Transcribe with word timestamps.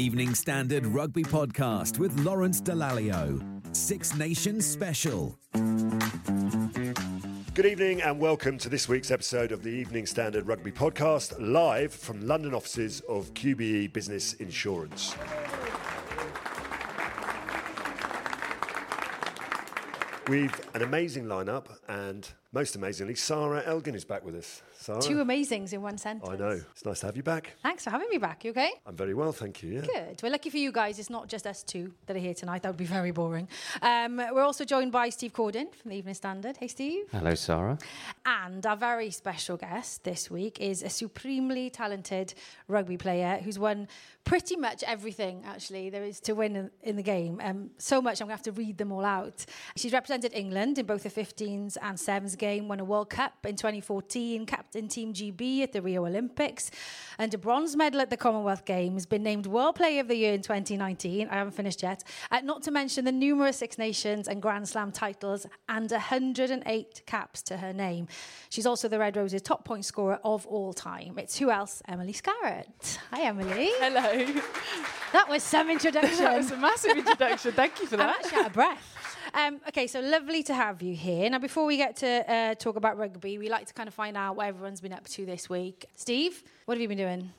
Evening 0.00 0.34
Standard 0.34 0.86
Rugby 0.86 1.22
Podcast 1.22 1.98
with 1.98 2.18
Lawrence 2.20 2.62
Dallaglio. 2.62 3.38
Six 3.76 4.16
Nations 4.16 4.64
Special. 4.64 5.38
Good 7.52 7.66
evening, 7.66 8.00
and 8.00 8.18
welcome 8.18 8.56
to 8.56 8.70
this 8.70 8.88
week's 8.88 9.10
episode 9.10 9.52
of 9.52 9.62
the 9.62 9.68
Evening 9.68 10.06
Standard 10.06 10.46
Rugby 10.46 10.72
Podcast, 10.72 11.34
live 11.38 11.92
from 11.92 12.26
London 12.26 12.54
offices 12.54 13.02
of 13.10 13.34
QBE 13.34 13.92
Business 13.92 14.32
Insurance. 14.32 15.14
We've 20.28 20.60
an 20.72 20.80
amazing 20.80 21.26
lineup, 21.26 21.66
and 21.88 22.26
most 22.52 22.74
amazingly, 22.74 23.14
Sarah 23.14 23.62
Elgin 23.64 23.94
is 23.94 24.04
back 24.04 24.24
with 24.24 24.34
us. 24.34 24.62
Sarah, 24.76 25.00
Two 25.00 25.16
amazings 25.16 25.72
in 25.72 25.82
one 25.82 25.96
sentence. 25.98 26.28
I 26.28 26.36
know. 26.36 26.60
It's 26.72 26.84
nice 26.84 27.00
to 27.00 27.06
have 27.06 27.16
you 27.16 27.22
back. 27.22 27.54
Thanks 27.62 27.84
for 27.84 27.90
having 27.90 28.08
me 28.10 28.18
back. 28.18 28.44
You 28.44 28.50
okay? 28.50 28.72
I'm 28.86 28.96
very 28.96 29.14
well, 29.14 29.30
thank 29.30 29.62
you. 29.62 29.74
Yeah. 29.74 29.80
Good. 29.82 30.22
We're 30.22 30.30
lucky 30.30 30.50
for 30.50 30.56
you 30.56 30.72
guys. 30.72 30.98
It's 30.98 31.10
not 31.10 31.28
just 31.28 31.46
us 31.46 31.62
two 31.62 31.92
that 32.06 32.16
are 32.16 32.20
here 32.20 32.34
tonight. 32.34 32.62
That 32.62 32.70
would 32.70 32.76
be 32.76 32.86
very 32.86 33.12
boring. 33.12 33.46
Um, 33.82 34.16
we're 34.16 34.42
also 34.42 34.64
joined 34.64 34.90
by 34.90 35.10
Steve 35.10 35.32
Corden 35.32 35.72
from 35.74 35.90
the 35.90 35.96
Evening 35.96 36.14
Standard. 36.14 36.56
Hey, 36.56 36.66
Steve. 36.66 37.04
Hello, 37.12 37.34
Sarah. 37.36 37.78
And 38.26 38.66
our 38.66 38.76
very 38.76 39.10
special 39.10 39.56
guest 39.56 40.02
this 40.02 40.28
week 40.28 40.60
is 40.60 40.82
a 40.82 40.88
supremely 40.88 41.70
talented 41.70 42.34
rugby 42.66 42.96
player 42.96 43.38
who's 43.44 43.60
won 43.60 43.86
pretty 44.24 44.56
much 44.56 44.82
everything, 44.86 45.42
actually, 45.46 45.90
there 45.90 46.04
is 46.04 46.20
to 46.20 46.34
win 46.34 46.56
in, 46.56 46.70
in 46.82 46.96
the 46.96 47.02
game. 47.02 47.40
Um, 47.42 47.70
so 47.78 48.00
much, 48.02 48.20
I'm 48.20 48.26
going 48.28 48.38
to 48.38 48.44
have 48.44 48.54
to 48.54 48.60
read 48.60 48.78
them 48.78 48.92
all 48.92 49.04
out. 49.04 49.44
She's 49.76 49.92
represented 49.92 50.32
England 50.34 50.78
in 50.78 50.86
both 50.86 51.02
the 51.02 51.10
15s 51.10 51.76
and 51.82 51.96
7s 51.96 52.36
game, 52.40 52.66
won 52.66 52.80
a 52.80 52.84
World 52.84 53.10
Cup 53.10 53.46
in 53.46 53.54
2014, 53.54 54.46
captain 54.46 54.88
Team 54.88 55.14
GB 55.14 55.62
at 55.62 55.72
the 55.72 55.80
Rio 55.80 56.04
Olympics, 56.04 56.72
and 57.18 57.32
a 57.32 57.38
bronze 57.38 57.76
medal 57.76 58.00
at 58.00 58.10
the 58.10 58.16
Commonwealth 58.16 58.64
Games, 58.64 59.06
been 59.06 59.22
named 59.22 59.46
World 59.46 59.76
Player 59.76 60.00
of 60.00 60.08
the 60.08 60.16
Year 60.16 60.32
in 60.32 60.42
2019. 60.42 61.28
I 61.28 61.34
haven't 61.34 61.52
finished 61.52 61.84
yet. 61.84 62.02
Uh, 62.32 62.40
not 62.40 62.64
to 62.64 62.72
mention 62.72 63.04
the 63.04 63.12
numerous 63.12 63.58
Six 63.58 63.78
Nations 63.78 64.26
and 64.26 64.42
Grand 64.42 64.68
Slam 64.68 64.90
titles 64.90 65.46
and 65.68 65.88
108 65.88 67.02
caps 67.06 67.42
to 67.42 67.58
her 67.58 67.72
name. 67.72 68.08
She's 68.48 68.66
also 68.66 68.88
the 68.88 68.98
Red 68.98 69.16
Roses' 69.16 69.42
top 69.42 69.64
point 69.64 69.84
scorer 69.84 70.18
of 70.24 70.46
all 70.46 70.72
time. 70.72 71.18
It's 71.18 71.38
who 71.38 71.50
else? 71.50 71.82
Emily 71.86 72.12
Scarratt. 72.12 72.98
Hi, 73.12 73.22
Emily. 73.22 73.70
Hello. 73.78 74.42
That 75.12 75.28
was 75.28 75.42
some 75.42 75.70
introduction. 75.70 76.18
that 76.24 76.36
was 76.36 76.50
a 76.50 76.56
massive 76.56 76.96
introduction. 76.96 77.52
Thank 77.52 77.80
you 77.80 77.86
for 77.86 77.96
that. 77.96 78.08
I'm 78.08 78.14
actually 78.24 78.38
out 78.40 78.46
of 78.46 78.52
breath. 78.52 78.96
Um, 79.32 79.60
okay, 79.68 79.86
so 79.86 80.00
lovely 80.00 80.42
to 80.44 80.54
have 80.54 80.82
you 80.82 80.94
here. 80.94 81.28
Now, 81.30 81.38
before 81.38 81.64
we 81.64 81.76
get 81.76 81.96
to 81.96 82.32
uh, 82.32 82.54
talk 82.54 82.76
about 82.76 82.98
rugby, 82.98 83.38
we 83.38 83.48
like 83.48 83.66
to 83.66 83.74
kind 83.74 83.88
of 83.88 83.94
find 83.94 84.16
out 84.16 84.36
what 84.36 84.46
everyone's 84.46 84.80
been 84.80 84.92
up 84.92 85.06
to 85.08 85.24
this 85.24 85.48
week. 85.48 85.86
Steve, 85.96 86.42
what 86.64 86.76
have 86.76 86.82
you 86.82 86.88
been 86.88 86.98
doing? 86.98 87.30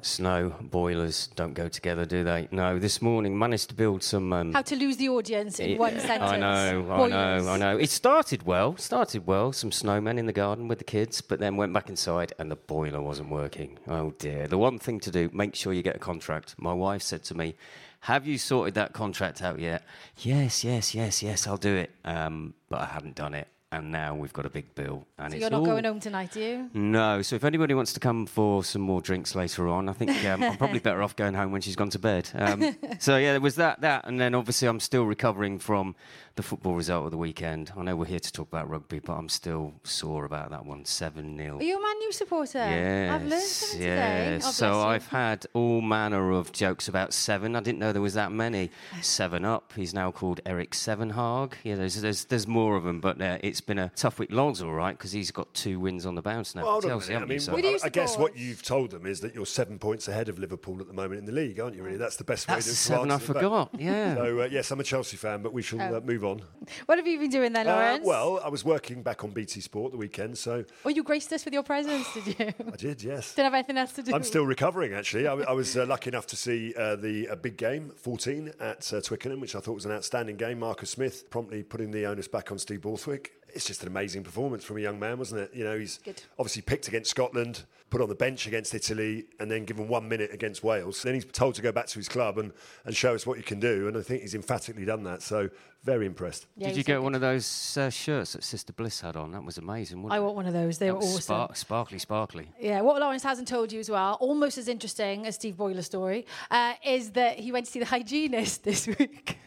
Snow 0.00 0.54
boilers 0.60 1.26
don't 1.34 1.54
go 1.54 1.68
together, 1.68 2.04
do 2.04 2.22
they? 2.22 2.48
No. 2.52 2.78
This 2.78 3.02
morning 3.02 3.36
managed 3.36 3.68
to 3.70 3.74
build 3.74 4.02
some. 4.02 4.32
Um, 4.32 4.52
How 4.52 4.62
to 4.62 4.76
lose 4.76 4.96
the 4.96 5.08
audience 5.08 5.58
in 5.58 5.76
one 5.76 5.98
sentence. 5.98 6.30
I 6.30 6.36
know, 6.36 6.86
I 6.92 7.08
know, 7.08 7.48
I 7.48 7.58
know. 7.58 7.76
It 7.76 7.90
started 7.90 8.44
well. 8.44 8.76
Started 8.76 9.26
well. 9.26 9.52
Some 9.52 9.70
snowmen 9.70 10.16
in 10.18 10.26
the 10.26 10.32
garden 10.32 10.68
with 10.68 10.78
the 10.78 10.84
kids, 10.84 11.20
but 11.20 11.40
then 11.40 11.56
went 11.56 11.72
back 11.72 11.88
inside 11.88 12.32
and 12.38 12.48
the 12.50 12.56
boiler 12.56 13.02
wasn't 13.02 13.30
working. 13.30 13.78
Oh 13.88 14.12
dear. 14.18 14.46
The 14.46 14.58
one 14.58 14.78
thing 14.78 15.00
to 15.00 15.10
do: 15.10 15.30
make 15.32 15.56
sure 15.56 15.72
you 15.72 15.82
get 15.82 15.96
a 15.96 16.00
contract. 16.00 16.54
My 16.58 16.72
wife 16.72 17.02
said 17.02 17.24
to 17.24 17.34
me. 17.34 17.56
Have 18.02 18.28
you 18.28 18.38
sorted 18.38 18.74
that 18.74 18.92
contract 18.92 19.42
out 19.42 19.58
yet? 19.58 19.82
Yes, 20.18 20.62
yes, 20.62 20.94
yes, 20.94 21.20
yes, 21.20 21.48
I'll 21.48 21.56
do 21.56 21.74
it. 21.74 21.90
Um, 22.04 22.54
but 22.68 22.80
I 22.80 22.84
haven't 22.86 23.16
done 23.16 23.34
it. 23.34 23.48
And 23.70 23.92
now 23.92 24.14
we've 24.14 24.32
got 24.32 24.46
a 24.46 24.50
big 24.50 24.74
bill. 24.74 25.06
And 25.18 25.30
So 25.30 25.36
it's 25.36 25.42
you're 25.42 25.50
not 25.50 25.60
all- 25.60 25.66
going 25.66 25.84
home 25.84 26.00
tonight, 26.00 26.34
are 26.36 26.40
you? 26.40 26.70
No. 26.72 27.20
So 27.20 27.36
if 27.36 27.44
anybody 27.44 27.74
wants 27.74 27.92
to 27.92 28.00
come 28.00 28.24
for 28.24 28.64
some 28.64 28.80
more 28.80 29.02
drinks 29.02 29.34
later 29.34 29.68
on, 29.68 29.90
I 29.90 29.92
think 29.92 30.10
um, 30.24 30.42
I'm 30.42 30.56
probably 30.56 30.78
better 30.78 31.02
off 31.02 31.14
going 31.16 31.34
home 31.34 31.52
when 31.52 31.60
she's 31.60 31.76
gone 31.76 31.90
to 31.90 31.98
bed. 31.98 32.30
Um, 32.34 32.74
so 32.98 33.18
yeah, 33.18 33.32
there 33.32 33.42
was 33.42 33.56
that, 33.56 33.82
that, 33.82 34.06
and 34.06 34.18
then 34.18 34.34
obviously 34.34 34.68
I'm 34.68 34.80
still 34.80 35.04
recovering 35.04 35.58
from 35.58 35.96
the 36.36 36.42
football 36.42 36.76
result 36.76 37.04
of 37.06 37.10
the 37.10 37.18
weekend. 37.18 37.70
I 37.76 37.82
know 37.82 37.94
we're 37.96 38.06
here 38.06 38.20
to 38.20 38.32
talk 38.32 38.48
about 38.48 38.70
rugby, 38.70 39.00
but 39.00 39.12
I'm 39.14 39.28
still 39.28 39.74
sore 39.84 40.24
about 40.24 40.48
that 40.50 40.64
one, 40.64 40.86
seven 40.86 41.36
0 41.36 41.58
Are 41.58 41.62
you 41.62 41.76
a 41.78 41.82
Man 41.82 42.00
U 42.00 42.12
supporter? 42.12 42.58
Yes, 42.58 43.12
I've 43.12 43.26
learned 43.26 43.42
something 43.42 43.80
today. 43.80 44.30
yes. 44.32 44.44
Oh, 44.46 44.50
so. 44.52 44.80
I've 44.80 45.08
had 45.08 45.44
all 45.52 45.82
manner 45.82 46.30
of 46.30 46.52
jokes 46.52 46.88
about 46.88 47.12
Seven. 47.12 47.54
I 47.56 47.60
didn't 47.60 47.80
know 47.80 47.92
there 47.92 48.00
was 48.00 48.14
that 48.14 48.32
many. 48.32 48.70
Seven 49.02 49.44
Up. 49.44 49.72
He's 49.76 49.92
now 49.92 50.10
called 50.10 50.40
Eric 50.46 50.70
Sevenhag. 50.70 51.52
Yeah, 51.64 51.74
there's 51.74 52.00
there's, 52.00 52.24
there's 52.26 52.46
more 52.46 52.76
of 52.76 52.84
them, 52.84 53.00
but 53.00 53.20
uh, 53.20 53.38
it's 53.42 53.57
been 53.60 53.78
a 53.78 53.90
tough 53.96 54.18
week. 54.18 54.30
Long's 54.32 54.62
all 54.62 54.72
right 54.72 54.96
because 54.96 55.12
he's 55.12 55.30
got 55.30 55.52
two 55.54 55.78
wins 55.80 56.06
on 56.06 56.14
the 56.14 56.22
bounce 56.22 56.54
now. 56.54 56.62
Well, 56.62 56.72
hold 56.72 56.84
on 56.84 56.90
a 56.90 56.92
Chelsea. 56.94 57.10
I 57.10 57.14
haven't 57.14 57.28
you? 57.28 57.32
mean, 57.34 57.40
So- 57.40 57.52
Who 57.56 57.68
I, 57.68 57.78
I 57.84 57.88
guess 57.88 58.16
what 58.18 58.36
you've 58.36 58.62
told 58.62 58.90
them 58.90 59.06
is 59.06 59.20
that 59.20 59.34
you're 59.34 59.46
seven 59.46 59.78
points 59.78 60.08
ahead 60.08 60.28
of 60.28 60.38
Liverpool 60.38 60.80
at 60.80 60.86
the 60.86 60.92
moment 60.92 61.20
in 61.20 61.26
the 61.26 61.32
league, 61.32 61.58
aren't 61.60 61.76
you? 61.76 61.82
Really, 61.82 61.96
that's 61.98 62.16
the 62.16 62.24
best 62.24 62.46
That's 62.46 62.66
way 62.66 62.70
the 62.70 62.74
to 62.74 62.76
seven 62.76 63.10
I 63.10 63.14
answer 63.14 63.26
them. 63.32 63.42
forgot. 63.42 63.70
Yeah. 63.78 64.14
So 64.16 64.40
uh, 64.42 64.48
yes, 64.50 64.70
I'm 64.70 64.80
a 64.80 64.84
Chelsea 64.84 65.16
fan, 65.16 65.42
but 65.42 65.52
we 65.52 65.62
shall 65.62 65.80
uh, 65.80 66.00
move 66.00 66.24
on. 66.24 66.42
What 66.86 66.98
have 66.98 67.06
you 67.06 67.18
been 67.18 67.30
doing 67.30 67.52
then, 67.52 67.66
Uh, 67.68 67.72
Lawrence? 67.74 68.04
well, 68.06 68.40
I 68.44 68.48
was 68.48 68.64
working 68.64 69.02
back 69.02 69.24
on 69.24 69.30
BT 69.30 69.60
Sport 69.60 69.92
the 69.92 69.98
weekend, 69.98 70.36
so 70.38 70.64
Oh, 70.84 70.88
you 70.88 71.02
graced 71.02 71.32
us 71.32 71.44
with 71.44 71.54
your 71.54 71.62
presence, 71.62 72.06
did 72.14 72.26
you? 72.38 72.46
I 72.72 72.76
did. 72.76 73.02
Yes. 73.02 73.34
Didn't 73.34 73.46
have 73.46 73.54
anything 73.54 73.76
else 73.78 73.92
to 73.92 74.02
do. 74.02 74.14
I'm 74.14 74.22
still 74.24 74.44
recovering, 74.44 74.92
actually. 74.92 75.26
I, 75.26 75.34
I 75.34 75.52
was 75.52 75.76
uh, 75.76 75.86
lucky 75.86 76.08
enough 76.10 76.26
to 76.28 76.36
see 76.36 76.74
uh, 76.76 76.96
the 76.96 77.26
a 77.26 77.36
big 77.36 77.56
game, 77.56 77.90
14, 77.96 78.52
at 78.60 78.92
uh, 78.92 79.00
Twickenham, 79.00 79.40
which 79.40 79.54
I 79.54 79.60
thought 79.60 79.74
was 79.74 79.84
an 79.86 79.92
outstanding 79.92 80.36
game. 80.36 80.58
Marcus 80.60 80.90
Smith 80.90 81.28
promptly 81.30 81.62
putting 81.62 81.90
the 81.90 82.06
onus 82.06 82.28
back 82.28 82.50
on 82.52 82.58
Steve 82.58 82.82
Borthwick. 82.82 83.32
It's 83.54 83.64
just 83.66 83.82
an 83.82 83.88
amazing 83.88 84.24
performance 84.24 84.64
from 84.64 84.76
a 84.76 84.80
young 84.80 84.98
man, 84.98 85.18
wasn't 85.18 85.40
it? 85.42 85.50
You 85.54 85.64
know, 85.64 85.78
he's 85.78 85.98
Good. 85.98 86.22
obviously 86.38 86.62
picked 86.62 86.86
against 86.88 87.10
Scotland, 87.10 87.64
put 87.90 88.00
on 88.00 88.08
the 88.08 88.14
bench 88.14 88.46
against 88.46 88.74
Italy, 88.74 89.26
and 89.40 89.50
then 89.50 89.64
given 89.64 89.88
one 89.88 90.08
minute 90.08 90.30
against 90.32 90.62
Wales. 90.62 91.02
Then 91.02 91.14
he's 91.14 91.24
told 91.24 91.54
to 91.56 91.62
go 91.62 91.72
back 91.72 91.86
to 91.86 91.98
his 91.98 92.08
club 92.08 92.38
and, 92.38 92.52
and 92.84 92.94
show 92.94 93.14
us 93.14 93.26
what 93.26 93.38
you 93.38 93.42
can 93.44 93.58
do. 93.60 93.88
And 93.88 93.96
I 93.96 94.02
think 94.02 94.22
he's 94.22 94.34
emphatically 94.34 94.84
done 94.84 95.02
that. 95.04 95.22
So, 95.22 95.48
very 95.84 96.06
impressed. 96.06 96.46
Yeah, 96.56 96.68
Did 96.68 96.76
you 96.76 96.82
get 96.84 96.96
good. 96.96 97.02
one 97.04 97.14
of 97.14 97.20
those 97.20 97.76
uh, 97.78 97.88
shirts 97.88 98.32
that 98.34 98.42
Sister 98.44 98.72
Bliss 98.72 99.00
had 99.00 99.16
on? 99.16 99.30
That 99.32 99.44
was 99.44 99.58
amazing. 99.58 100.02
Wasn't 100.02 100.12
I 100.12 100.18
it? 100.18 100.24
want 100.24 100.36
one 100.36 100.46
of 100.46 100.52
those. 100.52 100.78
They 100.78 100.86
That 100.88 100.94
were 100.96 101.00
awesome. 101.02 101.20
spark- 101.22 101.56
sparkly, 101.56 101.98
sparkly. 101.98 102.50
Yeah, 102.60 102.80
what 102.82 103.00
Lawrence 103.00 103.22
hasn't 103.22 103.48
told 103.48 103.72
you 103.72 103.80
as 103.80 103.88
well, 103.88 104.18
almost 104.20 104.58
as 104.58 104.68
interesting 104.68 105.26
as 105.26 105.36
Steve 105.36 105.56
Boyler's 105.56 105.86
story, 105.86 106.26
uh, 106.50 106.74
is 106.84 107.12
that 107.12 107.38
he 107.38 107.52
went 107.52 107.66
to 107.66 107.72
see 107.72 107.78
the 107.78 107.86
hygienist 107.86 108.64
this 108.64 108.86
week. 108.86 109.38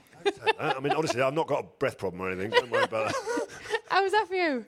I 0.59 0.79
mean, 0.79 0.93
honestly, 0.93 1.21
I've 1.21 1.33
not 1.33 1.47
got 1.47 1.63
a 1.63 1.67
breath 1.79 1.97
problem 1.97 2.21
or 2.21 2.29
anything. 2.31 2.51
Don't 2.51 2.69
worry 2.69 2.83
about 2.83 3.07
that. 3.13 3.47
How 3.91 4.03
was 4.03 4.13
that 4.13 4.25
for 4.29 4.35
you? 4.35 4.65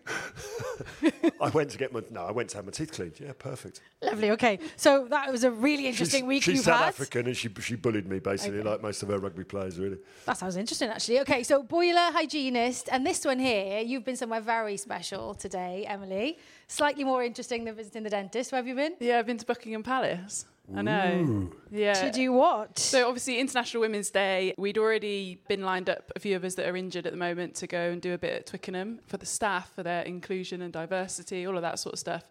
I 1.42 1.48
went 1.50 1.70
to 1.70 1.78
get 1.78 1.94
my 1.94 2.02
no, 2.12 2.26
I 2.26 2.32
went 2.32 2.50
to 2.50 2.58
have 2.58 2.66
my 2.66 2.72
teeth 2.72 2.92
cleaned. 2.92 3.22
Yeah, 3.22 3.32
perfect. 3.40 3.80
Lovely. 4.02 4.32
Okay, 4.32 4.60
so 4.76 5.08
that 5.10 5.32
was 5.32 5.46
a 5.46 5.52
really 5.52 5.88
interesting 5.88 6.24
she's, 6.24 6.28
week 6.28 6.44
she's 6.44 6.56
you've 6.56 6.66
South 6.66 6.80
had. 6.80 6.90
African 6.90 7.28
and 7.28 7.38
she 7.38 7.50
she 7.62 7.76
bullied 7.76 8.06
me 8.06 8.20
basically, 8.20 8.60
Okay. 8.60 8.70
like 8.70 8.82
most 8.82 9.02
of 9.02 9.08
her 9.08 9.20
rugby 9.20 9.46
players, 9.46 9.80
really. 9.80 9.98
That 10.26 10.38
sounds 10.38 10.58
interesting, 10.58 10.90
actually. 10.90 11.22
Okay, 11.22 11.42
so 11.44 11.64
boiler 11.64 12.12
hygienist, 12.12 12.90
and 12.92 13.08
this 13.08 13.24
one 13.24 13.40
here, 13.40 13.80
you've 13.80 14.04
been 14.04 14.18
somewhere 14.18 14.42
very 14.42 14.76
special 14.76 15.34
today, 15.34 15.86
Emily. 15.88 16.38
Slightly 16.68 17.06
more 17.06 17.24
interesting 17.24 17.64
than 17.64 17.76
visiting 17.76 18.04
the 18.04 18.10
dentist. 18.10 18.52
Where 18.52 18.60
have 18.60 18.68
you 18.68 18.76
been? 18.76 18.96
Yeah, 19.00 19.20
I've 19.20 19.26
been 19.26 19.38
to 19.38 19.46
Buckingham 19.46 19.84
Palace. 19.84 20.46
I 20.76 20.82
know. 20.82 21.52
Yeah. 21.72 21.94
To 21.94 22.12
do 22.12 22.32
what? 22.32 22.80
So 22.80 23.08
obviously 23.08 23.40
International 23.40 23.82
Women's 23.82 24.10
Day, 24.10 24.54
we'd 24.58 24.78
already 24.78 25.42
been 25.48 25.64
lined 25.64 25.90
up 25.90 26.12
a 26.16 26.20
few 26.20 26.36
of 26.36 26.44
us 26.44 26.56
that 26.56 26.68
are 26.68 26.78
injured 26.78 27.06
at 27.06 27.12
the 27.14 27.18
moment 27.20 27.56
to 27.56 27.68
go 27.68 27.90
and 27.90 28.02
do 28.02 28.14
a 28.14 28.18
bit 28.18 28.34
at 28.34 28.46
Twickenham 28.46 29.00
for 29.08 29.18
the 29.18 29.26
staff 29.26 29.74
for 29.76 29.84
their 29.84 30.04
inclusion 30.04 30.62
and 30.62 30.72
diversity, 30.72 31.46
all 31.46 31.56
of 31.58 31.64
that 31.64 31.80
sort 31.80 31.94
of 31.94 32.00
stuff. 32.00 32.24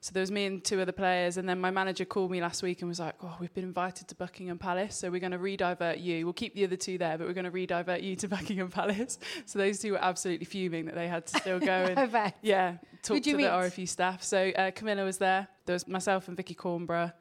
So 0.00 0.10
there 0.12 0.20
was 0.20 0.30
me 0.30 0.44
and 0.44 0.62
two 0.62 0.82
other 0.82 0.92
players, 0.92 1.38
and 1.38 1.48
then 1.48 1.58
my 1.58 1.70
manager 1.70 2.04
called 2.04 2.30
me 2.30 2.42
last 2.42 2.62
week 2.62 2.82
and 2.82 2.90
was 2.90 3.00
like, 3.00 3.14
"Oh, 3.22 3.36
we've 3.40 3.54
been 3.54 3.64
invited 3.64 4.06
to 4.08 4.14
Buckingham 4.14 4.58
Palace, 4.58 4.96
so 4.96 5.10
we're 5.10 5.18
going 5.18 5.32
to 5.32 5.38
re-divert 5.38 5.96
you. 5.96 6.26
We'll 6.26 6.34
keep 6.34 6.54
the 6.54 6.62
other 6.64 6.76
two 6.76 6.98
there, 6.98 7.16
but 7.16 7.26
we're 7.26 7.32
going 7.32 7.46
to 7.46 7.50
re-divert 7.50 8.02
you 8.02 8.14
to 8.16 8.28
Buckingham 8.36 8.68
Palace." 8.68 9.18
So 9.46 9.58
those 9.58 9.78
two 9.78 9.92
were 9.92 10.04
absolutely 10.04 10.44
fuming 10.44 10.84
that 10.86 10.94
they 10.94 11.08
had 11.08 11.26
to 11.28 11.38
still 11.38 11.58
go 11.58 11.72
and 11.72 11.98
I 11.98 12.04
bet. 12.04 12.36
yeah, 12.42 12.76
talk 13.02 13.14
Who'd 13.16 13.24
to 13.24 13.30
you 13.30 13.36
the 13.38 13.42
meet? 13.44 13.48
RFU 13.50 13.88
staff. 13.88 14.22
So 14.22 14.50
uh, 14.50 14.72
Camilla 14.72 15.04
was 15.04 15.16
there. 15.16 15.48
There 15.64 15.72
was 15.72 15.88
myself 15.88 16.28
and 16.28 16.36
Vickii 16.36 16.54
Cornborough. 16.56 17.12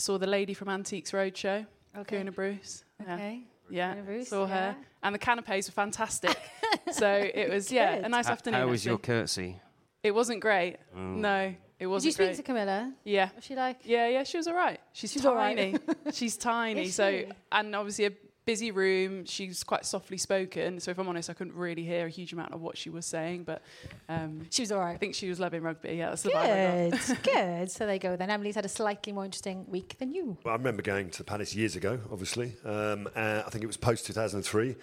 I 0.00 0.02
saw 0.02 0.16
the 0.16 0.26
lady 0.26 0.54
from 0.54 0.70
Antiques 0.70 1.10
Roadshow, 1.10 1.66
Okay. 1.94 2.16
Fiona 2.16 2.32
Bruce. 2.32 2.84
Yeah. 3.06 3.14
Okay. 3.16 3.42
Yeah, 3.68 3.92
Fiona 3.92 4.06
Bruce, 4.06 4.28
saw 4.28 4.46
her. 4.46 4.54
yeah. 4.78 4.84
And 5.02 5.14
the 5.14 5.18
canapes 5.18 5.68
were 5.68 5.72
fantastic. 5.72 6.38
so 6.90 7.06
it 7.34 7.50
was, 7.50 7.70
yeah, 7.70 7.96
a 7.96 8.08
nice 8.08 8.24
How- 8.26 8.32
afternoon. 8.32 8.60
How 8.62 8.66
was 8.66 8.80
actually. 8.80 8.90
your 8.92 8.98
curtsy? 8.98 9.60
It 10.02 10.12
wasn't 10.12 10.40
great. 10.40 10.78
Mm. 10.96 11.16
No, 11.16 11.54
it 11.78 11.86
wasn't 11.86 12.04
Did 12.04 12.06
you 12.06 12.12
speak 12.12 12.26
great. 12.28 12.36
to 12.38 12.42
Camilla? 12.42 12.94
yeah. 13.04 13.28
Was 13.36 13.44
she 13.44 13.54
like? 13.54 13.80
Yeah, 13.84 14.08
yeah, 14.08 14.22
she 14.24 14.38
was 14.38 14.46
all 14.46 14.54
right. 14.54 14.80
She's, 14.94 15.12
She's 15.12 15.26
all 15.26 15.34
right. 15.34 15.54
tiny. 15.54 15.78
She's 16.14 16.38
tiny. 16.38 16.84
Is 16.84 16.94
so, 16.94 17.10
she? 17.10 17.26
and 17.52 17.76
obviously 17.76 18.06
a 18.06 18.12
busy 18.50 18.72
room. 18.72 19.24
She's 19.26 19.62
quite 19.62 19.86
softly 19.86 20.18
spoken. 20.18 20.80
So 20.80 20.90
if 20.90 20.98
I'm 20.98 21.08
honest, 21.08 21.30
I 21.30 21.34
couldn't 21.34 21.54
really 21.54 21.84
hear 21.84 22.06
a 22.06 22.10
huge 22.10 22.32
amount 22.32 22.52
of 22.52 22.60
what 22.60 22.76
she 22.76 22.90
was 22.90 23.06
saying. 23.06 23.44
But 23.44 23.62
um, 24.08 24.44
She 24.50 24.62
was 24.62 24.72
all 24.72 24.80
right. 24.80 24.94
I 24.94 24.96
think 24.96 25.14
she 25.14 25.28
was 25.28 25.38
loving 25.38 25.62
rugby. 25.62 25.94
Yeah, 25.94 26.08
that's 26.08 26.22
the 26.22 26.30
vibe 26.30 26.90
Good, 26.90 27.22
good. 27.32 27.70
So 27.70 27.86
there 27.86 27.94
you 27.94 28.00
go. 28.00 28.16
Then 28.16 28.28
Emily's 28.28 28.56
had 28.56 28.64
a 28.64 28.68
slightly 28.68 29.12
more 29.12 29.24
interesting 29.24 29.66
week 29.68 29.96
than 29.98 30.12
you. 30.12 30.36
Well, 30.44 30.52
I 30.52 30.56
remember 30.56 30.82
going 30.82 31.10
to 31.10 31.18
the 31.18 31.24
Palace 31.24 31.54
years 31.54 31.76
ago, 31.76 32.00
obviously. 32.10 32.56
Um, 32.64 33.08
uh, 33.14 33.44
I 33.46 33.50
think 33.50 33.62
it 33.62 33.68
was 33.68 33.76
post 33.76 34.04
2003. 34.06 34.74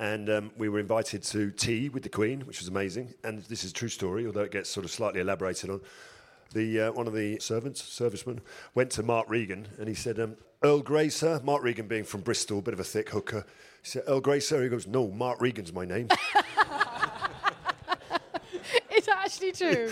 And 0.00 0.28
um, 0.28 0.50
we 0.58 0.68
were 0.68 0.80
invited 0.80 1.22
to 1.22 1.52
tea 1.52 1.90
with 1.90 2.02
the 2.02 2.08
Queen, 2.08 2.40
which 2.40 2.58
was 2.58 2.66
amazing. 2.66 3.14
And 3.22 3.42
this 3.44 3.62
is 3.62 3.70
a 3.70 3.74
true 3.74 3.88
story, 3.88 4.26
although 4.26 4.40
it 4.40 4.50
gets 4.50 4.68
sort 4.68 4.84
of 4.84 4.90
slightly 4.90 5.20
elaborated 5.20 5.70
on. 5.70 5.80
The, 6.52 6.80
uh, 6.80 6.92
one 6.92 7.06
of 7.06 7.14
the 7.14 7.38
servants, 7.40 7.82
servicemen, 7.82 8.40
went 8.74 8.90
to 8.92 9.02
Mark 9.02 9.28
Regan 9.28 9.68
and 9.78 9.88
he 9.88 9.94
said, 9.94 10.18
um, 10.20 10.36
Earl 10.62 10.80
Grey, 10.80 11.08
sir. 11.08 11.40
Mark 11.42 11.62
Regan 11.62 11.88
being 11.88 12.04
from 12.04 12.20
Bristol, 12.20 12.62
bit 12.62 12.74
of 12.74 12.80
a 12.80 12.84
thick 12.84 13.10
hooker. 13.10 13.44
He 13.82 13.88
said, 13.88 14.04
Earl 14.06 14.20
Grey, 14.20 14.40
sir. 14.40 14.62
He 14.62 14.68
goes, 14.68 14.86
No, 14.86 15.08
Mark 15.10 15.40
Regan's 15.40 15.72
my 15.72 15.84
name. 15.84 16.08
It's 18.94 19.08
actually 19.08 19.52
true. 19.52 19.90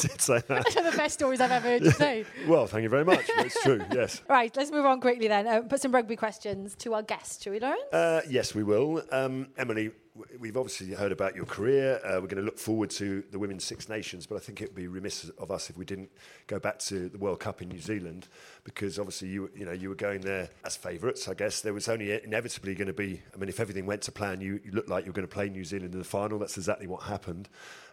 Did 0.00 0.20
say 0.20 0.40
that. 0.46 0.74
One 0.76 0.86
of 0.86 0.92
the 0.92 0.96
best 0.96 1.14
stories 1.14 1.40
I've 1.40 1.50
ever 1.50 1.66
heard 1.66 1.82
you 1.82 1.90
say. 2.04 2.24
Well, 2.46 2.66
thank 2.66 2.82
you 2.84 2.88
very 2.88 3.04
much. 3.04 3.24
It's 3.38 3.60
true, 3.62 3.82
yes. 3.92 4.22
Right, 4.28 4.54
let's 4.56 4.70
move 4.70 4.84
on 4.84 5.00
quickly 5.00 5.26
then. 5.26 5.46
Uh, 5.46 5.62
put 5.62 5.80
some 5.80 5.92
rugby 5.92 6.14
questions 6.14 6.76
to 6.76 6.94
our 6.94 7.02
guests, 7.02 7.42
shall 7.42 7.52
we, 7.52 7.58
Lauren? 7.58 7.78
Uh, 7.92 8.20
yes, 8.28 8.54
we 8.54 8.62
will. 8.62 9.02
Um, 9.10 9.48
Emily, 9.56 9.90
we've 10.38 10.56
obviously 10.56 10.94
heard 10.94 11.12
about 11.12 11.34
your 11.34 11.44
career. 11.44 12.00
Uh, 12.04 12.20
we're 12.20 12.28
going 12.28 12.36
to 12.36 12.42
look 12.42 12.58
forward 12.58 12.90
to 12.90 13.24
the 13.32 13.38
Women's 13.38 13.64
Six 13.64 13.88
Nations, 13.88 14.26
but 14.26 14.36
I 14.36 14.38
think 14.38 14.60
it 14.60 14.68
would 14.68 14.76
be 14.76 14.86
remiss 14.86 15.28
of 15.38 15.50
us 15.50 15.70
if 15.70 15.76
we 15.76 15.84
didn't 15.84 16.10
go 16.46 16.58
back 16.60 16.78
to 16.80 17.08
the 17.08 17.18
World 17.18 17.40
Cup 17.40 17.62
in 17.62 17.68
New 17.68 17.80
Zealand, 17.80 18.28
because 18.62 18.98
obviously 18.98 19.28
you 19.28 19.50
you 19.56 19.64
know 19.64 19.72
you 19.72 19.88
were 19.88 19.94
going 19.94 20.20
there 20.20 20.48
as 20.64 20.76
favourites. 20.76 21.28
I 21.28 21.34
guess 21.34 21.60
there 21.60 21.74
was 21.74 21.88
only 21.88 22.12
inevitably 22.22 22.74
going 22.74 22.86
to 22.86 22.92
be. 22.92 23.20
I 23.34 23.36
mean, 23.38 23.48
if 23.48 23.58
everything 23.58 23.86
went 23.86 24.02
to 24.02 24.12
plan, 24.12 24.40
you, 24.40 24.60
you 24.64 24.70
looked 24.72 24.88
like 24.88 25.04
you 25.04 25.10
were 25.10 25.16
going 25.16 25.26
to 25.26 25.34
play 25.34 25.48
New 25.48 25.64
Zealand 25.64 25.92
in 25.92 25.98
the 25.98 26.04
final. 26.04 26.38
That's 26.38 26.56
exactly 26.56 26.86
what 26.86 27.02
happened, 27.02 27.48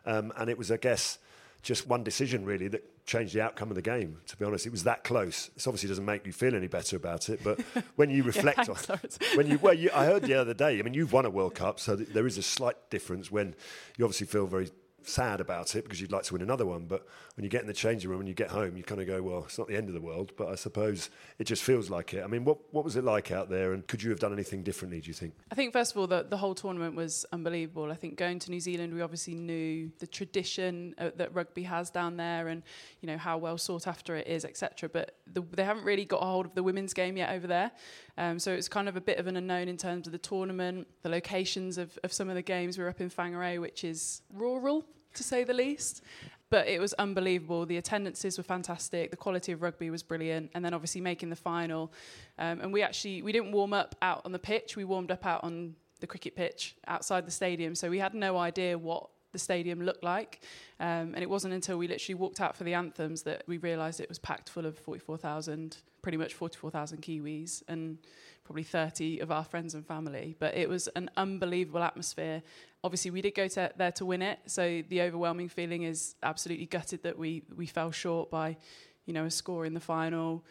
um, 0.06 0.32
and 0.38 0.50
it 0.50 0.58
was, 0.58 0.72
I 0.72 0.78
guess. 0.78 1.18
Just 1.62 1.88
one 1.88 2.04
decision 2.04 2.46
really 2.46 2.68
that 2.70 3.06
changed 3.06 3.36
the 3.36 3.42
outcome 3.42 3.70
of 3.70 3.76
the 3.76 3.82
game. 3.82 4.18
To 4.28 4.38
be 4.38 4.46
honest, 4.46 4.66
it 4.66 4.72
was 4.72 4.84
that 4.84 5.04
close. 5.04 5.50
This 5.56 5.68
obviously 5.68 5.90
doesn't 5.90 6.06
make 6.06 6.26
you 6.26 6.32
feel 6.32 6.56
any 6.56 6.68
better 6.68 6.96
about 6.96 7.30
it, 7.30 7.42
but 7.44 7.60
when 7.96 8.10
you 8.10 8.24
reflect 8.24 8.66
thanks, 8.66 8.90
on 8.90 9.00
when 9.38 9.48
you 9.48 9.60
well, 9.60 9.74
you, 9.74 9.90
I 9.94 10.06
heard 10.06 10.24
the 10.24 10.34
other 10.36 10.54
day. 10.54 10.80
I 10.80 10.82
mean, 10.82 10.94
you've 10.94 11.14
won 11.14 11.26
a 11.26 11.30
World 11.30 11.56
Cup, 11.56 11.80
so 11.80 11.96
th- 11.96 12.10
there 12.10 12.26
is 12.26 12.38
a 12.38 12.44
slight 12.44 12.76
difference 12.90 13.32
when 13.32 13.56
you 13.98 14.06
obviously 14.06 14.28
feel 14.28 14.48
very 14.48 14.70
sad 15.04 15.42
about 15.42 15.76
it 15.76 15.84
because 15.84 16.00
you'd 16.00 16.12
like 16.12 16.24
to 16.24 16.34
win 16.34 16.42
another 16.42 16.66
one. 16.66 16.86
But 16.86 17.08
when 17.36 17.44
you 17.44 17.50
get 17.50 17.62
in 17.62 17.68
the 17.68 17.74
changing 17.74 18.10
room 18.10 18.20
and 18.20 18.28
you 18.28 18.36
get 18.36 18.50
home, 18.50 18.78
you 18.78 18.84
kind 18.84 19.02
of 19.02 19.08
go, 19.08 19.22
well, 19.22 19.44
it's 19.46 19.58
not 19.58 19.68
the 19.68 19.76
end 19.76 19.88
of 19.88 19.94
the 19.94 20.02
world, 20.02 20.32
but 20.38 20.50
I 20.50 20.56
suppose 20.56 21.10
it 21.40 21.46
just 21.46 21.64
feels 21.64 21.90
like 21.90 22.14
it. 22.14 22.24
I 22.24 22.28
mean, 22.28 22.46
what 22.46 22.58
what 22.72 22.84
was 22.84 22.96
it 22.96 23.04
like 23.04 23.32
out 23.32 23.50
there, 23.50 23.74
and 23.74 23.86
could 23.88 24.04
you 24.04 24.10
have 24.10 24.20
done 24.20 24.34
anything 24.34 24.64
differently? 24.64 25.02
Do 25.02 25.08
you 25.08 25.14
think? 25.14 25.34
I 25.52 25.56
think 25.56 25.74
first 25.74 25.92
of 25.92 25.98
all, 25.98 26.08
the, 26.08 26.26
the 26.30 26.38
whole 26.38 26.56
tournament 26.56 26.96
was 26.96 27.26
unbelievable. 27.32 27.92
I 27.92 27.96
think 27.96 28.18
going 28.18 28.40
to 28.40 28.52
New 28.52 28.60
Zealand, 28.60 28.94
we 28.94 29.02
obviously 29.02 29.36
knew 29.36 29.92
the 30.00 30.08
tradition 30.08 30.96
uh, 30.98 31.12
that 31.16 31.34
rugby 31.34 31.64
has 31.64 31.90
down 31.90 32.18
there, 32.18 32.48
and 32.48 32.64
you 33.02 33.08
know 33.08 33.18
how 33.18 33.38
well 33.38 33.58
sought 33.58 33.88
after 33.88 34.16
it 34.16 34.28
is, 34.28 34.46
etc. 34.46 34.90
But 34.90 35.16
the, 35.28 35.42
they 35.42 35.64
haven't 35.64 35.84
really 35.84 36.06
got 36.06 36.22
a 36.22 36.26
hold 36.26 36.46
of 36.48 36.56
the 36.56 36.64
women's 36.64 36.94
game 36.94 37.18
yet 37.18 37.32
over 37.32 37.48
there, 37.48 37.72
um, 38.18 38.40
so 38.40 38.52
it's 38.52 38.68
kind 38.68 38.90
of 38.90 38.96
a 38.96 39.02
bit 39.02 39.18
of 39.18 39.28
an 39.28 39.38
unknown 39.38 39.68
in 39.68 39.78
terms 39.78 40.08
of 40.08 40.12
the 40.12 40.18
tournament, 40.20 40.88
the 41.02 41.10
locations 41.10 41.78
of, 41.78 41.98
of 42.04 42.12
some 42.12 42.30
of 42.30 42.36
the 42.36 42.42
games. 42.42 42.78
We 42.78 42.84
were 42.84 42.90
up 42.90 43.02
in 43.02 43.10
Whangarei, 43.10 43.60
which 43.60 43.84
is 43.84 44.22
rural 44.34 44.86
to 45.14 45.24
say 45.24 45.44
the 45.44 45.54
least. 45.54 46.02
But 46.50 46.68
it 46.68 46.82
was 46.82 46.94
unbelievable. 46.94 47.66
The 47.66 47.78
attendances 47.78 48.38
were 48.38 48.44
fantastic. 48.44 49.10
The 49.10 49.18
quality 49.18 49.54
of 49.54 49.62
rugby 49.62 49.90
was 49.90 50.04
brilliant. 50.04 50.52
And 50.54 50.66
then 50.66 50.74
obviously 50.74 51.00
making 51.00 51.30
the 51.30 51.36
final. 51.38 51.94
Um, 52.38 52.60
and 52.60 52.74
we 52.74 52.84
actually 52.84 53.22
we 53.22 53.32
didn't 53.32 53.54
warm 53.54 53.72
up 53.72 53.96
out 54.02 54.22
on 54.26 54.34
the 54.34 54.40
pitch. 54.40 54.76
We 54.76 54.84
warmed 54.84 55.12
up 55.12 55.26
out 55.26 55.46
on 55.46 55.76
the 56.02 56.08
cricket 56.08 56.36
pitch 56.36 56.76
outside 56.88 57.26
the 57.26 57.32
stadium. 57.32 57.74
So 57.74 57.90
we 57.90 58.00
had 58.00 58.14
no 58.14 58.38
idea 58.38 58.78
what 58.78 59.10
the 59.32 59.40
stadium 59.40 59.82
looked 59.82 60.04
like. 60.04 60.42
Um, 60.80 61.14
and 61.14 61.20
it 61.20 61.30
wasn't 61.30 61.54
until 61.54 61.78
we 61.78 61.88
literally 61.88 62.16
walked 62.16 62.42
out 62.42 62.56
for 62.56 62.64
the 62.64 62.74
anthems 62.74 63.24
that 63.24 63.44
we 63.48 63.58
realised 63.58 64.00
it 64.00 64.10
was 64.10 64.20
packed 64.20 64.50
full 64.50 64.66
of 64.66 64.78
44,000, 64.78 65.78
pretty 66.02 66.18
much 66.18 66.34
44,000 66.34 67.02
Kiwis 67.02 67.64
and 67.68 67.98
probably 68.44 68.64
30 68.64 69.20
of 69.20 69.32
our 69.32 69.44
friends 69.44 69.76
and 69.76 69.86
family. 69.86 70.36
But 70.40 70.56
it 70.56 70.68
was 70.68 70.88
an 70.90 71.10
unbelievable 71.18 71.84
atmosphere. 71.84 72.42
Obviously, 72.84 73.12
we 73.12 73.22
did 73.22 73.36
go 73.36 73.48
to, 73.48 73.72
there 73.78 73.92
to 73.94 74.06
win 74.06 74.22
it. 74.22 74.40
So 74.48 74.82
the 74.90 75.02
overwhelming 75.02 75.50
feeling 75.50 75.84
is 75.84 76.16
absolutely 76.24 76.66
gutted 76.66 77.04
that 77.04 77.18
we, 77.18 77.44
we 77.56 77.66
fell 77.66 77.92
short 77.92 78.32
by, 78.32 78.58
you 79.06 79.14
know, 79.14 79.26
a 79.26 79.32
score 79.32 79.66
in 79.66 79.74
the 79.74 79.80
final. 79.80 80.44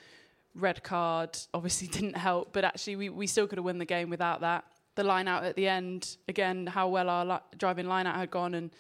Red 0.54 0.82
card 0.82 1.38
obviously 1.52 1.88
didn't 1.98 2.16
help, 2.16 2.52
but 2.52 2.64
actually 2.64 2.96
we, 2.96 3.08
we 3.08 3.26
still 3.26 3.46
could 3.46 3.58
have 3.58 3.64
won 3.64 3.78
the 3.78 3.84
game 3.84 4.10
without 4.10 4.40
that. 4.40 4.64
The 4.96 5.04
line 5.04 5.28
out 5.28 5.44
at 5.44 5.56
the 5.56 5.69
end, 5.69 6.16
again, 6.28 6.66
how 6.66 6.88
well 6.88 7.08
our 7.08 7.25
li- 7.25 7.56
driving 7.56 7.87
line 7.87 8.06
out 8.06 8.16
had 8.16 8.31
gone 8.31 8.54
and 8.54 8.70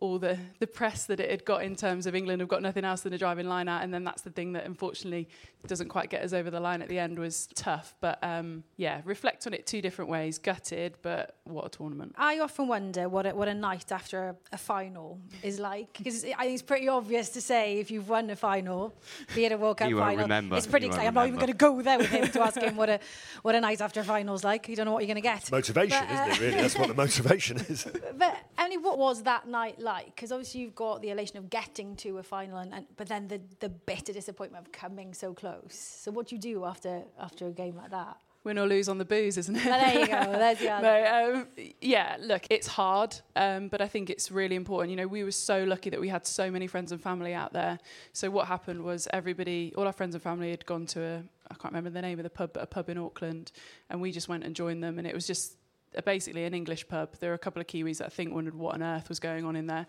all 0.00 0.18
the, 0.18 0.38
the 0.58 0.66
press 0.66 1.04
that 1.06 1.20
it 1.20 1.30
had 1.30 1.44
got 1.44 1.62
in 1.62 1.76
terms 1.76 2.06
of 2.06 2.14
England 2.14 2.40
have 2.40 2.48
got 2.48 2.62
nothing 2.62 2.84
else 2.84 3.02
than 3.02 3.12
a 3.12 3.18
driving 3.18 3.46
line 3.46 3.68
out. 3.68 3.82
And 3.82 3.92
then 3.92 4.02
that's 4.02 4.22
the 4.22 4.30
thing 4.30 4.54
that 4.54 4.64
unfortunately 4.64 5.28
doesn't 5.66 5.88
quite 5.88 6.08
get 6.08 6.22
us 6.22 6.32
over 6.32 6.50
the 6.50 6.58
line 6.60 6.80
at 6.80 6.88
the 6.88 6.98
end 6.98 7.18
was 7.18 7.46
tough. 7.54 7.94
But 8.00 8.18
um, 8.22 8.64
yeah, 8.76 9.02
reflect 9.04 9.46
on 9.46 9.52
it 9.52 9.66
two 9.66 9.82
different 9.82 10.10
ways. 10.10 10.38
Gutted, 10.38 10.96
but 11.02 11.36
what 11.44 11.66
a 11.66 11.68
tournament. 11.68 12.14
I 12.16 12.40
often 12.40 12.66
wonder 12.66 13.08
what 13.10 13.26
a, 13.26 13.34
what 13.34 13.48
a 13.48 13.54
night 13.54 13.92
after 13.92 14.30
a, 14.30 14.36
a 14.52 14.58
final 14.58 15.20
is 15.42 15.58
like 15.58 15.92
because 15.98 16.24
I 16.24 16.28
think 16.44 16.54
it's 16.54 16.62
pretty 16.62 16.88
obvious 16.88 17.28
to 17.30 17.40
say 17.42 17.78
if 17.78 17.90
you've 17.90 18.08
won 18.08 18.30
a 18.30 18.36
final, 18.36 18.94
be 19.34 19.44
it 19.44 19.52
a 19.52 19.58
World 19.58 19.76
Cup 19.78 19.90
You 19.90 19.96
won't 19.96 20.08
final, 20.08 20.24
remember. 20.24 20.56
it's 20.56 20.66
pretty 20.66 20.86
You 20.86 20.92
I'm 20.92 21.12
not 21.14 21.26
even 21.26 21.38
going 21.38 21.52
to 21.52 21.56
go 21.58 21.82
there 21.82 21.98
with 21.98 22.08
him 22.08 22.26
to 22.28 22.40
ask 22.42 22.58
him 22.58 22.76
what 22.76 22.88
a 22.88 23.00
what 23.42 23.54
a 23.54 23.60
night 23.60 23.82
after 23.82 24.00
a 24.00 24.04
final's 24.04 24.44
like. 24.44 24.66
You 24.68 24.76
don't 24.76 24.86
know 24.86 24.92
what 24.92 25.00
you're 25.06 25.14
going 25.14 25.22
to 25.22 25.28
get. 25.28 25.50
Motivation, 25.52 25.98
But, 26.08 26.10
uh, 26.10 26.22
isn't 26.30 26.30
it? 26.30 26.40
Really, 26.40 26.62
that's 26.62 26.78
what 26.78 26.88
the 26.88 26.94
motivation 26.94 27.58
is. 27.58 27.86
But 28.16 28.36
Emily, 28.56 28.78
what 28.78 28.98
was 28.98 29.22
that 29.24 29.46
night 29.46 29.78
like? 29.78 29.89
Because 29.98 30.32
obviously 30.32 30.60
you've 30.60 30.74
got 30.74 31.02
the 31.02 31.10
elation 31.10 31.36
of 31.38 31.50
getting 31.50 31.96
to 31.96 32.18
a 32.18 32.22
final, 32.22 32.58
and, 32.58 32.72
and 32.72 32.86
but 32.96 33.08
then 33.08 33.28
the 33.28 33.40
the 33.60 33.68
bitter 33.68 34.12
disappointment 34.12 34.66
of 34.66 34.72
coming 34.72 35.14
so 35.14 35.34
close. 35.34 35.74
So 35.74 36.10
what 36.10 36.28
do 36.28 36.34
you 36.34 36.40
do 36.40 36.64
after 36.64 37.02
after 37.18 37.46
a 37.46 37.50
game 37.50 37.76
like 37.76 37.90
that? 37.90 38.16
Win 38.42 38.58
or 38.58 38.66
lose 38.66 38.88
on 38.88 38.96
the 38.96 39.04
booze, 39.04 39.36
isn't 39.36 39.54
it? 39.54 39.66
Well, 39.66 39.80
there 39.80 40.00
you 40.00 40.06
go. 40.06 40.32
There's 40.38 40.58
the 40.58 40.70
answer. 40.70 41.34
no, 41.34 41.40
um, 41.40 41.48
yeah, 41.82 42.16
look, 42.20 42.46
it's 42.48 42.66
hard, 42.66 43.14
um, 43.36 43.68
but 43.68 43.82
I 43.82 43.86
think 43.86 44.08
it's 44.08 44.30
really 44.30 44.56
important. 44.56 44.90
You 44.90 44.96
know, 44.96 45.06
we 45.06 45.24
were 45.24 45.30
so 45.30 45.62
lucky 45.64 45.90
that 45.90 46.00
we 46.00 46.08
had 46.08 46.26
so 46.26 46.50
many 46.50 46.66
friends 46.66 46.90
and 46.90 47.02
family 47.02 47.34
out 47.34 47.52
there. 47.52 47.78
So 48.14 48.30
what 48.30 48.46
happened 48.46 48.82
was 48.82 49.06
everybody, 49.12 49.74
all 49.76 49.86
our 49.86 49.92
friends 49.92 50.14
and 50.14 50.22
family 50.22 50.50
had 50.50 50.64
gone 50.64 50.86
to 50.86 51.02
a, 51.02 51.16
I 51.50 51.54
can't 51.54 51.74
remember 51.74 51.90
the 51.90 52.00
name 52.00 52.18
of 52.18 52.22
the 52.22 52.30
pub, 52.30 52.54
but 52.54 52.62
a 52.62 52.66
pub 52.66 52.88
in 52.88 52.96
Auckland, 52.96 53.52
and 53.90 54.00
we 54.00 54.10
just 54.10 54.26
went 54.26 54.44
and 54.44 54.56
joined 54.56 54.82
them, 54.82 54.96
and 54.96 55.06
it 55.06 55.14
was 55.14 55.26
just 55.26 55.56
basically 56.04 56.44
an 56.44 56.54
English 56.54 56.88
pub. 56.88 57.16
There 57.18 57.30
were 57.30 57.34
a 57.34 57.38
couple 57.38 57.60
of 57.60 57.66
Kiwis 57.66 57.98
that 57.98 58.06
I 58.06 58.10
think 58.10 58.34
wondered 58.34 58.54
what 58.54 58.74
on 58.74 58.82
earth 58.82 59.08
was 59.08 59.18
going 59.18 59.44
on 59.44 59.56
in 59.56 59.66
there. 59.66 59.86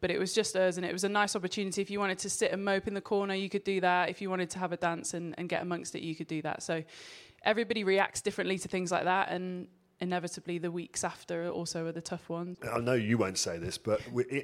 But 0.00 0.10
it 0.10 0.18
was 0.18 0.34
just 0.34 0.54
us, 0.56 0.76
and 0.76 0.84
it 0.84 0.92
was 0.92 1.04
a 1.04 1.08
nice 1.08 1.34
opportunity. 1.34 1.80
If 1.80 1.90
you 1.90 1.98
wanted 1.98 2.18
to 2.18 2.30
sit 2.30 2.52
and 2.52 2.64
mope 2.64 2.86
in 2.86 2.94
the 2.94 3.00
corner, 3.00 3.34
you 3.34 3.48
could 3.48 3.64
do 3.64 3.80
that. 3.80 4.10
If 4.10 4.20
you 4.20 4.28
wanted 4.28 4.50
to 4.50 4.58
have 4.58 4.72
a 4.72 4.76
dance 4.76 5.14
and, 5.14 5.34
and 5.38 5.48
get 5.48 5.62
amongst 5.62 5.94
it, 5.94 6.02
you 6.02 6.14
could 6.14 6.26
do 6.26 6.42
that. 6.42 6.62
So 6.62 6.82
everybody 7.42 7.84
reacts 7.84 8.20
differently 8.20 8.58
to 8.58 8.68
things 8.68 8.92
like 8.92 9.04
that, 9.04 9.30
and 9.30 9.68
inevitably 10.00 10.58
the 10.58 10.70
weeks 10.70 11.04
after 11.04 11.48
also 11.48 11.86
are 11.86 11.92
the 11.92 12.00
tough 12.00 12.28
ones. 12.28 12.58
I 12.70 12.78
know 12.78 12.94
you 12.94 13.18
won't 13.18 13.38
say 13.38 13.58
this, 13.58 13.78
but 13.78 14.00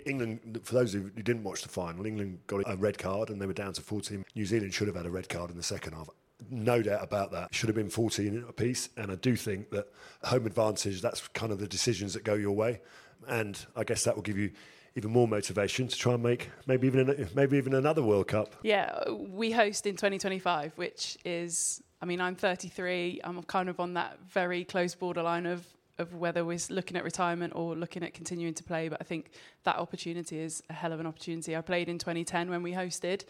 England, 0.07 0.61
for 0.62 0.75
those 0.75 0.93
who 0.93 1.11
didn't 1.11 1.45
watch 1.45 1.62
the 1.62 1.69
final, 1.69 2.07
England 2.07 2.40
got 2.47 2.62
a 2.67 2.76
red 2.76 2.99
card 2.99 3.31
and 3.31 3.40
they 3.40 3.47
were 3.47 3.52
down 3.52 3.73
to 3.75 3.83
14. 3.83 4.25
New 4.35 4.47
Zealand 4.47 4.73
should 4.73 4.87
have 4.87 4.97
had 4.97 5.07
a 5.07 5.11
red 5.11 5.29
card 5.29 5.50
in 5.50 5.57
the 5.57 5.62
second 5.62 5.93
half. 5.95 6.09
No 6.49 6.82
doubt 6.82 7.02
about 7.02 7.32
that. 7.32 7.54
Should 7.54 7.68
have 7.68 7.76
been 7.76 7.90
14 7.90 8.44
apiece. 8.49 8.88
And 8.97 9.11
I 9.11 9.16
do 9.16 9.37
think 9.37 9.70
that 9.70 9.88
home 10.25 10.47
advantage, 10.47 11.02
that's 11.02 11.26
kind 11.28 11.52
of 11.52 11.59
the 11.59 11.68
decisions 11.68 12.14
that 12.14 12.25
go 12.25 12.35
your 12.35 12.52
way. 12.52 12.80
And 13.28 13.59
I 13.76 13.85
guess 13.85 14.04
that 14.04 14.14
will 14.14 14.23
give 14.23 14.38
you 14.38 14.52
even 14.97 15.11
more 15.11 15.28
motivation 15.28 15.88
to 15.88 15.97
try 15.97 16.14
and 16.14 16.23
make 16.23 16.50
maybe 16.66 16.87
even 16.87 17.28
maybe 17.35 17.56
even 17.56 17.75
another 17.75 18.02
World 18.02 18.28
Cup. 18.28 18.56
Yeah, 18.62 18.99
we 19.11 19.50
host 19.52 19.87
in 19.87 19.94
2025, 19.94 20.73
which 20.76 21.16
is, 21.25 21.82
I 22.02 22.06
mean, 22.06 22.20
I'm 22.20 22.35
33. 22.35 23.20
I'm 23.23 23.42
kind 23.44 23.68
of 23.68 23.78
on 23.78 23.94
that 23.94 24.18
very 24.28 24.64
close 24.64 24.94
borderline 24.94 25.47
of 25.47 25.64
of 26.00 26.14
whether 26.14 26.44
we're 26.44 26.59
looking 26.70 26.97
at 26.97 27.04
retirement 27.04 27.52
or 27.54 27.76
looking 27.76 28.02
at 28.02 28.14
continuing 28.14 28.54
to 28.54 28.64
play. 28.64 28.88
But 28.88 28.99
I 29.00 29.04
think 29.04 29.30
that 29.64 29.76
opportunity 29.76 30.40
is 30.40 30.62
a 30.70 30.73
hell 30.73 30.92
of 30.92 30.99
an 30.99 31.06
opportunity. 31.06 31.56
I 31.56 31.61
played 31.61 31.88
in 31.88 31.99
2010 31.99 32.50
when 32.50 32.62
we 32.62 32.73
hosted. 32.73 33.25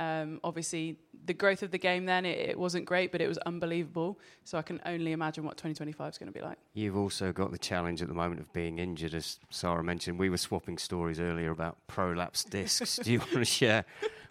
Um, 0.00 0.40
obviously, 0.42 0.96
the 1.26 1.34
growth 1.34 1.62
of 1.62 1.70
the 1.70 1.78
game 1.78 2.04
then 2.04 2.26
it, 2.26 2.50
it, 2.50 2.58
wasn't 2.58 2.84
great, 2.84 3.12
but 3.12 3.20
it 3.20 3.28
was 3.28 3.38
unbelievable. 3.38 4.18
So 4.42 4.58
I 4.58 4.62
can 4.62 4.80
only 4.84 5.12
imagine 5.12 5.44
what 5.44 5.56
2025 5.56 6.12
is 6.12 6.18
going 6.18 6.32
to 6.32 6.36
be 6.36 6.44
like. 6.44 6.58
You've 6.74 6.96
also 6.96 7.32
got 7.32 7.52
the 7.52 7.58
challenge 7.58 8.02
at 8.02 8.08
the 8.08 8.14
moment 8.14 8.40
of 8.40 8.52
being 8.52 8.78
injured, 8.78 9.14
as 9.14 9.38
Sarah 9.50 9.84
mentioned. 9.84 10.18
We 10.18 10.30
were 10.30 10.36
swapping 10.36 10.78
stories 10.78 11.20
earlier 11.20 11.50
about 11.50 11.78
prolapse 11.86 12.44
discs. 12.44 12.96
Do 12.96 13.12
you 13.12 13.18
want 13.20 13.32
to 13.32 13.44
share 13.44 13.84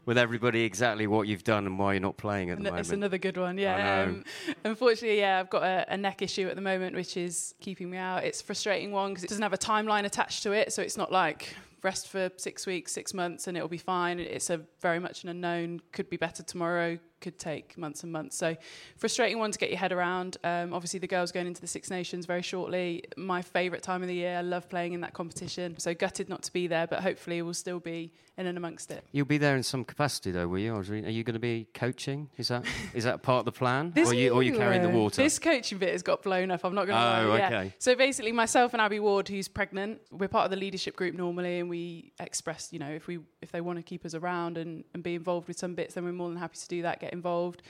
with 0.06 0.18
everybody 0.18 0.64
exactly 0.64 1.08
what 1.08 1.28
you've 1.28 1.46
done 1.46 1.66
and 1.66 1.80
why 1.80 1.94
you're 1.94 2.02
not 2.02 2.18
playing 2.18 2.50
at 2.50 2.58
the 2.58 2.64
moment? 2.66 2.82
It's 2.82 2.92
another 2.92 3.18
good 3.18 3.38
one, 3.38 3.58
yeah. 3.58 4.04
Um, 4.04 4.26
unfortunately, 4.66 5.20
yeah, 5.20 5.40
I've 5.40 5.50
got 5.50 5.64
a, 5.64 5.94
a, 5.94 5.98
neck 5.98 6.22
issue 6.22 6.48
at 6.50 6.56
the 6.56 6.62
moment, 6.62 6.96
which 6.96 7.16
is 7.16 7.56
keeping 7.62 7.90
me 7.90 7.98
out. 7.98 8.26
It's 8.26 8.42
a 8.42 8.44
frustrating 8.44 8.92
one 8.92 9.12
because 9.12 9.24
it 9.24 9.30
doesn't 9.30 9.44
have 9.44 9.54
a 9.54 9.58
timeline 9.58 10.04
attached 10.04 10.44
to 10.44 10.52
it, 10.52 10.74
so 10.74 10.82
it's 10.82 10.98
not 10.98 11.12
like 11.12 11.56
rest 11.84 12.08
for 12.08 12.32
six 12.38 12.66
weeks, 12.66 12.92
six 12.92 13.14
months, 13.14 13.48
and 13.48 13.58
it'll 13.58 13.70
be 13.70 13.78
fine. 13.78 14.20
It's 14.20 14.50
a 14.50 14.62
very 14.82 15.00
much 15.00 15.24
an 15.24 15.30
unknown. 15.30 15.82
Could 15.92 16.10
be 16.10 16.18
better 16.18 16.44
tomorrow. 16.44 16.98
Could 17.24 17.40
take 17.40 17.78
months 17.78 18.04
and 18.04 18.12
months. 18.12 18.36
So 18.36 18.58
frustrating 18.98 19.40
one 19.40 19.52
to 19.52 19.58
get 19.58 19.70
your 19.70 19.80
head 19.80 19.94
around. 19.94 20.36
Um, 20.44 20.74
obviously, 20.74 21.00
the 21.00 21.08
girls 21.08 21.32
going 21.32 21.48
into 21.48 21.62
the 21.62 21.68
Six 21.68 21.90
Nations 21.90 22.26
very 22.26 22.42
shortly. 22.42 23.06
My 23.16 23.42
favourite 23.42 23.82
time 23.82 24.02
of 24.02 24.10
the 24.10 24.14
year. 24.14 24.38
I 24.38 24.42
love 24.42 24.68
playing 24.68 24.92
in 24.92 25.00
that 25.02 25.14
competition. 25.14 25.80
So 25.80 25.94
gutted 25.94 26.28
not 26.28 26.44
to 26.44 26.52
be 26.52 26.68
there, 26.68 26.86
but 26.86 27.00
hopefully 27.02 27.42
we'll 27.42 27.54
still 27.54 27.80
be 27.80 28.12
in 28.38 28.48
and 28.48 28.58
amongst 28.58 28.92
it. 28.92 29.06
You'll 29.12 29.26
be 29.26 29.38
there 29.38 29.56
in 29.56 29.64
some 29.64 29.86
capacity, 29.86 30.32
though, 30.32 30.48
will 30.48 30.60
you? 30.60 30.76
Are 30.76 30.84
you 30.84 31.24
going 31.24 31.36
to 31.36 31.40
be 31.40 31.68
coaching? 31.74 32.30
Is 32.38 32.48
that 32.48 32.66
is 32.94 33.04
that 33.04 33.22
part 33.22 33.40
of 33.40 33.46
the 33.46 33.52
plan, 33.52 33.94
or, 33.96 34.14
you, 34.14 34.32
or 34.32 34.40
are 34.40 34.44
you 34.44 34.54
carrying 34.58 34.82
the 34.82 34.90
water? 34.90 35.22
This 35.22 35.40
coaching 35.40 35.78
bit 35.78 35.92
has 35.92 36.02
got 36.02 36.24
blown 36.24 36.52
up. 36.52 36.64
I'm 36.64 36.74
not 36.74 36.88
going 36.88 37.00
to 37.00 37.26
oh, 37.26 37.30
lie. 37.30 37.46
okay. 37.46 37.66
Yeah. 37.66 37.72
So 37.80 37.96
basically, 37.96 38.32
myself 38.32 38.74
and 38.74 38.82
Abbie 38.82 39.00
Ward, 39.00 39.28
who's 39.28 39.48
pregnant, 39.48 40.00
we're 40.12 40.28
part 40.28 40.46
of 40.46 40.52
the 40.52 40.58
leadership 40.58 40.96
group 40.96 41.16
normally, 41.16 41.60
and 41.60 41.70
we 41.70 42.12
express, 42.20 42.70
you 42.72 42.80
know, 42.80 42.90
if 42.90 43.08
we 43.08 43.20
if 43.42 43.52
they 43.52 43.62
want 43.62 43.78
to 43.78 43.84
keep 43.84 44.06
us 44.06 44.16
around 44.16 44.58
and, 44.58 44.84
and 44.94 45.04
be 45.04 45.16
involved 45.16 45.48
with 45.48 45.58
some 45.58 45.76
bits, 45.76 45.94
then 45.94 46.04
we're 46.04 46.12
more 46.12 46.30
than 46.30 46.38
happy 46.38 46.58
to 46.58 46.68
do 46.68 46.82
that. 46.82 47.00
Get 47.00 47.13
involved. 47.14 47.62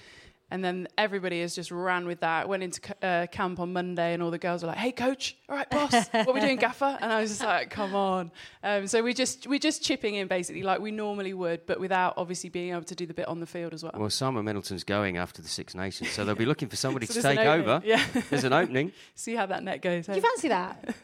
And 0.53 0.63
then 0.63 0.87
everybody 0.99 1.41
has 1.41 1.55
just 1.55 1.71
ran 1.71 2.05
with 2.05 2.19
that. 2.19 2.47
Went 2.47 2.61
into 2.61 2.79
uh, 3.03 3.25
camp 3.25 3.59
on 3.59 3.73
Monday, 3.73 4.13
and 4.13 4.21
all 4.21 4.29
the 4.29 4.37
girls 4.37 4.61
were 4.61 4.67
like, 4.67 4.77
"Hey, 4.77 4.91
coach, 4.91 5.35
all 5.49 5.55
right, 5.55 5.67
boss, 5.67 5.91
what 6.11 6.27
are 6.27 6.31
we 6.31 6.41
doing, 6.41 6.57
gaffer?" 6.57 6.95
And 7.01 7.11
I 7.11 7.21
was 7.21 7.31
just 7.31 7.43
like, 7.43 7.71
"Come 7.71 7.95
on!" 7.95 8.31
Um, 8.61 8.85
so 8.85 9.01
we 9.01 9.15
just 9.15 9.47
we're 9.47 9.57
just 9.57 9.81
chipping 9.81 10.13
in 10.13 10.27
basically 10.27 10.61
like 10.61 10.79
we 10.79 10.91
normally 10.91 11.33
would, 11.33 11.65
but 11.65 11.79
without 11.79 12.13
obviously 12.17 12.51
being 12.51 12.69
able 12.69 12.83
to 12.83 12.93
do 12.93 13.07
the 13.07 13.15
bit 13.15 13.27
on 13.27 13.39
the 13.39 13.47
field 13.47 13.73
as 13.73 13.81
well. 13.81 13.93
Well, 13.95 14.11
Simon 14.11 14.45
Middleton's 14.45 14.83
going 14.83 15.17
after 15.17 15.41
the 15.41 15.47
Six 15.47 15.73
Nations, 15.73 16.11
so 16.11 16.23
they'll 16.23 16.35
be 16.35 16.45
looking 16.53 16.69
for 16.69 16.75
somebody 16.75 17.07
so 17.07 17.15
to 17.15 17.21
take 17.23 17.39
over. 17.39 17.81
Yeah, 17.83 18.05
there's 18.29 18.43
an 18.43 18.53
opening. 18.53 18.91
See 19.15 19.33
how 19.33 19.47
that 19.47 19.63
net 19.63 19.81
goes. 19.81 20.05
Do 20.05 20.13
you 20.13 20.21
fancy 20.21 20.49
that? 20.49 20.95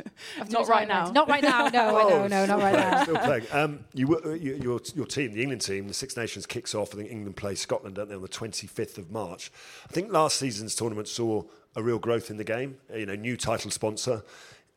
not 0.52 0.68
right 0.68 0.88
now. 0.88 1.10
Not 1.10 1.28
right 1.28 1.42
now. 1.42 1.70
No, 1.70 2.00
oh, 2.00 2.10
no, 2.10 2.28
no, 2.28 2.46
not 2.46 2.60
right 2.60 2.76
now. 2.76 3.02
Still 3.02 3.18
playing. 3.18 3.46
Um, 3.52 3.80
you, 3.96 4.16
uh, 4.16 4.30
you, 4.30 4.60
your 4.62 4.80
your 4.94 5.08
team, 5.08 5.34
the 5.34 5.42
England 5.42 5.64
team, 5.64 5.88
the 5.88 5.94
Six 5.96 6.16
Nations 6.16 6.46
kicks 6.46 6.76
off. 6.76 6.94
I 6.94 6.98
think 6.98 7.10
England 7.10 7.36
play 7.36 7.56
Scotland, 7.56 7.96
don't 7.96 8.10
they, 8.10 8.16
on 8.16 8.22
the 8.22 8.28
25th 8.28 9.00
of 9.00 9.10
March. 9.10 9.39
I 9.86 9.94
think 9.94 10.12
last 10.12 10.38
season's 10.38 10.76
tournament 10.76 11.08
saw 11.08 11.44
a 11.76 11.84
real 11.84 12.00
growth 12.00 12.30
in 12.30 12.38
the 12.38 12.44
game. 12.44 12.78
You 12.94 13.06
know, 13.06 13.16
new 13.16 13.38
title 13.38 13.72
sponsor, 13.72 14.24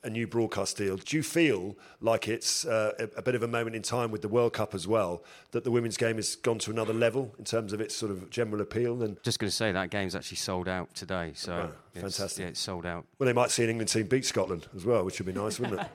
a 0.04 0.10
new 0.10 0.26
broadcast 0.26 0.76
deal. 0.76 0.96
Do 0.96 1.16
you 1.16 1.22
feel 1.22 1.76
like 2.00 2.28
it's 2.28 2.64
uh, 2.64 2.92
a, 2.98 3.18
a, 3.18 3.22
bit 3.22 3.34
of 3.34 3.42
a 3.42 3.48
moment 3.48 3.76
in 3.76 3.82
time 3.82 4.10
with 4.10 4.22
the 4.22 4.28
World 4.28 4.52
Cup 4.52 4.74
as 4.74 4.86
well 4.86 5.22
that 5.52 5.64
the 5.64 5.70
women's 5.70 5.96
game 5.96 6.16
has 6.16 6.34
gone 6.36 6.58
to 6.60 6.70
another 6.70 6.92
level 6.92 7.34
in 7.38 7.44
terms 7.44 7.72
of 7.72 7.80
its 7.80 7.94
sort 7.94 8.10
of 8.10 8.28
general 8.28 8.60
appeal? 8.60 9.02
And 9.02 9.22
just 9.22 9.38
going 9.38 9.48
to 9.48 9.54
say 9.54 9.70
that 9.72 9.90
game's 9.90 10.16
actually 10.16 10.38
sold 10.38 10.68
out 10.68 10.94
today, 10.94 11.32
so 11.34 11.70
oh, 11.70 12.00
fantastic. 12.00 12.24
It's, 12.24 12.38
yeah, 12.38 12.46
it's 12.46 12.60
sold 12.60 12.86
out. 12.86 13.04
Well, 13.18 13.26
they 13.26 13.32
might 13.32 13.50
see 13.50 13.64
an 13.64 13.70
England 13.70 13.90
team 13.90 14.06
beat 14.06 14.24
Scotland 14.24 14.66
as 14.74 14.84
well, 14.84 15.04
which 15.04 15.18
would 15.20 15.32
be 15.32 15.40
nice, 15.40 15.60
wouldn't 15.60 15.80
it? 15.80 15.88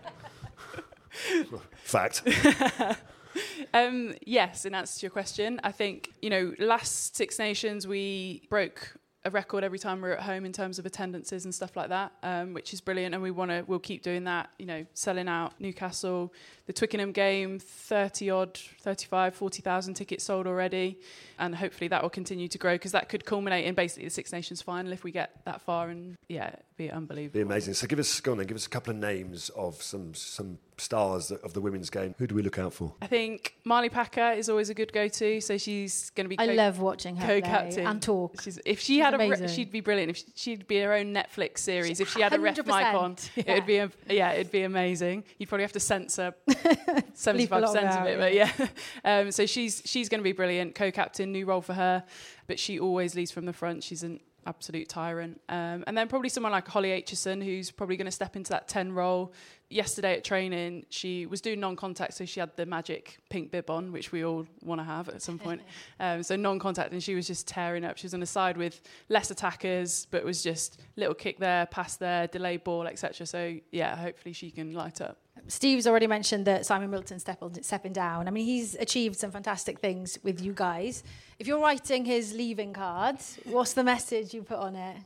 Fact. 1.84 2.22
Um, 3.74 4.16
yes, 4.26 4.66
in 4.66 4.74
answer 4.74 5.00
to 5.00 5.06
your 5.06 5.12
question, 5.12 5.60
I 5.64 5.72
think, 5.72 6.12
you 6.22 6.30
know, 6.30 6.54
last 6.58 7.16
Six 7.16 7.38
Nations 7.38 7.86
we 7.86 8.44
broke 8.50 8.98
a 9.28 9.30
record 9.30 9.64
every 9.64 9.78
time 9.78 10.02
we're 10.02 10.14
at 10.14 10.22
home 10.22 10.46
in 10.46 10.54
terms 10.54 10.80
of 10.80 10.86
attendances 10.86 11.44
and 11.44 11.54
stuff 11.54 11.76
like 11.76 11.90
that, 11.90 12.14
um, 12.24 12.54
which 12.54 12.74
is 12.74 12.80
brilliant. 12.82 13.14
And 13.14 13.22
we 13.22 13.30
want 13.30 13.52
to, 13.52 13.64
we'll 13.68 13.78
keep 13.78 14.02
doing 14.02 14.24
that, 14.24 14.50
you 14.58 14.66
know, 14.66 14.86
selling 14.94 15.28
out 15.28 15.54
Newcastle, 15.60 16.34
the 16.66 16.74
Twickenham 16.74 17.12
game, 17.12 17.60
30 17.60 18.30
odd, 18.30 18.58
35, 18.58 19.36
40,000 19.36 19.94
tickets 19.96 20.24
sold 20.24 20.48
already. 20.48 20.98
And 21.38 21.54
hopefully 21.56 21.90
that 21.90 22.02
will 22.02 22.10
continue 22.10 22.48
to 22.48 22.58
grow 22.58 22.76
because 22.76 22.94
that 22.94 23.10
could 23.10 23.26
culminate 23.26 23.66
in 23.66 23.76
basically 23.76 24.06
the 24.06 24.12
Six 24.12 24.32
Nations 24.32 24.62
final 24.62 24.94
if 24.94 25.04
we 25.04 25.12
get 25.12 25.32
that 25.46 25.62
far. 25.62 25.90
And 25.90 26.16
yeah, 26.30 26.56
be 26.78 26.90
unbelievable. 26.90 27.34
Be 27.34 27.42
amazing. 27.42 27.74
So 27.74 27.86
give 27.86 28.00
us, 28.00 28.20
go 28.22 28.32
on 28.32 28.38
then, 28.38 28.48
give 28.48 28.58
us 28.58 28.66
a 28.66 28.70
couple 28.70 28.92
of 28.92 28.98
names 28.98 29.50
of 29.50 29.82
some, 29.84 30.14
some 30.14 30.58
stars 30.78 31.32
of 31.32 31.54
the 31.54 31.62
women's 31.62 31.90
game. 31.90 32.16
Who 32.18 32.28
do 32.28 32.36
we 32.36 32.42
look 32.42 32.60
out 32.60 32.74
for? 32.74 32.94
I 33.02 33.08
think 33.08 33.56
Marlie 33.64 33.90
Packer 33.90 34.32
is 34.32 34.50
always 34.50 34.70
a 34.70 34.74
good 34.74 34.94
go-to. 34.94 35.42
So 35.42 35.58
she's 35.58 36.12
going 36.12 36.26
to 36.26 36.30
be. 36.30 36.40
I 36.40 36.46
love 36.46 36.80
watching 36.80 37.16
her 37.16 37.28
co-captain 37.28 37.86
and 37.86 38.02
talk. 38.02 38.42
She's, 38.42 38.60
if 38.66 38.80
she 38.80 38.96
she's 38.96 39.04
had 39.04 39.14
amazing. 39.14 39.46
a, 39.46 39.48
re- 39.48 39.54
she'd 39.54 39.72
be 39.72 39.82
brilliant. 39.82 40.12
If 40.12 40.24
she, 40.36 40.52
would 40.52 40.68
be 40.68 40.80
her 40.80 40.94
own 40.94 41.14
Netflix 41.14 41.60
series. 41.60 42.00
If 42.00 42.10
she 42.10 42.22
had 42.22 42.34
a 42.34 42.40
ref 42.40 42.58
mic 42.58 42.70
on, 42.70 43.16
yeah. 43.36 43.44
it'd 43.48 43.66
be 43.66 43.78
a, 43.78 43.92
yeah, 44.10 44.32
it'd 44.32 44.52
be 44.52 44.64
amazing. 44.64 45.24
You'd 45.38 45.50
probably 45.50 45.64
have 45.64 45.74
to 45.74 45.80
censor 45.80 46.34
seventy-five 47.14 47.64
percent 47.64 47.88
of 47.88 48.06
it, 48.08 48.20
but 48.20 48.34
yeah. 48.34 48.52
Um, 49.04 49.32
so 49.32 49.46
she's 49.46 49.82
she's 49.86 50.10
going 50.10 50.20
to 50.20 50.24
be 50.24 50.32
brilliant. 50.34 50.76
Co-captain, 50.76 51.32
new 51.32 51.46
role 51.46 51.62
for 51.62 51.74
her, 51.74 52.04
but 52.48 52.60
she 52.60 52.80
always 52.80 53.16
leads 53.16 53.32
from 53.32 53.46
the 53.46 53.54
front. 53.54 53.84
She's 53.84 54.04
an 54.04 54.20
absolute 54.48 54.90
tyrant. 54.90 55.42
Um, 55.50 55.84
and 55.86 55.98
then 55.98 56.08
probably 56.08 56.30
someone 56.30 56.52
like 56.52 56.68
Holly 56.68 56.90
Aitchison, 56.90 57.44
who's 57.44 57.70
probably 57.70 57.98
going 57.98 58.06
to 58.06 58.12
step 58.12 58.36
into 58.36 58.50
that 58.52 58.68
10 58.68 58.94
role. 58.94 59.34
Yesterday 59.70 60.16
at 60.16 60.24
training, 60.24 60.86
she 60.90 61.26
was 61.26 61.42
doing 61.42 61.60
non 61.60 61.76
contact, 61.76 62.14
so 62.14 62.24
she 62.24 62.40
had 62.40 62.56
the 62.56 62.66
magic 62.66 63.18
pink 63.30 63.52
bib 63.52 63.70
on, 63.70 63.92
which 63.92 64.14
we 64.14 64.24
all 64.24 64.48
want 64.64 64.80
to 64.80 64.86
have 64.86 65.10
at 65.10 65.22
some 65.22 65.38
point. 65.38 65.62
um, 66.00 66.24
so 66.24 66.38
non 66.38 66.58
contact, 66.58 66.94
and 66.94 67.04
she 67.04 67.16
was 67.16 67.28
just 67.28 67.48
tearing 67.48 67.84
up. 67.84 67.98
She 67.98 68.06
was 68.06 68.14
on 68.14 68.22
the 68.22 68.26
side 68.26 68.56
with 68.56 68.82
less 69.10 69.30
attackers, 69.30 70.08
but 70.10 70.24
was 70.24 70.42
just 70.42 70.80
little 70.96 71.14
kick 71.14 71.38
there, 71.38 71.66
pass 71.66 71.98
there, 71.98 72.28
delayed 72.28 72.64
ball, 72.64 72.88
etc. 72.88 73.26
So 73.26 73.58
yeah, 73.72 73.98
hopefully 73.98 74.32
she 74.32 74.52
can 74.52 74.74
light 74.74 75.02
up. 75.02 75.18
Steve's 75.48 75.88
already 75.88 76.08
mentioned 76.08 76.46
that 76.46 76.66
Simon 76.66 76.90
Middleton 76.90 77.20
stepping 77.20 77.94
down. 77.94 78.28
I 78.28 78.32
mean, 78.32 78.46
he's 78.46 78.76
achieved 78.76 79.16
some 79.16 79.32
fantastic 79.32 79.80
things 79.80 80.18
with 80.24 80.42
you 80.42 80.54
guys. 80.54 81.04
If 81.40 81.48
you're 81.48 81.60
writing 81.60 82.06
his 82.06 82.34
leaving 82.34 82.74
card, 82.74 83.18
what's 83.46 83.74
the 83.74 83.84
message 83.84 84.34
you 84.34 84.44
put 84.44 84.60
on 84.60 84.76
it? 84.76 84.98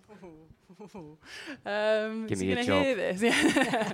um, 1.65 2.27
Give 2.27 2.39
me 2.39 2.51
a 2.53 2.63
job. 2.63 2.83
Hear 2.83 2.95
this? 2.95 3.21
Yeah. 3.21 3.93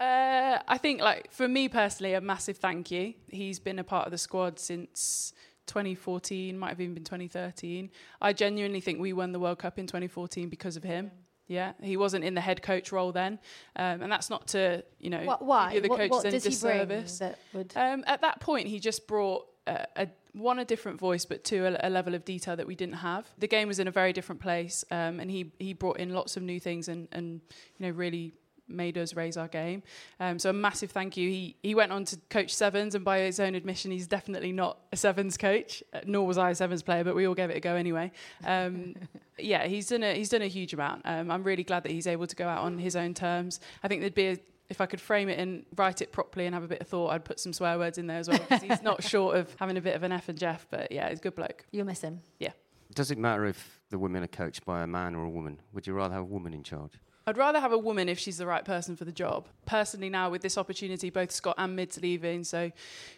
uh, 0.00 0.62
I 0.68 0.78
think, 0.78 1.00
like 1.00 1.32
for 1.32 1.48
me 1.48 1.68
personally, 1.68 2.14
a 2.14 2.20
massive 2.20 2.58
thank 2.58 2.90
you. 2.90 3.14
He's 3.28 3.58
been 3.58 3.78
a 3.78 3.84
part 3.84 4.06
of 4.06 4.12
the 4.12 4.18
squad 4.18 4.58
since 4.58 5.32
2014, 5.66 6.58
might 6.58 6.70
have 6.70 6.80
even 6.80 6.94
been 6.94 7.04
2013. 7.04 7.90
I 8.20 8.32
genuinely 8.32 8.80
think 8.80 9.00
we 9.00 9.12
won 9.12 9.32
the 9.32 9.40
World 9.40 9.58
Cup 9.58 9.78
in 9.78 9.86
2014 9.86 10.48
because 10.48 10.76
of 10.76 10.82
him. 10.82 11.10
Yeah, 11.50 11.72
he 11.82 11.96
wasn't 11.96 12.22
in 12.24 12.34
the 12.34 12.40
head 12.40 12.62
coach 12.62 12.92
role 12.92 13.10
then, 13.10 13.40
um, 13.74 14.02
and 14.02 14.12
that's 14.12 14.30
not 14.30 14.46
to 14.48 14.84
you 15.00 15.10
know 15.10 15.24
what, 15.24 15.44
why? 15.44 15.80
the 15.80 15.88
coaches 15.88 15.98
what, 15.98 16.10
what 16.10 16.26
any 16.26 16.38
disservice. 16.38 17.18
That 17.18 17.40
would... 17.52 17.72
um, 17.74 18.04
at 18.06 18.20
that 18.20 18.38
point, 18.38 18.68
he 18.68 18.78
just 18.78 19.08
brought 19.08 19.48
a, 19.66 19.84
a 19.96 20.08
one 20.32 20.60
a 20.60 20.64
different 20.64 21.00
voice, 21.00 21.24
but 21.24 21.42
two 21.42 21.66
a, 21.66 21.76
a, 21.88 21.90
level 21.90 22.14
of 22.14 22.24
detail 22.24 22.54
that 22.54 22.68
we 22.68 22.76
didn't 22.76 22.94
have. 22.94 23.26
The 23.36 23.48
game 23.48 23.66
was 23.66 23.80
in 23.80 23.88
a 23.88 23.90
very 23.90 24.12
different 24.12 24.40
place, 24.40 24.84
um, 24.92 25.18
and 25.18 25.28
he 25.28 25.50
he 25.58 25.72
brought 25.72 25.98
in 25.98 26.14
lots 26.14 26.36
of 26.36 26.44
new 26.44 26.60
things 26.60 26.86
and 26.86 27.08
and 27.10 27.40
you 27.78 27.86
know 27.86 27.90
really 27.90 28.32
made 28.70 28.96
us 28.96 29.14
raise 29.14 29.36
our 29.36 29.48
game. 29.48 29.82
Um, 30.18 30.38
so 30.38 30.50
a 30.50 30.52
massive 30.52 30.90
thank 30.90 31.16
you. 31.16 31.28
He 31.28 31.56
he 31.62 31.74
went 31.74 31.92
on 31.92 32.04
to 32.06 32.18
coach 32.28 32.54
sevens, 32.54 32.94
and 32.94 33.04
by 33.04 33.20
his 33.20 33.40
own 33.40 33.54
admission, 33.54 33.90
he's 33.90 34.06
definitely 34.06 34.52
not 34.52 34.78
a 34.92 34.96
sevens 34.96 35.36
coach. 35.36 35.82
Uh, 35.92 36.00
nor 36.06 36.26
was 36.26 36.38
I 36.38 36.50
a 36.50 36.54
sevens 36.54 36.82
player, 36.82 37.04
but 37.04 37.14
we 37.14 37.26
all 37.26 37.34
gave 37.34 37.50
it 37.50 37.56
a 37.56 37.60
go 37.60 37.74
anyway. 37.74 38.12
Um, 38.44 38.94
yeah, 39.38 39.66
he's 39.66 39.88
done 39.88 40.02
a 40.02 40.14
he's 40.14 40.28
done 40.28 40.42
a 40.42 40.48
huge 40.48 40.72
amount. 40.72 41.02
Um, 41.04 41.30
I'm 41.30 41.42
really 41.42 41.64
glad 41.64 41.82
that 41.84 41.92
he's 41.92 42.06
able 42.06 42.26
to 42.26 42.36
go 42.36 42.46
out 42.46 42.62
on 42.62 42.78
his 42.78 42.96
own 42.96 43.14
terms. 43.14 43.60
I 43.82 43.88
think 43.88 44.00
there'd 44.00 44.14
be 44.14 44.28
a, 44.28 44.38
if 44.68 44.80
I 44.80 44.86
could 44.86 45.00
frame 45.00 45.28
it 45.28 45.38
and 45.38 45.64
write 45.76 46.00
it 46.00 46.12
properly 46.12 46.46
and 46.46 46.54
have 46.54 46.62
a 46.64 46.68
bit 46.68 46.80
of 46.80 46.86
thought, 46.86 47.08
I'd 47.10 47.24
put 47.24 47.40
some 47.40 47.52
swear 47.52 47.78
words 47.78 47.98
in 47.98 48.06
there 48.06 48.18
as 48.18 48.28
well. 48.28 48.38
Because 48.38 48.62
he's 48.62 48.82
not 48.82 49.02
short 49.04 49.36
of 49.36 49.54
having 49.58 49.76
a 49.76 49.80
bit 49.80 49.96
of 49.96 50.04
an 50.04 50.12
F 50.12 50.28
and 50.28 50.38
Jeff, 50.38 50.66
but 50.70 50.92
yeah, 50.92 51.08
he's 51.10 51.18
a 51.18 51.22
good 51.22 51.34
bloke. 51.34 51.64
You'll 51.72 51.86
miss 51.86 52.00
him. 52.00 52.20
Yeah. 52.38 52.52
Does 52.94 53.10
it 53.10 53.18
matter 53.18 53.44
if 53.46 53.80
the 53.90 53.98
women 53.98 54.22
are 54.22 54.28
coached 54.28 54.64
by 54.64 54.82
a 54.82 54.86
man 54.86 55.14
or 55.14 55.24
a 55.24 55.30
woman? 55.30 55.60
Would 55.72 55.86
you 55.86 55.92
rather 55.92 56.14
have 56.14 56.22
a 56.22 56.26
woman 56.26 56.54
in 56.54 56.62
charge? 56.62 56.92
I'd 57.30 57.38
rather 57.38 57.60
have 57.60 57.70
a 57.70 57.78
woman 57.78 58.08
if 58.08 58.18
she's 58.18 58.38
the 58.38 58.46
right 58.46 58.64
person 58.64 58.96
for 58.96 59.04
the 59.04 59.12
job. 59.12 59.46
Personally, 59.64 60.10
now 60.10 60.30
with 60.30 60.42
this 60.42 60.58
opportunity, 60.58 61.10
both 61.10 61.30
Scott 61.30 61.54
and 61.58 61.76
Mid's 61.76 62.00
leaving, 62.00 62.42
so 62.42 62.72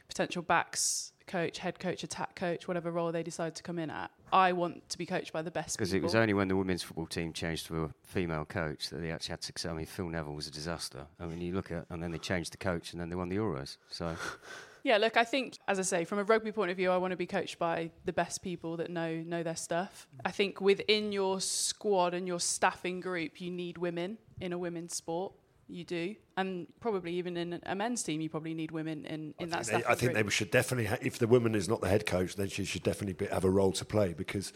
potential 0.06 0.42
backs 0.42 1.12
coach, 1.26 1.56
head 1.56 1.78
coach, 1.78 2.04
attack 2.04 2.36
coach, 2.36 2.68
whatever 2.68 2.90
role 2.90 3.10
they 3.10 3.22
decide 3.22 3.54
to 3.54 3.62
come 3.62 3.78
in 3.78 3.88
at. 3.88 4.10
I 4.30 4.52
want 4.52 4.86
to 4.90 4.98
be 4.98 5.06
coached 5.06 5.32
by 5.32 5.40
the 5.40 5.50
best 5.50 5.78
Because 5.78 5.94
it 5.94 6.02
was 6.02 6.14
only 6.14 6.34
when 6.34 6.48
the 6.48 6.56
women's 6.56 6.82
football 6.82 7.06
team 7.06 7.32
changed 7.32 7.68
to 7.68 7.84
a 7.84 7.90
female 8.02 8.44
coach 8.44 8.90
that 8.90 9.00
they 9.00 9.10
actually 9.10 9.32
had 9.32 9.42
success. 9.42 9.70
I 9.70 9.74
mean, 9.74 9.86
Phil 9.86 10.10
Neville 10.10 10.34
was 10.34 10.46
a 10.46 10.50
disaster. 10.50 11.06
I 11.18 11.24
mean, 11.24 11.40
you 11.40 11.54
look 11.54 11.72
at, 11.72 11.86
and 11.88 12.02
then 12.02 12.10
they 12.10 12.18
changed 12.18 12.52
the 12.52 12.58
coach, 12.58 12.92
and 12.92 13.00
then 13.00 13.08
they 13.08 13.16
won 13.16 13.30
the 13.30 13.36
Euros. 13.36 13.78
So 13.88 14.14
Yeah, 14.84 14.96
look, 14.98 15.16
I 15.16 15.24
think, 15.24 15.58
as 15.68 15.78
I 15.78 15.82
say, 15.82 16.04
from 16.04 16.18
a 16.18 16.24
rugby 16.24 16.50
point 16.50 16.70
of 16.70 16.76
view, 16.76 16.90
I 16.90 16.96
want 16.96 17.12
to 17.12 17.16
be 17.16 17.26
coached 17.26 17.58
by 17.58 17.90
the 18.04 18.12
best 18.12 18.42
people 18.42 18.76
that 18.78 18.90
know 18.90 19.14
know 19.16 19.42
their 19.42 19.56
stuff. 19.56 20.08
I 20.24 20.30
think 20.30 20.60
within 20.60 21.12
your 21.12 21.40
squad 21.40 22.14
and 22.14 22.26
your 22.26 22.40
staffing 22.40 23.00
group, 23.00 23.40
you 23.40 23.50
need 23.50 23.78
women 23.78 24.18
in 24.40 24.52
a 24.52 24.58
women's 24.58 24.94
sport. 24.96 25.34
You 25.68 25.84
do, 25.84 26.16
and 26.36 26.66
probably 26.80 27.14
even 27.14 27.36
in 27.36 27.60
a 27.64 27.74
men's 27.74 28.02
team, 28.02 28.20
you 28.20 28.28
probably 28.28 28.52
need 28.52 28.72
women 28.72 29.06
in, 29.06 29.32
in 29.38 29.48
that 29.50 29.64
think, 29.64 29.84
they, 29.84 29.90
I 29.90 29.94
think 29.94 30.12
group. 30.12 30.26
they 30.26 30.30
should 30.30 30.50
definitely, 30.50 30.84
ha- 30.86 30.98
if 31.00 31.18
the 31.18 31.26
woman 31.26 31.54
is 31.54 31.66
not 31.66 31.80
the 31.80 31.88
head 31.88 32.04
coach, 32.04 32.36
then 32.36 32.48
she 32.48 32.64
should 32.64 32.82
definitely 32.82 33.14
be, 33.14 33.26
have 33.32 33.44
a 33.44 33.50
role 33.50 33.72
to 33.72 33.84
play 33.84 34.12
because 34.12 34.52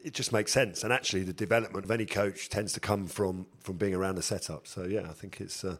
it 0.00 0.12
just 0.12 0.30
makes 0.30 0.52
sense. 0.52 0.84
And 0.84 0.92
actually, 0.92 1.22
the 1.22 1.32
development 1.32 1.86
of 1.86 1.90
any 1.90 2.04
coach 2.04 2.50
tends 2.50 2.74
to 2.74 2.80
come 2.80 3.06
from 3.06 3.46
from 3.60 3.76
being 3.76 3.94
around 3.94 4.16
the 4.16 4.22
setup. 4.22 4.66
So 4.66 4.82
yeah, 4.84 5.06
I 5.08 5.14
think 5.14 5.40
it's. 5.40 5.64
Uh, 5.64 5.76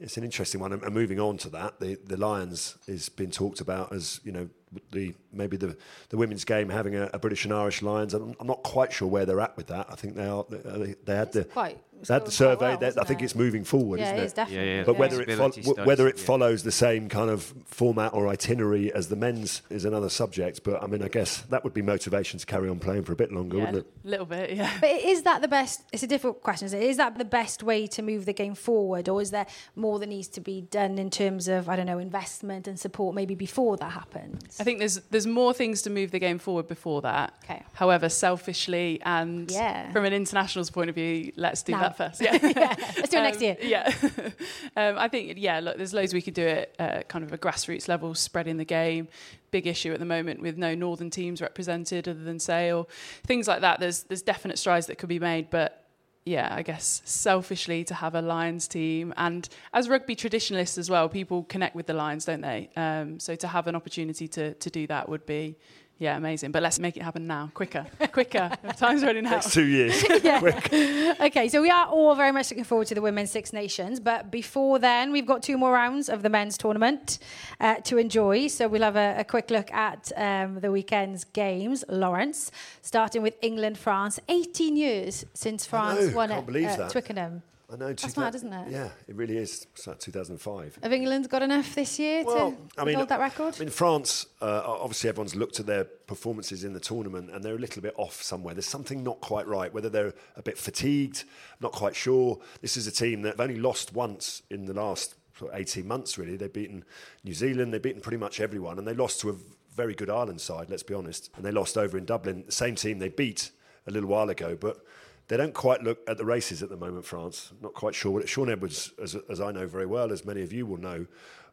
it's 0.00 0.16
an 0.16 0.24
interesting 0.24 0.60
one, 0.60 0.72
and 0.72 0.94
moving 0.94 1.20
on 1.20 1.36
to 1.38 1.50
that, 1.50 1.78
the, 1.78 1.96
the 2.04 2.16
Lions 2.16 2.78
has 2.86 3.08
been 3.08 3.30
talked 3.30 3.60
about 3.60 3.92
as 3.92 4.20
you 4.24 4.32
know 4.32 4.48
the 4.92 5.14
maybe 5.32 5.56
the, 5.56 5.76
the 6.10 6.16
women's 6.16 6.44
game 6.44 6.68
having 6.68 6.94
a, 6.96 7.10
a 7.12 7.18
British 7.18 7.44
and 7.44 7.54
Irish 7.54 7.82
Lions. 7.82 8.14
I'm, 8.14 8.34
I'm 8.40 8.46
not 8.46 8.62
quite 8.62 8.92
sure 8.92 9.08
where 9.08 9.26
they're 9.26 9.40
at 9.40 9.56
with 9.56 9.68
that. 9.68 9.86
I 9.90 9.94
think 9.96 10.14
they 10.16 10.26
are. 10.26 10.44
They, 10.48 10.94
they 11.04 11.16
had 11.16 11.32
the 11.32 11.44
quite- 11.44 11.78
they 12.02 12.14
had 12.14 12.24
the 12.24 12.30
survey. 12.30 12.68
well, 12.70 12.78
They- 12.78 12.98
I 12.98 13.04
think 13.04 13.20
it? 13.20 13.24
it's 13.26 13.34
moving 13.34 13.62
forward, 13.62 14.00
yeah, 14.00 14.06
isn't 14.06 14.16
it 14.16 14.22
it? 14.22 14.24
is 14.24 14.32
definitely. 14.32 14.66
Yeah, 14.70 14.76
yeah. 14.78 14.84
But 14.84 14.92
Yeah. 14.94 14.98
whether 15.00 15.20
it 15.20 15.32
fol- 15.36 15.50
Feasibility 15.50 15.82
whether 15.86 16.08
it 16.08 16.18
yeah. 16.18 16.24
follows 16.24 16.62
the 16.62 16.72
same 16.72 17.10
kind 17.10 17.28
of 17.30 17.52
format 17.66 18.14
or 18.14 18.26
itinerary 18.26 18.90
as 18.90 19.08
the 19.08 19.16
men's 19.16 19.60
is 19.68 19.84
another 19.84 20.08
subject. 20.08 20.64
But 20.64 20.82
I 20.82 20.86
mean, 20.86 21.02
I 21.02 21.08
guess 21.08 21.42
that 21.50 21.62
would 21.62 21.74
be 21.74 21.82
motivation 21.82 22.38
to 22.40 22.46
carry 22.46 22.70
on 22.70 22.78
playing 22.78 23.02
for 23.04 23.12
a 23.12 23.16
bit 23.16 23.30
longer, 23.32 23.58
yeah, 23.58 23.64
wouldn't 23.66 23.86
it? 23.86 23.92
a 24.06 24.08
little 24.08 24.24
bit, 24.24 24.56
yeah. 24.56 24.70
But 24.80 24.90
is 24.92 25.24
that 25.24 25.42
the 25.42 25.48
best? 25.48 25.82
It's 25.92 26.02
a 26.02 26.06
difficult 26.06 26.42
question. 26.42 26.64
Is, 26.64 26.72
it? 26.72 26.82
is 26.82 26.96
that 26.96 27.18
the 27.18 27.24
best 27.26 27.62
way 27.62 27.86
to 27.88 28.00
move 28.00 28.24
the 28.24 28.32
game 28.32 28.54
forward, 28.54 29.06
or 29.10 29.20
is 29.20 29.30
there 29.30 29.46
more 29.76 29.98
that 29.98 30.06
needs 30.08 30.28
to 30.28 30.40
be 30.40 30.62
done 30.62 30.96
in 30.96 31.10
terms 31.10 31.48
of 31.48 31.68
I 31.68 31.76
don't 31.76 31.84
know 31.86 31.98
investment 31.98 32.66
and 32.66 32.80
support 32.80 33.14
maybe 33.14 33.34
before 33.34 33.76
that 33.76 33.90
happens? 33.92 34.58
I 34.60 34.64
think 34.64 34.78
there's 34.78 34.96
there's 35.10 35.26
more 35.26 35.52
things 35.54 35.82
to 35.82 35.90
move 35.90 36.10
the 36.10 36.18
game 36.18 36.38
forward 36.38 36.68
before 36.68 37.00
that. 37.02 37.34
Okay. 37.44 37.62
However, 37.72 38.08
selfishly 38.08 39.00
and 39.04 39.50
Yeah. 39.50 39.90
from 39.92 40.04
an 40.04 40.12
international's 40.12 40.70
point 40.70 40.88
of 40.90 40.94
view, 40.94 41.32
let's 41.36 41.62
do 41.62 41.72
Now. 41.72 41.80
that 41.80 41.96
first. 41.96 42.20
Yeah. 42.22 42.38
yeah, 42.42 42.74
let's 42.96 43.08
do 43.08 43.16
it 43.18 43.22
next 43.22 43.36
Um, 43.38 43.42
year. 43.42 43.56
Yeah. 43.62 43.92
um, 44.76 44.98
I 44.98 45.08
think, 45.08 45.34
yeah, 45.36 45.60
look, 45.60 45.76
there's 45.76 45.94
loads 45.94 46.12
we 46.14 46.22
could 46.22 46.34
do 46.34 46.46
at 46.46 46.74
uh, 46.78 47.02
kind 47.08 47.24
of 47.24 47.32
a 47.32 47.38
grassroots 47.38 47.88
level, 47.88 48.14
spreading 48.14 48.56
the 48.58 48.64
game. 48.64 49.08
Big 49.50 49.66
issue 49.66 49.92
at 49.92 49.98
the 49.98 50.04
moment 50.04 50.40
with 50.42 50.56
no 50.56 50.74
northern 50.74 51.10
teams 51.10 51.40
represented 51.42 52.06
other 52.06 52.22
than 52.22 52.38
Sale. 52.38 52.88
Things 53.26 53.48
like 53.48 53.62
that. 53.62 53.80
There's 53.80 54.04
there's 54.04 54.22
definite 54.22 54.58
strides 54.58 54.86
that 54.86 54.98
could 54.98 55.08
be 55.08 55.18
made, 55.18 55.50
but 55.50 55.84
yeah, 56.24 56.48
I 56.52 56.62
guess 56.62 57.02
selfishly 57.04 57.84
to 57.84 57.94
have 57.94 58.14
a 58.14 58.22
Lions 58.22 58.68
team 58.68 59.14
and 59.16 59.48
as 59.72 59.88
rugby 59.88 60.14
traditionalists 60.14 60.76
as 60.76 60.90
well, 60.90 61.08
people 61.08 61.44
connect 61.44 61.74
with 61.74 61.86
the 61.86 61.94
Lions, 61.94 62.24
don't 62.26 62.42
they? 62.42 62.70
Um, 62.76 63.18
so 63.18 63.34
to 63.36 63.48
have 63.48 63.66
an 63.66 63.74
opportunity 63.74 64.28
to 64.28 64.54
to 64.54 64.70
do 64.70 64.86
that 64.86 65.08
would 65.08 65.24
be 65.24 65.56
yeah, 66.00 66.16
amazing. 66.16 66.50
But 66.50 66.62
let's 66.62 66.78
make 66.78 66.96
it 66.96 67.02
happen 67.02 67.26
now, 67.26 67.50
quicker, 67.52 67.84
quicker. 68.10 68.50
Time's 68.78 69.02
running 69.02 69.26
out. 69.26 69.32
Next 69.32 69.52
two 69.52 69.66
years. 69.66 70.02
Okay, 71.20 71.48
so 71.48 71.60
we 71.60 71.68
are 71.68 71.86
all 71.86 72.14
very 72.14 72.32
much 72.32 72.50
looking 72.50 72.64
forward 72.64 72.86
to 72.86 72.94
the 72.94 73.02
Women's 73.02 73.30
Six 73.30 73.52
Nations, 73.52 74.00
but 74.00 74.30
before 74.30 74.78
then, 74.78 75.12
we've 75.12 75.26
got 75.26 75.42
two 75.42 75.58
more 75.58 75.72
rounds 75.72 76.08
of 76.08 76.22
the 76.22 76.30
men's 76.30 76.56
tournament 76.56 77.18
uh, 77.60 77.74
to 77.84 77.98
enjoy. 77.98 78.46
So 78.46 78.66
we'll 78.66 78.82
have 78.82 78.96
a, 78.96 79.16
a 79.18 79.24
quick 79.24 79.50
look 79.50 79.70
at 79.72 80.10
um, 80.16 80.60
the 80.60 80.72
weekend's 80.72 81.24
games. 81.24 81.84
Lawrence, 81.88 82.50
starting 82.80 83.20
with 83.20 83.36
England 83.42 83.76
France. 83.76 84.18
18 84.28 84.76
years 84.76 85.26
since 85.34 85.66
France 85.66 86.06
know, 86.08 86.16
won 86.16 86.30
at 86.30 86.80
uh. 86.80 86.88
Twickenham. 86.88 87.42
I 87.72 87.76
know. 87.76 87.88
That's 87.88 88.02
2000 88.02 88.20
mad, 88.22 88.34
isn't 88.34 88.52
it? 88.52 88.72
Yeah, 88.72 88.88
it 89.06 89.14
really 89.14 89.36
is. 89.36 89.66
It's 89.74 89.86
like 89.86 89.98
2005. 90.00 90.78
Have 90.82 90.92
England 90.92 91.28
got 91.28 91.42
enough 91.42 91.74
this 91.74 91.98
year 91.98 92.24
Well, 92.24 92.52
to 92.52 92.80
I 92.80 92.84
mean, 92.84 92.96
hold 92.96 93.08
that 93.10 93.20
record? 93.20 93.54
I 93.56 93.60
mean, 93.60 93.68
France. 93.68 94.26
Uh, 94.40 94.62
obviously, 94.64 95.08
everyone's 95.08 95.36
looked 95.36 95.60
at 95.60 95.66
their 95.66 95.84
performances 95.84 96.64
in 96.64 96.72
the 96.72 96.80
tournament, 96.80 97.30
and 97.30 97.44
they're 97.44 97.54
a 97.54 97.58
little 97.58 97.80
bit 97.82 97.94
off 97.96 98.22
somewhere. 98.22 98.54
There's 98.54 98.66
something 98.66 99.04
not 99.04 99.20
quite 99.20 99.46
right. 99.46 99.72
Whether 99.72 99.88
they're 99.88 100.14
a 100.36 100.42
bit 100.42 100.58
fatigued, 100.58 101.24
not 101.60 101.72
quite 101.72 101.94
sure. 101.94 102.38
This 102.60 102.76
is 102.76 102.86
a 102.86 102.92
team 102.92 103.22
that 103.22 103.32
have 103.32 103.40
only 103.40 103.60
lost 103.60 103.94
once 103.94 104.42
in 104.50 104.64
the 104.64 104.74
last 104.74 105.14
18 105.52 105.86
months. 105.86 106.18
Really, 106.18 106.36
they've 106.36 106.52
beaten 106.52 106.84
New 107.22 107.34
Zealand. 107.34 107.72
They've 107.72 107.80
beaten 107.82 108.00
pretty 108.00 108.18
much 108.18 108.40
everyone, 108.40 108.78
and 108.78 108.86
they 108.86 108.94
lost 108.94 109.20
to 109.20 109.30
a 109.30 109.34
very 109.76 109.94
good 109.94 110.10
Ireland 110.10 110.40
side. 110.40 110.68
Let's 110.70 110.82
be 110.82 110.94
honest. 110.94 111.30
And 111.36 111.44
they 111.44 111.52
lost 111.52 111.78
over 111.78 111.96
in 111.96 112.04
Dublin. 112.04 112.42
The 112.46 112.52
same 112.52 112.74
team 112.74 112.98
they 112.98 113.08
beat 113.10 113.52
a 113.86 113.92
little 113.92 114.08
while 114.08 114.28
ago, 114.28 114.56
but. 114.60 114.84
They 115.30 115.36
don't 115.36 115.54
quite 115.54 115.84
look 115.84 116.00
at 116.08 116.18
the 116.18 116.24
races 116.24 116.60
at 116.60 116.70
the 116.70 116.76
moment, 116.76 117.04
France. 117.04 117.52
Not 117.62 117.72
quite 117.72 117.94
sure 117.94 118.10
what 118.10 118.24
it. 118.24 118.28
Shaun 118.28 118.50
Edwards, 118.50 118.92
as, 119.00 119.16
as 119.28 119.40
I 119.40 119.52
know 119.52 119.64
very 119.64 119.86
well, 119.86 120.10
as 120.10 120.24
many 120.24 120.42
of 120.42 120.52
you 120.52 120.66
will 120.66 120.76
know, 120.76 121.06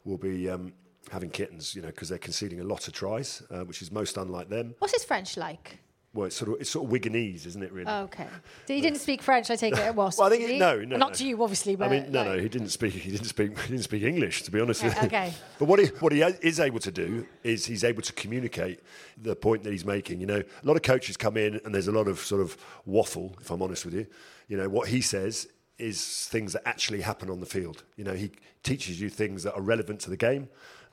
will 0.03 0.17
be 0.17 0.49
um, 0.49 0.73
having 1.11 1.29
kittens, 1.29 1.75
you 1.75 1.83
know, 1.83 1.89
because 1.89 2.09
they're 2.09 2.17
conceding 2.17 2.59
a 2.59 2.63
lot 2.63 2.87
of 2.87 2.95
tries, 2.95 3.43
uh, 3.51 3.59
which 3.59 3.83
is 3.83 3.91
most 3.91 4.17
unlike 4.17 4.49
them. 4.49 4.73
What's 4.79 4.95
his 4.95 5.03
French 5.03 5.37
like? 5.37 5.77
Well, 6.17 6.25
it's 6.25 6.35
sort 6.35 6.51
of 6.51 6.59
it's 6.59 6.71
sort 6.71 6.85
of 6.85 6.91
Wiganese, 6.91 7.45
isn't 7.45 7.61
it? 7.61 7.71
Really. 7.71 7.87
Okay. 7.87 8.25
So 8.67 8.73
he 8.73 8.81
didn't 8.81 8.99
speak 8.99 9.21
French, 9.21 9.51
I 9.51 9.55
take 9.55 9.73
it 9.77 9.79
it 9.79 9.95
was. 10.03 10.17
Well, 10.17 10.27
I 10.27 10.31
think 10.31 10.49
it- 10.49 10.57
no, 10.57 10.79
no, 10.83 10.97
Not 10.97 11.09
no. 11.09 11.13
to 11.15 11.27
you, 11.27 11.41
obviously, 11.43 11.75
but. 11.75 11.85
I 11.87 11.89
mean, 11.91 12.11
no, 12.11 12.19
like- 12.23 12.27
no, 12.31 12.39
he 12.39 12.49
didn't 12.49 12.69
speak. 12.69 12.93
He 12.93 13.11
didn't 13.11 13.27
speak. 13.27 13.57
He 13.59 13.67
didn't 13.69 13.83
speak 13.83 14.01
English, 14.01 14.41
to 14.43 14.51
be 14.51 14.59
honest. 14.59 14.83
with 14.83 14.93
Okay, 14.93 15.01
you. 15.01 15.07
okay. 15.07 15.33
But 15.59 15.65
what 15.65 15.79
he 15.79 15.85
what 15.99 16.11
he 16.11 16.21
is 16.21 16.59
able 16.59 16.79
to 16.79 16.91
do 16.91 17.25
is 17.43 17.67
he's 17.67 17.83
able 17.83 18.01
to 18.01 18.13
communicate 18.13 18.79
the 19.15 19.35
point 19.35 19.63
that 19.63 19.71
he's 19.71 19.85
making. 19.85 20.19
You 20.19 20.25
know, 20.25 20.39
a 20.63 20.65
lot 20.65 20.75
of 20.75 20.81
coaches 20.81 21.17
come 21.17 21.37
in 21.37 21.61
and 21.63 21.73
there's 21.73 21.87
a 21.87 21.91
lot 21.91 22.07
of 22.07 22.19
sort 22.19 22.41
of 22.41 22.57
waffle. 22.85 23.35
If 23.39 23.51
I'm 23.51 23.61
honest 23.61 23.85
with 23.85 23.93
you, 23.93 24.07
you 24.47 24.57
know 24.57 24.69
what 24.69 24.87
he 24.89 25.01
says 25.01 25.47
is 25.77 26.25
things 26.31 26.53
that 26.53 26.67
actually 26.67 27.01
happen 27.01 27.29
on 27.29 27.39
the 27.41 27.45
field. 27.45 27.83
You 27.95 28.03
know, 28.05 28.13
he 28.15 28.31
teaches 28.63 28.99
you 28.99 29.09
things 29.09 29.43
that 29.43 29.53
are 29.53 29.61
relevant 29.61 29.99
to 30.01 30.09
the 30.09 30.17
game, 30.17 30.49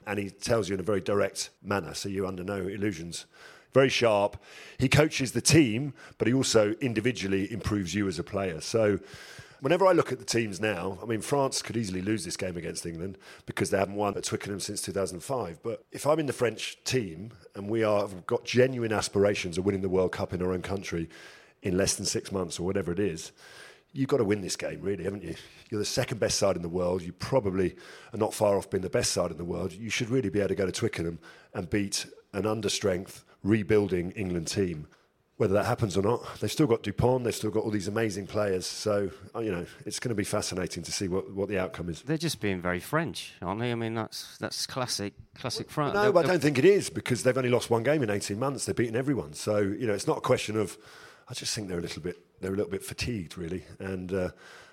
and 0.06 0.18
he 0.18 0.28
tells 0.28 0.68
you 0.68 0.74
in 0.74 0.80
a 0.80 0.84
very 0.92 1.00
direct 1.00 1.48
manner, 1.62 1.94
so 1.94 2.10
you're 2.10 2.26
under 2.26 2.44
no 2.44 2.56
illusions. 2.68 3.24
Very 3.74 3.88
sharp. 3.88 4.40
He 4.78 4.88
coaches 4.88 5.32
the 5.32 5.40
team, 5.40 5.92
but 6.16 6.28
he 6.28 6.32
also 6.32 6.72
individually 6.80 7.52
improves 7.52 7.94
you 7.94 8.08
as 8.08 8.18
a 8.18 8.24
player. 8.24 8.60
So 8.60 9.00
whenever 9.60 9.87
I 9.87 9.92
look 9.92 10.12
at 10.12 10.20
the 10.20 10.24
teams 10.24 10.60
now, 10.60 10.98
I 11.02 11.06
mean, 11.06 11.20
France 11.20 11.60
could 11.60 11.76
easily 11.76 12.00
lose 12.00 12.24
this 12.24 12.37
game 12.37 12.56
against 12.56 12.87
England 12.87 13.18
because 13.46 13.70
they 13.70 13.78
haven't 13.78 13.96
won 13.96 14.16
at 14.16 14.24
Twickenham 14.24 14.60
since 14.60 14.80
2005. 14.82 15.62
But 15.62 15.84
if 15.90 16.06
I'm 16.06 16.20
in 16.20 16.26
the 16.26 16.32
French 16.32 16.78
team 16.84 17.32
and 17.56 17.68
we 17.68 17.82
are, 17.82 18.02
have 18.02 18.26
got 18.26 18.44
genuine 18.44 18.92
aspirations 18.92 19.58
of 19.58 19.64
winning 19.64 19.82
the 19.82 19.88
World 19.88 20.12
Cup 20.12 20.32
in 20.32 20.40
our 20.40 20.52
own 20.52 20.62
country 20.62 21.08
in 21.62 21.76
less 21.76 21.96
than 21.96 22.06
six 22.06 22.30
months 22.30 22.60
or 22.60 22.66
whatever 22.66 22.92
it 22.92 23.00
is, 23.00 23.32
you've 23.92 24.08
got 24.08 24.18
to 24.18 24.24
win 24.24 24.40
this 24.40 24.56
game, 24.56 24.82
really, 24.82 25.04
haven't 25.04 25.22
you? 25.22 25.34
You're 25.70 25.80
the 25.80 25.84
second 25.84 26.20
best 26.20 26.38
side 26.38 26.56
in 26.56 26.62
the 26.62 26.68
world. 26.68 27.02
You 27.02 27.12
probably 27.12 27.74
are 28.12 28.18
not 28.18 28.34
far 28.34 28.56
off 28.56 28.70
being 28.70 28.82
the 28.82 28.90
best 28.90 29.12
side 29.12 29.30
in 29.30 29.38
the 29.38 29.44
world. 29.44 29.72
You 29.72 29.88
should 29.90 30.10
really 30.10 30.28
be 30.28 30.40
able 30.40 30.50
to 30.50 30.54
go 30.54 30.66
to 30.66 30.72
Twickenham 30.72 31.18
and 31.54 31.70
beat 31.70 32.06
an 32.34 32.42
understrength, 32.42 33.22
rebuilding 33.44 34.11
England 34.12 34.48
team. 34.48 34.88
Whether 35.37 35.54
that 35.54 35.66
happens 35.66 35.96
or 35.96 36.02
not, 36.02 36.22
they've 36.38 36.50
still 36.50 36.68
got 36.68 36.85
Dupont, 36.85 37.24
they've 37.24 37.35
still 37.35 37.50
got 37.50 37.64
all 37.64 37.70
these 37.70 37.88
amazing 37.88 38.28
players. 38.28 38.66
So, 38.66 39.11
uh, 39.35 39.40
you 39.40 39.50
know, 39.50 39.66
it's 39.85 39.98
going 39.98 40.11
to 40.11 40.14
be 40.14 40.22
fascinating 40.22 40.85
to 40.85 40.92
see 40.92 41.09
what, 41.09 41.33
what 41.33 41.48
the 41.48 41.59
outcome 41.59 41.88
is. 41.88 42.02
they're 42.02 42.16
just 42.16 42.40
being 42.40 42.61
very 42.61 42.78
French, 42.78 43.33
aren't 43.42 43.59
they? 43.61 43.72
I 43.72 43.74
mean, 43.74 43.94
that's 43.94 44.38
that's 44.38 44.64
classic 44.64 45.12
classic 45.35 45.70
France. 45.70 45.94
No, 45.94 46.12
but 46.12 46.24
I 46.24 46.28
don't 46.28 46.40
think 46.40 46.59
it 46.59 46.64
is 46.64 46.88
because 46.88 47.24
they've 47.24 47.37
only 47.37 47.50
lost 47.50 47.68
one 47.68 47.83
game 47.83 48.02
in 48.04 48.11
18 48.11 48.38
months. 48.38 48.66
They've 48.66 48.76
beaten 48.76 48.94
everyone. 48.94 49.33
So, 49.33 49.59
you 49.59 49.88
know, 49.88 49.92
it's 49.92 50.07
not 50.07 50.18
a 50.18 50.22
question 50.22 50.57
of, 50.57 50.78
I 51.28 51.35
just 51.35 51.52
think 51.52 51.66
they're 51.66 51.78
a 51.78 51.83
little 51.83 52.02
bit, 52.02 52.16
they're 52.40 52.54
a 52.54 52.57
little 52.57 52.70
bit 52.70 52.85
fatigued, 52.85 53.37
really. 53.37 53.64
And 53.80 54.12
uh, 54.12 54.28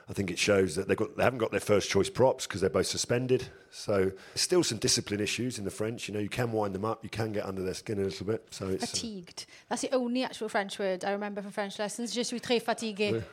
I 0.09 0.13
think 0.13 0.29
it 0.29 0.37
shows 0.39 0.75
that 0.75 0.87
they've 0.87 0.97
got, 0.97 1.15
they 1.15 1.23
haven't 1.23 1.39
got 1.39 1.51
their 1.51 1.59
first 1.59 1.89
choice 1.89 2.09
props 2.09 2.45
because 2.45 2.59
they're 2.61 2.69
both 2.69 2.87
suspended. 2.87 3.47
So, 3.69 4.11
still 4.35 4.63
some 4.63 4.77
discipline 4.77 5.19
issues 5.21 5.57
in 5.57 5.63
the 5.63 5.71
French. 5.71 6.07
You 6.07 6.13
know, 6.13 6.19
you 6.19 6.29
can 6.29 6.51
wind 6.51 6.75
them 6.75 6.83
up, 6.83 7.03
you 7.03 7.09
can 7.09 7.31
get 7.31 7.45
under 7.45 7.61
their 7.63 7.73
skin 7.73 7.99
a 7.99 8.03
little 8.03 8.25
bit. 8.25 8.45
So, 8.49 8.67
it's. 8.67 8.83
uh, 8.83 8.87
Fatigued. 8.87 9.45
That's 9.69 9.81
the 9.83 9.93
only 9.95 10.23
actual 10.23 10.49
French 10.49 10.77
word 10.79 11.05
I 11.05 11.11
remember 11.11 11.41
from 11.41 11.51
French 11.51 11.79
lessons. 11.79 12.13
Je 12.13 12.23
suis 12.23 12.39
très 12.39 12.61
fatigué. 12.61 13.23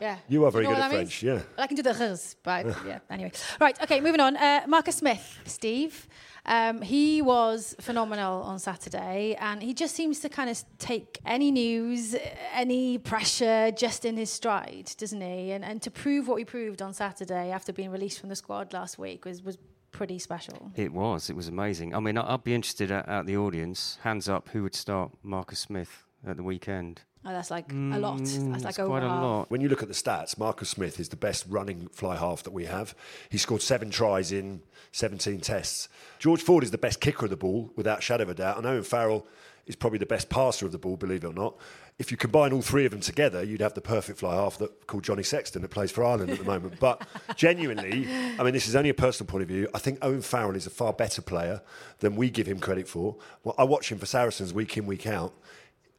Yeah. 0.00 0.16
You 0.28 0.44
are 0.46 0.50
very 0.50 0.64
know 0.64 0.70
good 0.70 0.78
at 0.80 0.90
that 0.90 0.96
means? 0.96 1.12
French, 1.14 1.22
yeah. 1.22 1.62
I 1.62 1.66
can 1.68 1.76
do 1.76 1.82
the 1.82 1.92
rs, 1.92 2.34
but 2.42 2.66
yeah. 2.86 2.98
Anyway, 3.08 3.30
right. 3.60 3.80
Okay, 3.82 4.00
moving 4.00 4.20
on. 4.20 4.36
Uh, 4.36 4.62
Marcus 4.66 4.96
Smith, 4.96 5.38
Steve. 5.44 6.08
Um, 6.44 6.82
he 6.82 7.22
was 7.22 7.76
phenomenal 7.80 8.42
on 8.42 8.58
Saturday, 8.58 9.36
and 9.38 9.62
he 9.62 9.74
just 9.74 9.94
seems 9.94 10.20
to 10.20 10.28
kind 10.28 10.50
of 10.50 10.62
take 10.78 11.20
any 11.24 11.50
news, 11.50 12.16
any 12.52 12.98
pressure, 12.98 13.70
just 13.70 14.04
in 14.04 14.16
his 14.16 14.30
stride, 14.30 14.90
doesn't 14.98 15.20
he? 15.20 15.52
And 15.52 15.64
and 15.64 15.80
to 15.82 15.90
prove 15.90 16.26
what 16.26 16.36
he 16.36 16.44
proved 16.44 16.82
on 16.82 16.92
Saturday 16.92 17.50
after 17.50 17.72
being 17.72 17.90
released 17.90 18.18
from 18.18 18.28
the 18.28 18.36
squad 18.36 18.72
last 18.72 18.98
week 18.98 19.24
was 19.24 19.42
was 19.42 19.56
pretty 19.92 20.18
special. 20.18 20.72
It 20.74 20.92
was. 20.92 21.30
It 21.30 21.36
was 21.36 21.48
amazing. 21.48 21.94
I 21.94 22.00
mean, 22.00 22.18
I'd 22.18 22.42
be 22.42 22.54
interested 22.54 22.90
at, 22.90 23.08
at 23.08 23.26
the 23.26 23.36
audience. 23.36 23.98
Hands 24.02 24.28
up, 24.28 24.48
who 24.48 24.62
would 24.64 24.74
start 24.74 25.12
Marcus 25.22 25.60
Smith 25.60 26.04
at 26.26 26.36
the 26.36 26.42
weekend? 26.42 27.02
Oh, 27.24 27.30
that's 27.30 27.50
like 27.50 27.70
a 27.70 27.74
mm, 27.74 28.00
lot. 28.00 28.18
That's 28.18 28.64
like 28.64 28.78
over 28.80 28.88
quite 28.88 29.02
a 29.04 29.08
half. 29.08 29.22
lot. 29.22 29.50
When 29.50 29.60
you 29.60 29.68
look 29.68 29.82
at 29.82 29.88
the 29.88 29.94
stats, 29.94 30.36
Marcus 30.36 30.70
Smith 30.70 30.98
is 30.98 31.08
the 31.10 31.16
best 31.16 31.44
running 31.48 31.88
fly 31.92 32.16
half 32.16 32.42
that 32.42 32.52
we 32.52 32.64
have. 32.64 32.96
He 33.28 33.38
scored 33.38 33.62
seven 33.62 33.90
tries 33.90 34.32
in 34.32 34.62
17 34.90 35.40
tests. 35.40 35.88
George 36.18 36.42
Ford 36.42 36.64
is 36.64 36.72
the 36.72 36.78
best 36.78 37.00
kicker 37.00 37.26
of 37.26 37.30
the 37.30 37.36
ball, 37.36 37.70
without 37.76 38.00
a 38.00 38.02
shadow 38.02 38.24
of 38.24 38.30
a 38.30 38.34
doubt. 38.34 38.58
And 38.58 38.66
Owen 38.66 38.82
Farrell 38.82 39.26
is 39.66 39.76
probably 39.76 39.98
the 39.98 40.06
best 40.06 40.28
passer 40.28 40.66
of 40.66 40.72
the 40.72 40.78
ball, 40.78 40.96
believe 40.96 41.22
it 41.22 41.28
or 41.28 41.32
not. 41.32 41.56
If 41.98 42.10
you 42.10 42.16
combine 42.16 42.52
all 42.52 42.62
three 42.62 42.84
of 42.84 42.90
them 42.90 43.00
together, 43.00 43.44
you'd 43.44 43.60
have 43.60 43.74
the 43.74 43.80
perfect 43.80 44.18
fly 44.18 44.34
half 44.34 44.58
that 44.58 44.88
called 44.88 45.04
Johnny 45.04 45.22
Sexton 45.22 45.62
that 45.62 45.70
plays 45.70 45.92
for 45.92 46.02
Ireland 46.02 46.30
at 46.30 46.38
the 46.38 46.44
moment. 46.44 46.80
But 46.80 47.06
genuinely, 47.36 48.08
I 48.10 48.42
mean, 48.42 48.54
this 48.54 48.66
is 48.66 48.74
only 48.74 48.90
a 48.90 48.94
personal 48.94 49.30
point 49.30 49.42
of 49.42 49.48
view. 49.48 49.68
I 49.72 49.78
think 49.78 49.98
Owen 50.02 50.22
Farrell 50.22 50.56
is 50.56 50.66
a 50.66 50.70
far 50.70 50.92
better 50.92 51.22
player 51.22 51.62
than 52.00 52.16
we 52.16 52.30
give 52.30 52.48
him 52.48 52.58
credit 52.58 52.88
for. 52.88 53.16
Well, 53.44 53.54
I 53.56 53.62
watch 53.62 53.92
him 53.92 53.98
for 53.98 54.06
Saracens 54.06 54.52
week 54.52 54.76
in, 54.76 54.86
week 54.86 55.06
out 55.06 55.32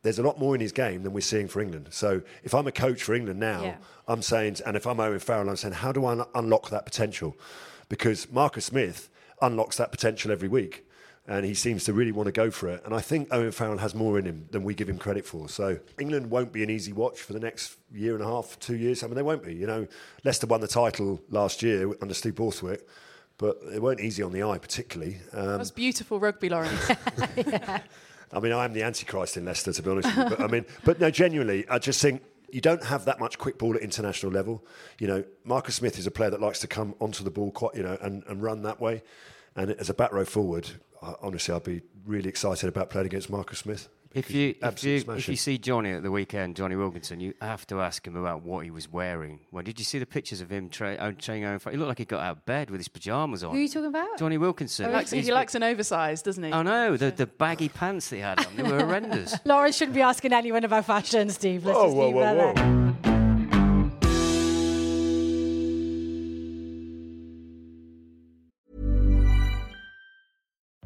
there's 0.03 0.19
a 0.19 0.23
lot 0.23 0.37
more 0.39 0.53
in 0.53 0.61
his 0.61 0.71
game 0.71 1.03
than 1.03 1.13
we're 1.13 1.21
seeing 1.21 1.47
for 1.47 1.61
England. 1.61 1.87
So 1.91 2.21
if 2.43 2.53
I'm 2.53 2.67
a 2.67 2.71
coach 2.71 3.03
for 3.03 3.13
England 3.15 3.39
now, 3.39 3.63
Yeah. 3.63 3.75
I'm 4.07 4.21
saying, 4.21 4.57
and 4.65 4.75
if 4.77 4.85
I'm 4.85 4.99
Owen 4.99 5.19
Farrell, 5.19 5.49
I'm 5.49 5.55
saying, 5.55 5.75
how 5.75 5.91
do 5.91 6.05
I 6.05 6.11
un- 6.11 6.25
unlock 6.35 6.69
that 6.69 6.85
potential? 6.85 7.35
Because 7.89 8.29
Marcus 8.31 8.65
Smith 8.65 9.09
unlocks 9.41 9.77
that 9.77 9.91
potential 9.91 10.31
every 10.31 10.47
week. 10.49 10.85
And 11.25 11.45
he 11.45 11.53
seems 11.53 11.85
to 11.85 11.93
really 11.93 12.11
want 12.11 12.27
to 12.27 12.33
go 12.33 12.51
for 12.51 12.67
it. 12.67 12.81
And 12.83 12.93
I 12.93 12.99
think 12.99 13.29
Owen 13.31 13.53
Farrell 13.53 13.77
has 13.77 13.95
more 13.95 14.19
in 14.19 14.25
him 14.25 14.47
than 14.51 14.65
we 14.65 14.73
give 14.73 14.89
him 14.89 14.97
credit 14.97 15.25
for. 15.25 15.47
So 15.47 15.79
England 15.97 16.29
won't 16.29 16.51
be 16.51 16.63
an 16.63 16.69
easy 16.69 16.91
watch 16.91 17.21
for 17.21 17.31
the 17.31 17.39
next 17.39 17.77
year 17.93 18.13
and 18.13 18.21
a 18.21 18.27
half, 18.27 18.59
two 18.59 18.75
years. 18.75 19.03
I 19.03 19.07
mean, 19.07 19.15
they 19.15 19.21
won't 19.21 19.41
be. 19.41 19.53
You 19.55 19.65
know, 19.67 19.87
Leicester 20.25 20.47
won 20.47 20.59
the 20.59 20.67
title 20.67 21.21
last 21.29 21.63
year 21.63 21.89
under 22.01 22.13
Steve 22.13 22.35
Borthwick, 22.35 22.85
but 23.37 23.57
it 23.73 23.81
weren't 23.81 24.01
easy 24.01 24.21
on 24.21 24.33
the 24.33 24.43
eye, 24.43 24.57
particularly. 24.57 25.19
Um, 25.31 25.59
That's 25.59 25.71
beautiful 25.71 26.19
rugby, 26.19 26.49
Lawrence. 26.49 26.91
I 28.33 28.39
mean, 28.39 28.51
I 28.51 28.65
am 28.65 28.73
the 28.73 28.83
antichrist 28.83 29.37
in 29.37 29.45
Leicester, 29.45 29.71
to 29.71 29.83
be 29.83 29.89
honest 29.89 30.09
you. 30.15 30.23
But 30.23 30.41
I 30.41 30.47
mean, 30.47 30.65
but 30.83 30.99
no, 30.99 31.09
genuinely, 31.11 31.67
I 31.69 31.79
just 31.79 32.01
think 32.01 32.23
you 32.51 32.61
don't 32.61 32.83
have 32.83 33.05
that 33.05 33.19
much 33.19 33.37
quick 33.37 33.57
ball 33.57 33.75
at 33.75 33.81
international 33.81 34.31
level. 34.31 34.63
You 34.99 35.07
know, 35.07 35.23
Marcus 35.43 35.75
Smith 35.75 35.97
is 35.97 36.07
a 36.07 36.11
player 36.11 36.29
that 36.29 36.41
likes 36.41 36.59
to 36.59 36.67
come 36.67 36.95
onto 36.99 37.23
the 37.23 37.31
ball 37.31 37.51
quite, 37.51 37.75
you 37.75 37.83
know, 37.83 37.97
and, 38.01 38.23
and 38.27 38.41
run 38.41 38.63
that 38.63 38.79
way. 38.79 39.03
And 39.55 39.71
as 39.71 39.89
a 39.89 39.93
back 39.93 40.11
row 40.11 40.25
forward, 40.25 40.69
I, 41.01 41.13
honestly, 41.21 41.53
I'd 41.53 41.63
be 41.63 41.81
really 42.05 42.29
excited 42.29 42.67
about 42.67 42.89
playing 42.89 43.07
against 43.07 43.29
Marcus 43.29 43.59
Smith. 43.59 43.89
If 44.13 44.29
you 44.31 44.53
if 44.61 44.83
you, 44.83 45.03
if 45.07 45.27
you 45.27 45.35
see 45.35 45.57
Johnny 45.57 45.91
at 45.91 46.03
the 46.03 46.11
weekend, 46.11 46.55
Jonny 46.55 46.75
Wilkinson, 46.75 47.19
you 47.19 47.33
have 47.41 47.65
to 47.67 47.81
ask 47.81 48.05
him 48.05 48.15
about 48.15 48.43
what 48.43 48.63
he 48.63 48.69
was 48.69 48.91
wearing. 48.91 49.39
Well, 49.51 49.63
did 49.63 49.79
you 49.79 49.85
see 49.85 49.97
the 49.97 50.05
pictures 50.05 50.39
of 50.39 50.51
him 50.51 50.69
tra- 50.69 50.93
uh, 50.95 51.11
training 51.13 51.45
Owen 51.45 51.59
He 51.71 51.77
looked 51.77 51.89
like 51.89 51.97
he 51.97 52.05
got 52.05 52.21
out 52.21 52.37
of 52.37 52.45
bed 52.45 52.69
with 52.69 52.79
his 52.79 52.87
pajamas 52.87 53.43
on. 53.43 53.51
Who 53.51 53.57
are 53.57 53.61
you 53.61 53.67
talking 53.67 53.87
about? 53.87 54.19
Jonny 54.19 54.37
Wilkinson. 54.37 54.85
he, 54.87 54.91
likes, 54.91 55.11
he 55.11 55.31
likes 55.31 55.55
an 55.55 55.63
oversized, 55.63 56.25
doesn't 56.25 56.43
he? 56.43 56.51
Oh 56.51 56.61
no, 56.61 56.95
the, 56.95 57.11
the 57.11 57.25
baggy 57.25 57.69
pants 57.69 58.09
that 58.09 58.15
he 58.17 58.21
had 58.21 58.39
on, 58.45 58.55
they 58.55 58.63
were 58.63 58.79
horrendous. 58.79 59.35
Lawrence 59.45 59.77
shouldn't 59.77 59.95
be 59.95 60.01
asking 60.01 60.33
anyone 60.33 60.63
about 60.63 60.85
fashion, 60.85 61.29
Steve. 61.29 61.65
Let's 61.65 61.77
Whoa, 61.77 61.85
just 61.85 61.95
whoa, 61.95 62.05
leave 62.05 62.15
whoa, 62.15 62.21
that 62.21 62.55
there. 62.55 62.83
whoa. 62.83 63.12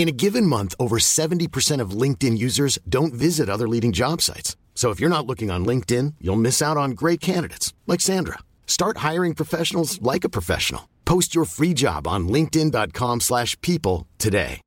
In 0.00 0.08
a 0.08 0.12
given 0.12 0.46
month, 0.46 0.74
over 0.80 0.96
70% 0.96 1.78
of 1.82 1.90
LinkedIn 1.90 2.38
users 2.38 2.78
don't 2.88 3.12
visit 3.12 3.50
other 3.50 3.68
leading 3.68 3.92
job 3.92 4.22
sites. 4.22 4.56
So 4.74 4.88
if 4.88 4.98
you're 4.98 5.10
not 5.10 5.26
looking 5.26 5.50
on 5.50 5.66
LinkedIn, 5.66 6.14
you'll 6.22 6.36
miss 6.36 6.62
out 6.62 6.78
on 6.78 6.92
great 6.92 7.20
candidates 7.20 7.74
like 7.86 8.00
Sandra. 8.00 8.38
Start 8.66 8.96
hiring 9.08 9.34
professionals 9.34 10.00
like 10.00 10.24
a 10.24 10.30
professional. 10.30 10.88
Post 11.04 11.34
your 11.34 11.44
free 11.44 11.74
job 11.74 12.06
on 12.06 12.28
linkedin.com/people 12.28 14.06
today. 14.16 14.62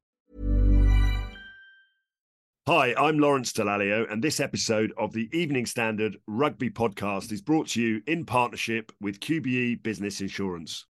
Hi, 2.67 2.93
I'm 2.95 3.17
Lawrence 3.17 3.51
Dallaglio, 3.53 4.05
and 4.11 4.23
this 4.23 4.39
episode 4.39 4.93
of 4.99 5.13
the 5.13 5.29
Evening 5.33 5.65
Standard 5.65 6.17
Rugby 6.27 6.69
Podcast 6.69 7.31
is 7.31 7.41
brought 7.41 7.69
to 7.69 7.81
you 7.81 8.03
in 8.05 8.23
partnership 8.23 8.91
with 9.01 9.19
QBE 9.19 9.81
Business 9.81 10.21
Insurance. 10.21 10.85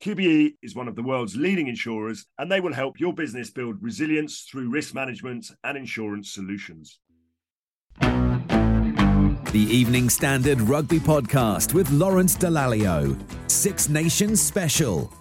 QBE 0.00 0.54
is 0.62 0.74
one 0.74 0.88
of 0.88 0.96
the 0.96 1.02
world's 1.02 1.36
leading 1.36 1.68
insurers, 1.68 2.24
and 2.38 2.50
they 2.50 2.60
will 2.60 2.72
help 2.72 2.98
your 2.98 3.12
business 3.12 3.50
build 3.50 3.76
resilience 3.82 4.48
through 4.50 4.70
risk 4.70 4.94
management 4.94 5.50
and 5.62 5.76
insurance 5.76 6.32
solutions. 6.32 7.00
The 8.00 9.66
Evening 9.70 10.08
Standard 10.08 10.58
Rugby 10.62 11.00
Podcast 11.00 11.74
with 11.74 11.90
Lawrence 11.90 12.34
Dallaglio. 12.34 13.20
Six 13.50 13.90
Nations 13.90 14.40
Special. 14.40 15.12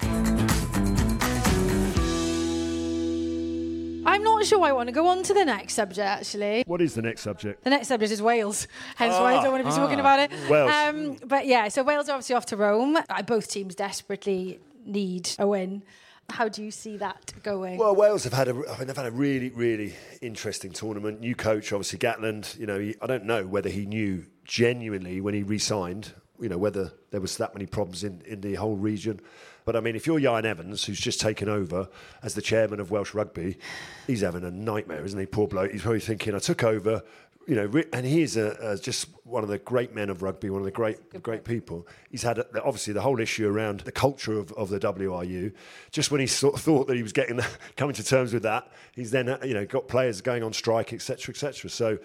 I'm 4.05 4.23
not 4.23 4.45
sure 4.45 4.63
I 4.63 4.71
want 4.71 4.87
to 4.87 4.93
go 4.93 5.07
on 5.07 5.23
to 5.23 5.33
the 5.33 5.43
next 5.43 5.73
subject, 5.73 6.07
actually. 6.07 6.63
What 6.65 6.81
is 6.81 6.95
the 6.95 7.01
next 7.01 7.19
subject? 7.23 7.65
The 7.65 7.69
next 7.69 7.89
subject 7.89 8.13
is 8.13 8.21
Wales, 8.21 8.65
hence 8.95 9.13
why 9.13 9.35
I 9.35 9.43
don't 9.43 9.51
want 9.51 9.65
to 9.65 9.69
be 9.69 9.75
talking 9.75 9.99
about 9.99 10.19
it. 10.21 10.31
Wales. 10.49 10.71
Um, 10.71 11.17
but 11.27 11.47
yeah, 11.47 11.67
so 11.67 11.83
Wales 11.83 12.07
are 12.07 12.13
obviously 12.13 12.35
off 12.35 12.45
to 12.45 12.55
Rome. 12.55 12.97
Both 13.27 13.51
teams 13.51 13.75
desperately 13.75 14.61
need 14.85 15.31
a 15.39 15.47
win. 15.47 15.83
How 16.29 16.47
do 16.47 16.63
you 16.63 16.69
see 16.69 16.97
that 16.97 17.33
going? 17.41 17.77
Well, 17.79 17.95
Wales 17.95 18.23
have 18.23 18.33
had 18.33 18.47
a, 18.47 18.51
I 18.51 18.77
mean, 18.77 18.87
they've 18.87 18.95
had 18.95 19.07
a 19.07 19.11
really, 19.11 19.49
really 19.49 19.95
interesting 20.21 20.71
tournament. 20.71 21.21
New 21.21 21.33
coach, 21.33 21.73
obviously 21.73 21.97
Gatland. 21.97 22.57
You 22.59 22.67
know, 22.67 22.79
he, 22.79 22.95
I 23.01 23.07
don't 23.07 23.25
know 23.25 23.47
whether 23.47 23.69
he 23.69 23.85
knew 23.85 24.25
genuinely 24.45 25.21
when 25.21 25.33
he 25.33 25.43
re-signed. 25.43 26.13
You 26.39 26.47
know, 26.47 26.57
whether 26.57 26.93
there 27.11 27.19
was 27.19 27.35
that 27.37 27.53
many 27.53 27.65
problems 27.65 28.03
in, 28.03 28.21
in 28.25 28.41
the 28.41 28.55
whole 28.55 28.75
region. 28.75 29.19
But 29.65 29.75
I 29.75 29.81
mean, 29.81 29.95
if 29.95 30.07
you're 30.07 30.19
Ieuan 30.19 30.45
Evans, 30.45 30.85
who's 30.85 30.99
just 30.99 31.19
taken 31.19 31.49
over 31.49 31.89
as 32.23 32.33
the 32.33 32.41
chairman 32.41 32.79
of 32.79 32.91
Welsh 32.91 33.13
Rugby, 33.13 33.57
he's 34.07 34.21
having 34.21 34.43
a 34.43 34.51
nightmare, 34.51 35.03
isn't 35.03 35.19
he? 35.19 35.25
Poor 35.25 35.47
bloke. 35.47 35.71
He's 35.71 35.81
probably 35.81 35.99
thinking, 35.99 36.33
I 36.33 36.39
took 36.39 36.63
over. 36.63 37.03
You 37.49 37.55
know, 37.55 37.83
and 37.93 38.05
he's 38.05 38.37
a, 38.37 38.55
a, 38.61 38.77
just 38.77 39.07
one 39.23 39.41
of 39.41 39.49
the 39.49 39.57
great 39.57 39.95
men 39.95 40.11
of 40.11 40.21
rugby, 40.21 40.51
one 40.51 40.61
of 40.61 40.65
the 40.65 40.71
great 40.71 41.23
great 41.23 41.43
people. 41.43 41.87
He's 42.11 42.21
had 42.21 42.37
a, 42.37 42.45
obviously 42.63 42.93
the 42.93 43.01
whole 43.01 43.19
issue 43.19 43.49
around 43.49 43.79
the 43.79 43.91
culture 43.91 44.37
of, 44.37 44.51
of 44.53 44.69
the 44.69 44.79
WRU. 44.79 45.51
Just 45.91 46.11
when 46.11 46.21
he 46.21 46.27
sort 46.27 46.53
of 46.53 46.61
thought 46.61 46.85
that 46.85 46.95
he 46.95 47.01
was 47.01 47.11
getting 47.11 47.39
coming 47.75 47.95
to 47.95 48.03
terms 48.03 48.33
with 48.33 48.43
that, 48.43 48.71
he's 48.93 49.09
then 49.09 49.35
you 49.43 49.55
know 49.55 49.65
got 49.65 49.87
players 49.87 50.21
going 50.21 50.43
on 50.43 50.53
strike, 50.53 50.93
etc., 50.93 51.33
etc. 51.33 51.71
So 51.71 51.97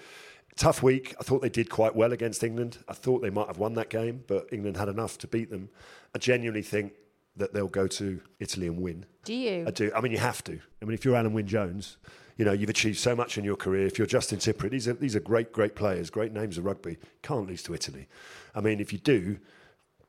tough 0.56 0.82
week. 0.82 1.14
I 1.20 1.24
thought 1.24 1.42
they 1.42 1.50
did 1.50 1.68
quite 1.68 1.94
well 1.94 2.14
against 2.14 2.42
England. 2.42 2.78
I 2.88 2.94
thought 2.94 3.20
they 3.20 3.28
might 3.28 3.48
have 3.48 3.58
won 3.58 3.74
that 3.74 3.90
game, 3.90 4.24
but 4.26 4.48
England 4.50 4.78
had 4.78 4.88
enough 4.88 5.18
to 5.18 5.26
beat 5.26 5.50
them. 5.50 5.68
I 6.14 6.18
genuinely 6.18 6.62
think 6.62 6.94
that 7.36 7.52
they'll 7.52 7.68
go 7.68 7.86
to 7.86 8.20
Italy 8.40 8.66
and 8.66 8.80
win. 8.80 9.04
do 9.24 9.34
you? 9.34 9.66
I 9.66 9.72
do. 9.72 9.92
I 9.94 10.00
mean, 10.00 10.12
you 10.12 10.18
have 10.18 10.42
to. 10.44 10.58
I 10.80 10.84
mean, 10.86 10.94
if 10.94 11.04
you're 11.04 11.16
Alun 11.16 11.32
Wyn 11.32 11.46
Jones, 11.46 11.98
you 12.36 12.44
know 12.44 12.52
you've 12.52 12.70
achieved 12.70 12.98
so 12.98 13.14
much 13.14 13.38
in 13.38 13.44
your 13.44 13.56
career. 13.56 13.86
If 13.86 13.98
you're 13.98 14.06
Justin 14.06 14.38
Tipuric, 14.38 14.70
these 14.70 14.88
are 14.88 14.94
these 14.94 15.16
are 15.16 15.20
great, 15.20 15.52
great 15.52 15.74
players, 15.74 16.10
great 16.10 16.32
names 16.32 16.58
of 16.58 16.64
rugby. 16.64 16.98
Can't 17.22 17.46
lose 17.46 17.62
to 17.64 17.74
Italy. 17.74 18.08
I 18.54 18.60
mean, 18.60 18.80
if 18.80 18.92
you 18.92 18.98
do, 18.98 19.38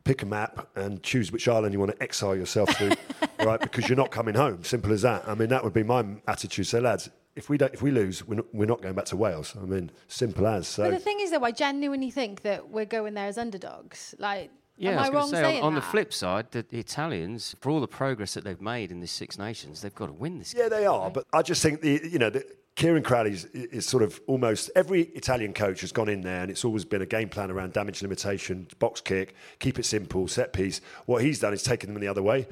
pick 0.05 0.21
a 0.21 0.25
map 0.25 0.69
and 0.75 1.03
choose 1.03 1.31
which 1.31 1.47
island 1.47 1.73
you 1.73 1.79
want 1.79 1.91
to 1.91 2.01
exile 2.01 2.35
yourself 2.35 2.69
to, 2.77 2.97
right? 3.45 3.59
Because 3.59 3.89
you're 3.89 3.97
not 3.97 4.11
coming 4.11 4.35
home. 4.35 4.63
Simple 4.63 4.93
as 4.93 5.01
that. 5.01 5.27
I 5.27 5.35
mean, 5.35 5.49
that 5.49 5.63
would 5.63 5.73
be 5.73 5.83
my 5.83 6.05
attitude. 6.27 6.67
So, 6.67 6.79
lads, 6.79 7.09
if 7.35 7.49
we 7.49 7.57
don't, 7.57 7.73
if 7.73 7.81
we 7.81 7.91
lose, 7.91 8.25
we're 8.25 8.35
not, 8.35 8.45
we're 8.53 8.65
not 8.65 8.81
going 8.81 8.95
back 8.95 9.05
to 9.05 9.17
Wales. 9.17 9.55
I 9.61 9.65
mean, 9.65 9.91
simple 10.07 10.47
as. 10.47 10.67
So. 10.67 10.83
but 10.83 10.91
the 10.91 10.99
thing 10.99 11.19
is, 11.19 11.31
though, 11.31 11.43
I 11.43 11.51
genuinely 11.51 12.11
think 12.11 12.43
that 12.43 12.69
we're 12.69 12.85
going 12.85 13.15
there 13.15 13.27
as 13.27 13.37
underdogs. 13.37 14.15
Like, 14.17 14.51
Yeah, 14.77 14.91
am 14.91 14.99
I 14.99 15.01
I, 15.05 15.09
was 15.09 15.13
wrong 15.13 15.21
going 15.21 15.31
to 15.31 15.35
say, 15.37 15.43
saying 15.43 15.61
on, 15.63 15.67
on 15.67 15.75
the 15.75 15.81
flip 15.81 16.13
side, 16.13 16.51
the, 16.51 16.65
the 16.67 16.79
Italians, 16.79 17.55
for 17.61 17.69
all 17.69 17.79
the 17.79 17.87
progress 17.87 18.33
that 18.33 18.43
they've 18.43 18.61
made 18.61 18.91
in 18.91 18.99
the 18.99 19.07
Six 19.07 19.37
Nations, 19.37 19.81
they've 19.81 19.95
got 19.95 20.07
to 20.07 20.13
win 20.13 20.39
this 20.39 20.53
Yeah, 20.53 20.63
game. 20.63 20.69
they 20.71 20.85
are. 20.85 21.09
But 21.09 21.25
I 21.33 21.41
just 21.41 21.61
think 21.61 21.81
the 21.81 22.01
you 22.03 22.19
know 22.19 22.29
the, 22.29 22.45
Kieran 22.75 23.03
Crowley 23.03 23.31
is, 23.31 23.45
is 23.45 23.85
sort 23.85 24.03
of 24.03 24.19
almost 24.27 24.69
every 24.75 25.03
Italian 25.03 25.53
coach 25.53 25.79
has 25.79 25.93
gone 25.93 26.09
in 26.09 26.19
there, 26.21 26.41
and 26.41 26.51
it's 26.51 26.65
always 26.65 26.83
been 26.83 27.01
a 27.01 27.05
game 27.05 27.29
plan 27.29 27.49
around 27.49 27.71
damage 27.71 28.01
limitation, 28.01 28.67
box 28.79 28.99
kick, 28.99 29.33
keep 29.59 29.79
it 29.79 29.85
simple, 29.85 30.27
set 30.27 30.51
piece. 30.51 30.81
What 31.05 31.23
he's 31.23 31.39
done 31.39 31.53
is 31.53 31.63
taken 31.63 31.93
them 31.93 32.01
the 32.01 32.09
other 32.09 32.21
way. 32.21 32.47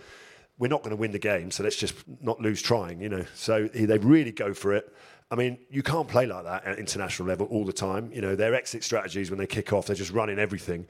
We're 0.58 0.70
not 0.70 0.80
going 0.82 0.92
to 0.92 0.96
win 0.96 1.12
the 1.12 1.20
game, 1.20 1.52
so 1.52 1.62
let's 1.64 1.76
just 1.76 1.96
not 2.22 2.40
lose 2.40 2.62
trying. 2.62 3.02
You 3.02 3.10
know, 3.10 3.26
so 3.36 3.68
they 3.68 3.98
really 3.98 4.32
go 4.32 4.54
for 4.54 4.74
it. 4.74 4.94
I 5.30 5.36
mean, 5.36 5.58
you 5.70 5.84
can't 5.84 6.08
play 6.08 6.26
like 6.26 6.44
that 6.46 6.64
at 6.64 6.80
international 6.80 7.28
level 7.28 7.48
all 7.48 7.66
the 7.66 7.74
time. 7.74 8.12
You 8.14 8.22
know, 8.22 8.36
their 8.36 8.54
exit 8.54 8.84
strategies 8.84 9.30
when 9.30 9.40
they 9.40 9.48
kick 9.48 9.74
off, 9.74 9.88
they're 9.88 9.96
just 9.96 10.12
running 10.12 10.38
everything. 10.40 10.86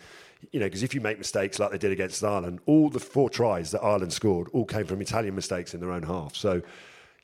You 0.51 0.59
know, 0.59 0.65
because 0.65 0.83
if 0.83 0.93
you 0.93 1.01
make 1.01 1.17
mistakes 1.17 1.59
like 1.59 1.71
they 1.71 1.77
did 1.77 1.91
against 1.91 2.23
Ireland, 2.23 2.59
all 2.65 2.89
the 2.89 2.99
four 2.99 3.29
tries 3.29 3.71
that 3.71 3.81
Ireland 3.81 4.13
scored 4.13 4.49
all 4.53 4.65
came 4.65 4.85
from 4.85 5.01
Italian 5.01 5.35
mistakes 5.35 5.73
in 5.73 5.79
their 5.79 5.91
own 5.91 6.03
half. 6.03 6.35
So, 6.35 6.61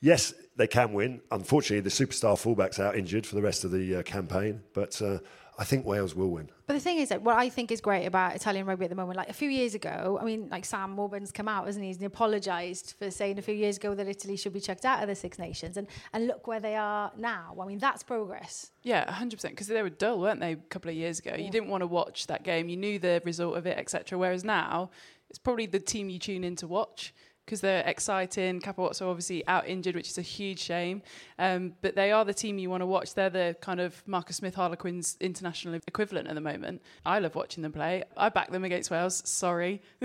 yes, 0.01 0.33
they 0.55 0.67
can 0.67 0.93
win. 0.93 1.21
Unfortunately, 1.31 1.81
the 1.81 1.89
superstar 1.89 2.37
fullback's 2.37 2.79
out 2.79 2.95
injured 2.95 3.25
for 3.25 3.35
the 3.35 3.41
rest 3.41 3.63
of 3.63 3.71
the 3.71 3.97
uh, 3.97 4.03
campaign, 4.03 4.61
but 4.73 5.01
uh, 5.01 5.19
I 5.59 5.65
think 5.65 5.85
Wales 5.85 6.15
will 6.15 6.29
win. 6.29 6.49
But 6.67 6.75
the 6.75 6.79
thing 6.79 6.99
is 6.99 7.09
that 7.09 7.21
what 7.21 7.35
I 7.35 7.49
think 7.49 7.69
is 7.69 7.81
great 7.81 8.05
about 8.05 8.33
Italian 8.33 8.65
rugby 8.65 8.85
at 8.85 8.89
the 8.89 8.95
moment, 8.95 9.17
like 9.17 9.29
a 9.29 9.33
few 9.33 9.49
years 9.49 9.75
ago, 9.75 10.17
I 10.19 10.23
mean, 10.23 10.47
like 10.49 10.63
Sam 10.63 10.95
Warburton's 10.95 11.33
come 11.33 11.49
out, 11.49 11.65
hasn't 11.65 11.83
he? 11.83 11.91
And 11.91 11.99
he 11.99 12.05
apologised 12.05 12.95
for 12.97 13.11
saying 13.11 13.37
a 13.37 13.41
few 13.41 13.53
years 13.53 13.75
ago 13.75 13.93
that 13.93 14.07
Italy 14.07 14.37
should 14.37 14.53
be 14.53 14.61
chucked 14.61 14.85
out 14.85 15.03
of 15.03 15.09
the 15.09 15.15
Six 15.15 15.37
Nations, 15.37 15.75
and 15.75 15.87
and 16.13 16.27
look 16.27 16.47
where 16.47 16.61
they 16.61 16.77
are 16.77 17.11
now. 17.17 17.57
I 17.61 17.65
mean, 17.65 17.77
that's 17.77 18.03
progress. 18.03 18.71
Yeah, 18.83 19.05
100%. 19.11 19.41
Because 19.49 19.67
they 19.67 19.83
were 19.83 19.89
dull, 19.89 20.21
weren't 20.21 20.39
they, 20.39 20.53
a 20.53 20.55
couple 20.55 20.89
of 20.89 20.95
years 20.95 21.19
ago? 21.19 21.35
You 21.37 21.51
didn't 21.51 21.67
want 21.67 21.81
to 21.81 21.87
watch 21.87 22.27
that 22.27 22.43
game. 22.43 22.69
You 22.69 22.77
knew 22.77 22.97
the 22.97 23.21
result 23.25 23.57
of 23.57 23.67
it, 23.67 23.77
etc. 23.77 24.17
Whereas 24.17 24.45
now, 24.45 24.91
it's 25.29 25.39
probably 25.39 25.65
the 25.65 25.79
team 25.79 26.09
you 26.09 26.19
tune 26.19 26.45
in 26.45 26.55
to 26.55 26.67
watch 26.67 27.13
because 27.49 27.61
they're 27.61 27.83
exciting. 27.87 28.61
Capuozzo 28.61 29.09
obviously 29.09 29.45
out 29.47 29.67
injured, 29.67 29.95
which 29.95 30.07
is 30.07 30.19
a 30.19 30.21
huge 30.21 30.59
shame. 30.59 31.01
Um, 31.39 31.73
but 31.81 31.95
they 31.95 32.11
are 32.11 32.23
the 32.23 32.33
team 32.33 32.59
you 32.59 32.69
want 32.69 32.81
to 32.81 32.85
watch. 32.85 33.15
They're 33.15 33.31
the 33.31 33.55
kind 33.59 33.79
of 33.79 34.03
Marcus 34.05 34.35
Smith 34.35 34.53
Harlequins 34.53 35.17
international 35.19 35.79
equivalent 35.87 36.27
at 36.27 36.35
the 36.35 36.41
moment. 36.41 36.83
I 37.07 37.17
love 37.17 37.33
watching 37.33 37.63
them 37.63 37.71
play. 37.71 38.03
I 38.15 38.29
back 38.29 38.51
them 38.51 38.63
against 38.65 38.91
Wales. 38.91 39.27
Sorry. 39.27 39.81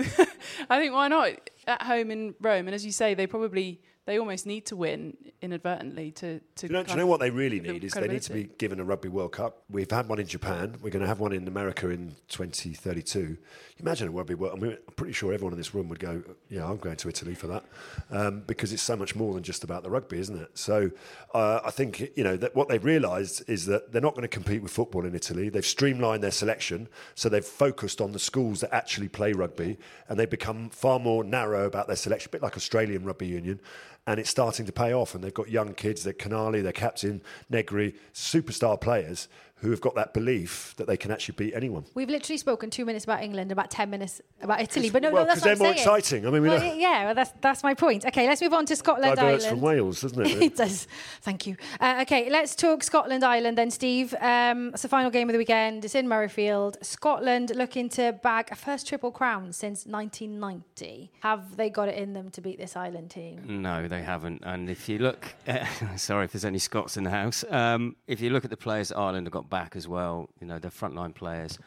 I 0.69 0.79
think 0.79 0.93
why 0.93 1.07
not? 1.07 1.33
At 1.67 1.83
home 1.83 2.09
in 2.09 2.33
Rome. 2.41 2.67
And 2.67 2.73
as 2.73 2.83
you 2.83 2.91
say, 2.91 3.13
they 3.13 3.27
probably 3.27 3.79
they 4.05 4.19
almost 4.19 4.45
need 4.45 4.67
to 4.67 4.75
win 4.75 5.17
inadvertently 5.41 6.11
to. 6.11 6.39
to 6.39 6.67
do, 6.67 6.73
you 6.73 6.73
know, 6.73 6.83
do 6.83 6.91
you 6.91 6.97
know 6.97 7.07
what 7.07 7.19
they 7.19 7.31
really 7.31 7.59
need 7.59 7.83
is 7.83 7.93
they 7.93 8.07
need 8.07 8.21
to 8.21 8.33
be 8.33 8.43
given 8.59 8.79
a 8.79 8.83
Rugby 8.83 9.09
World 9.09 9.31
Cup. 9.31 9.63
We've 9.69 9.89
had 9.89 10.07
one 10.07 10.19
in 10.19 10.27
Japan. 10.27 10.75
We're 10.81 10.91
going 10.91 11.01
to 11.01 11.07
have 11.07 11.19
one 11.19 11.33
in 11.33 11.47
America 11.47 11.89
in 11.89 12.15
2032. 12.27 13.37
Imagine 13.79 14.09
a 14.09 14.11
Rugby 14.11 14.35
World. 14.35 14.59
I 14.59 14.61
mean, 14.61 14.71
I'm 14.73 14.93
pretty 14.95 15.13
sure 15.13 15.33
everyone 15.33 15.53
in 15.53 15.57
this 15.57 15.73
room 15.73 15.89
would 15.89 15.99
go, 15.99 16.21
"Yeah, 16.49 16.69
I'm 16.69 16.77
going 16.77 16.97
to 16.97 17.09
Italy 17.09 17.33
for 17.33 17.47
that," 17.47 17.63
um, 18.11 18.43
because 18.45 18.71
it's 18.71 18.83
so 18.83 18.95
much 18.95 19.15
more 19.15 19.33
than 19.33 19.41
just 19.41 19.63
about 19.63 19.81
the 19.81 19.89
rugby, 19.89 20.19
isn't 20.19 20.39
it? 20.39 20.51
So 20.53 20.91
uh, 21.33 21.61
I 21.65 21.71
think 21.71 22.11
you 22.15 22.23
know 22.23 22.37
that 22.37 22.55
what 22.55 22.69
they've 22.69 22.85
realised 22.85 23.49
is 23.49 23.65
that 23.65 23.91
they're 23.91 24.01
not 24.01 24.13
going 24.13 24.21
to 24.21 24.27
compete 24.27 24.61
with 24.61 24.71
football 24.71 25.03
in 25.03 25.15
Italy. 25.15 25.49
They've 25.49 25.65
streamlined 25.65 26.23
their 26.23 26.31
selection, 26.31 26.89
so 27.15 27.27
they've 27.27 27.43
focused 27.43 28.01
on 28.01 28.11
the 28.11 28.19
schools 28.19 28.61
that 28.61 28.73
actually 28.73 29.07
play 29.07 29.33
rugby, 29.33 29.79
and 30.07 30.19
they've 30.19 30.29
become 30.29 30.69
far 30.69 30.99
more 30.99 31.23
narrow 31.23 31.65
about 31.65 31.87
their 31.87 31.95
selection, 31.95 32.29
a 32.29 32.33
bit 32.33 32.43
like 32.43 32.55
Australian 32.55 33.03
Rugby 33.03 33.27
Union 33.27 33.59
and 34.07 34.19
it's 34.19 34.29
starting 34.29 34.65
to 34.65 34.71
pay 34.71 34.93
off. 34.93 35.15
And 35.15 35.23
they've 35.23 35.33
got 35.33 35.49
young 35.49 35.73
kids, 35.73 36.03
they're 36.03 36.13
Canali, 36.13 36.61
their 36.61 36.71
captain, 36.71 37.21
Negri, 37.49 37.95
superstar 38.13 38.79
players 38.79 39.27
who 39.59 39.71
have 39.71 39.81
got 39.81 39.95
that 39.95 40.13
belief 40.13 40.73
that 40.77 40.85
they 40.85 40.97
can 40.97 41.11
actually 41.11 41.35
beat 41.35 41.53
anyone. 41.53 41.85
We've 41.93 42.09
literally 42.09 42.37
spoken 42.37 42.69
two 42.69 42.85
minutes 42.85 43.05
about 43.05 43.23
England, 43.23 43.51
about 43.51 43.71
ten 43.71 43.89
minutes 43.89 44.21
about 44.41 44.61
Italy, 44.61 44.89
but 44.89 45.01
no, 45.01 45.11
well, 45.11 45.23
no, 45.23 45.29
that's 45.29 45.41
they're 45.41 45.55
more 45.55 45.67
saying. 45.67 45.77
exciting. 45.77 46.27
I 46.27 46.29
mean, 46.29 46.41
we 46.41 46.49
well, 46.49 46.59
know. 46.59 46.73
yeah, 46.73 47.05
well, 47.05 47.15
that's 47.15 47.31
that's 47.41 47.63
my 47.63 47.73
point. 47.73 48.05
Okay, 48.05 48.27
let's 48.27 48.41
move 48.41 48.53
on 48.53 48.65
to 48.65 48.75
Scotland 48.75 49.15
Diverts 49.15 49.45
Ireland. 49.45 49.61
from 49.61 49.61
Wales, 49.61 50.01
doesn't 50.01 50.25
it? 50.25 50.41
it 50.41 50.55
does. 50.57 50.87
Thank 51.21 51.47
you. 51.47 51.55
Uh, 51.79 51.99
okay, 52.01 52.29
let's 52.29 52.55
talk 52.55 52.83
Scotland 52.83 53.23
Ireland 53.23 53.57
then, 53.57 53.71
Steve. 53.71 54.13
Um, 54.19 54.69
it's 54.69 54.81
the 54.81 54.89
final 54.89 55.09
game 55.09 55.29
of 55.29 55.33
the 55.33 55.39
weekend. 55.39 55.85
It's 55.85 55.95
in 55.95 56.07
Murrayfield. 56.07 56.83
Scotland 56.83 57.51
looking 57.55 57.89
to 57.89 58.13
bag 58.23 58.49
a 58.51 58.55
first 58.55 58.87
triple 58.87 59.11
crown 59.11 59.53
since 59.53 59.85
1990. 59.85 61.11
Have 61.21 61.55
they 61.55 61.69
got 61.69 61.87
it 61.87 61.95
in 61.95 62.13
them 62.13 62.29
to 62.31 62.41
beat 62.41 62.57
this 62.57 62.75
Ireland 62.75 63.09
team? 63.09 63.61
No, 63.61 63.87
they 63.87 64.01
haven't. 64.01 64.41
And 64.45 64.69
if 64.69 64.89
you 64.89 64.99
look, 64.99 65.33
sorry 65.95 66.25
if 66.25 66.33
there's 66.33 66.45
any 66.45 66.59
Scots 66.59 66.97
in 66.97 67.03
the 67.03 67.09
house. 67.09 67.45
Um, 67.49 67.95
if 68.07 68.21
you 68.21 68.29
look 68.29 68.43
at 68.43 68.49
the 68.49 68.57
players 68.57 68.91
Ireland 68.91 69.27
have 69.27 69.33
got 69.33 69.44
back 69.49 69.75
as 69.75 69.87
well, 69.87 70.29
you 70.39 70.47
know, 70.47 70.59
the 70.59 70.69
frontline 70.69 71.13
players 71.13 71.57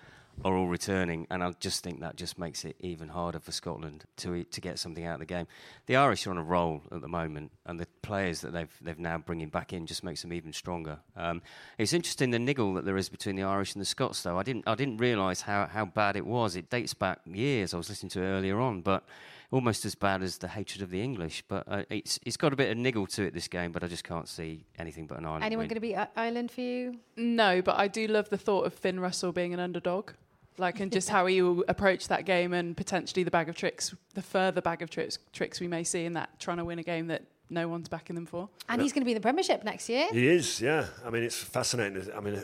are 0.44 0.56
all 0.56 0.68
returning, 0.68 1.26
and 1.30 1.42
I 1.42 1.52
just 1.58 1.82
think 1.82 2.00
that 2.00 2.16
just 2.16 2.38
makes 2.38 2.64
it 2.64 2.76
even 2.80 3.08
harder 3.08 3.40
for 3.40 3.52
Scotland 3.52 4.04
to 4.18 4.44
to 4.44 4.60
get 4.60 4.78
something 4.78 5.04
out 5.04 5.14
of 5.14 5.20
the 5.20 5.26
game. 5.26 5.46
The 5.86 5.96
Irish 5.96 6.26
are 6.26 6.30
on 6.30 6.38
a 6.38 6.42
roll 6.42 6.82
at 6.92 7.00
the 7.00 7.08
moment, 7.08 7.50
and 7.66 7.80
the 7.80 7.86
players 8.02 8.40
that 8.42 8.52
they've 8.52 8.72
they've 8.80 8.98
now 8.98 9.18
bringing 9.18 9.48
back 9.48 9.72
in 9.72 9.86
just 9.86 10.04
makes 10.04 10.22
them 10.22 10.32
even 10.32 10.52
stronger. 10.52 10.98
Um, 11.16 11.42
it's 11.76 11.92
interesting 11.92 12.30
the 12.30 12.38
niggle 12.38 12.74
that 12.74 12.84
there 12.84 12.96
is 12.96 13.08
between 13.08 13.36
the 13.36 13.42
Irish 13.42 13.74
and 13.74 13.80
the 13.80 13.86
Scots, 13.86 14.22
though. 14.22 14.38
I 14.38 14.42
didn't 14.42 14.68
I 14.68 14.74
didn't 14.74 14.98
realise 14.98 15.40
how 15.40 15.66
how 15.66 15.84
bad 15.84 16.16
it 16.16 16.26
was. 16.26 16.54
It 16.56 16.70
dates 16.70 16.94
back 16.94 17.20
years. 17.26 17.74
I 17.74 17.76
was 17.76 17.88
listening 17.88 18.10
to 18.10 18.22
it 18.22 18.26
earlier 18.26 18.60
on, 18.60 18.80
but 18.80 19.04
almost 19.50 19.84
as 19.84 19.94
bad 19.94 20.22
as 20.22 20.38
the 20.38 20.48
hatred 20.48 20.82
of 20.82 20.90
the 20.90 21.02
English. 21.02 21.42
But 21.48 21.64
uh, 21.66 21.82
it's 21.90 22.18
it's 22.24 22.37
got 22.37 22.52
a 22.52 22.56
bit 22.56 22.70
of 22.70 22.76
niggle 22.76 23.06
to 23.08 23.24
it 23.24 23.34
this 23.34 23.48
game, 23.48 23.72
but 23.72 23.82
I 23.82 23.88
just 23.88 24.04
can't 24.04 24.28
see 24.28 24.64
anything 24.78 25.06
but 25.06 25.18
an 25.18 25.24
Ireland. 25.24 25.44
Anyone 25.44 25.66
going 25.66 25.74
to 25.76 25.80
be 25.80 25.96
I- 25.96 26.08
Ireland 26.16 26.50
for 26.50 26.61
you? 26.61 26.98
No, 27.16 27.62
but 27.62 27.76
I 27.78 27.88
do 27.88 28.06
love 28.06 28.28
the 28.28 28.38
thought 28.38 28.66
of 28.66 28.74
Finn 28.74 29.00
Russell 29.00 29.32
being 29.32 29.54
an 29.54 29.61
underdog. 29.61 30.12
Like, 30.61 30.80
and 30.80 30.90
just 30.90 31.08
how 31.08 31.26
he 31.26 31.40
will 31.40 31.64
approach 31.68 32.08
that 32.08 32.24
game 32.24 32.52
and 32.52 32.76
potentially 32.76 33.22
the 33.22 33.30
bag 33.30 33.48
of 33.48 33.54
tricks, 33.54 33.94
the 34.14 34.22
further 34.22 34.61
bag 34.61 34.82
of 34.82 34.90
tricks, 34.90 35.16
tricks 35.32 35.61
we 35.61 35.68
may 35.68 35.84
see 35.84 36.04
in 36.04 36.14
that 36.14 36.40
trying 36.40 36.56
to 36.56 36.64
win 36.64 36.80
a 36.80 36.82
game 36.82 37.06
that 37.06 37.22
no 37.48 37.68
one's 37.68 37.88
backing 37.88 38.16
them 38.16 38.26
for. 38.26 38.48
And 38.68 38.82
he's 38.82 38.92
going 38.92 39.02
to 39.02 39.04
be 39.04 39.12
in 39.12 39.16
the 39.16 39.22
Premiership 39.22 39.62
next 39.62 39.88
year. 39.88 40.08
He 40.11 40.26
is, 40.26 40.61
yeah. 40.61 40.87
I 41.06 41.11
mean, 41.11 41.22
it's 41.22 41.37
fascinating. 41.37 42.11
I 42.12 42.18
mean, 42.18 42.42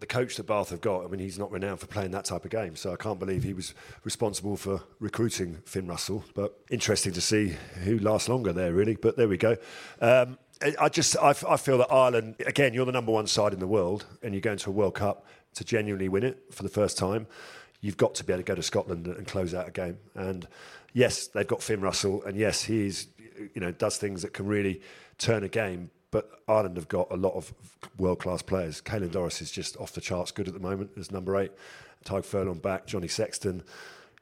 the 0.00 0.06
coach 0.06 0.36
that 0.36 0.44
Bath 0.44 0.70
have 0.70 0.80
got, 0.80 1.04
I 1.04 1.08
mean, 1.08 1.20
he's 1.20 1.38
not 1.38 1.50
renowned 1.50 1.80
for 1.80 1.86
playing 1.86 2.10
that 2.12 2.24
type 2.24 2.44
of 2.44 2.50
game. 2.50 2.76
So 2.76 2.92
I 2.92 2.96
can't 2.96 3.18
believe 3.18 3.42
he 3.42 3.52
was 3.54 3.74
responsible 4.04 4.56
for 4.56 4.82
recruiting 5.00 5.58
Finn 5.64 5.86
Russell. 5.86 6.24
But 6.34 6.58
interesting 6.70 7.12
to 7.12 7.20
see 7.20 7.56
who 7.82 7.98
lasts 7.98 8.28
longer 8.28 8.52
there, 8.52 8.72
really. 8.72 8.96
But 8.96 9.16
there 9.16 9.28
we 9.28 9.36
go. 9.36 9.56
Um, 10.00 10.38
I- 10.78 10.88
just, 10.88 11.16
I 11.20 11.32
feel 11.32 11.78
that 11.78 11.92
Ireland, 11.92 12.36
again, 12.46 12.74
you're 12.74 12.86
the 12.86 12.92
number 12.92 13.12
one 13.12 13.26
side 13.26 13.52
in 13.52 13.58
the 13.58 13.66
world, 13.66 14.06
and 14.22 14.32
you're 14.32 14.40
going 14.40 14.58
to 14.58 14.70
a 14.70 14.72
World 14.72 14.94
Cup 14.94 15.26
to 15.54 15.64
genuinely 15.64 16.08
win 16.08 16.24
it 16.24 16.42
for 16.52 16.62
the 16.62 16.68
first 16.68 16.96
time. 16.96 17.26
You've 17.80 17.96
got 17.96 18.14
to 18.16 18.24
be 18.24 18.32
able 18.32 18.42
to 18.42 18.46
go 18.46 18.54
to 18.54 18.62
Scotland 18.62 19.06
and 19.06 19.26
close 19.26 19.52
out 19.52 19.68
a 19.68 19.70
game. 19.70 19.98
And 20.14 20.48
yes, 20.94 21.26
they've 21.26 21.46
got 21.46 21.62
Finn 21.62 21.80
Russell, 21.80 22.22
and 22.24 22.36
yes, 22.36 22.62
he's, 22.62 23.08
you 23.52 23.60
know, 23.60 23.72
does 23.72 23.98
things 23.98 24.22
that 24.22 24.32
can 24.32 24.46
really 24.46 24.80
turn 25.18 25.44
a 25.44 25.48
game. 25.48 25.90
But 26.14 26.30
Ireland 26.46 26.76
have 26.76 26.86
got 26.86 27.08
a 27.10 27.16
lot 27.16 27.34
of 27.34 27.52
world 27.98 28.20
class 28.20 28.40
players. 28.40 28.80
Caelan 28.80 29.10
Doris 29.10 29.42
is 29.42 29.50
just 29.50 29.76
off 29.78 29.90
the 29.90 30.00
charts 30.00 30.30
good 30.30 30.46
at 30.46 30.54
the 30.54 30.60
moment 30.60 30.92
as 30.96 31.10
number 31.10 31.36
eight. 31.36 31.50
Tadhg 32.04 32.24
Furlong 32.24 32.60
back, 32.60 32.86
Johnny 32.86 33.08
Sexton, 33.08 33.64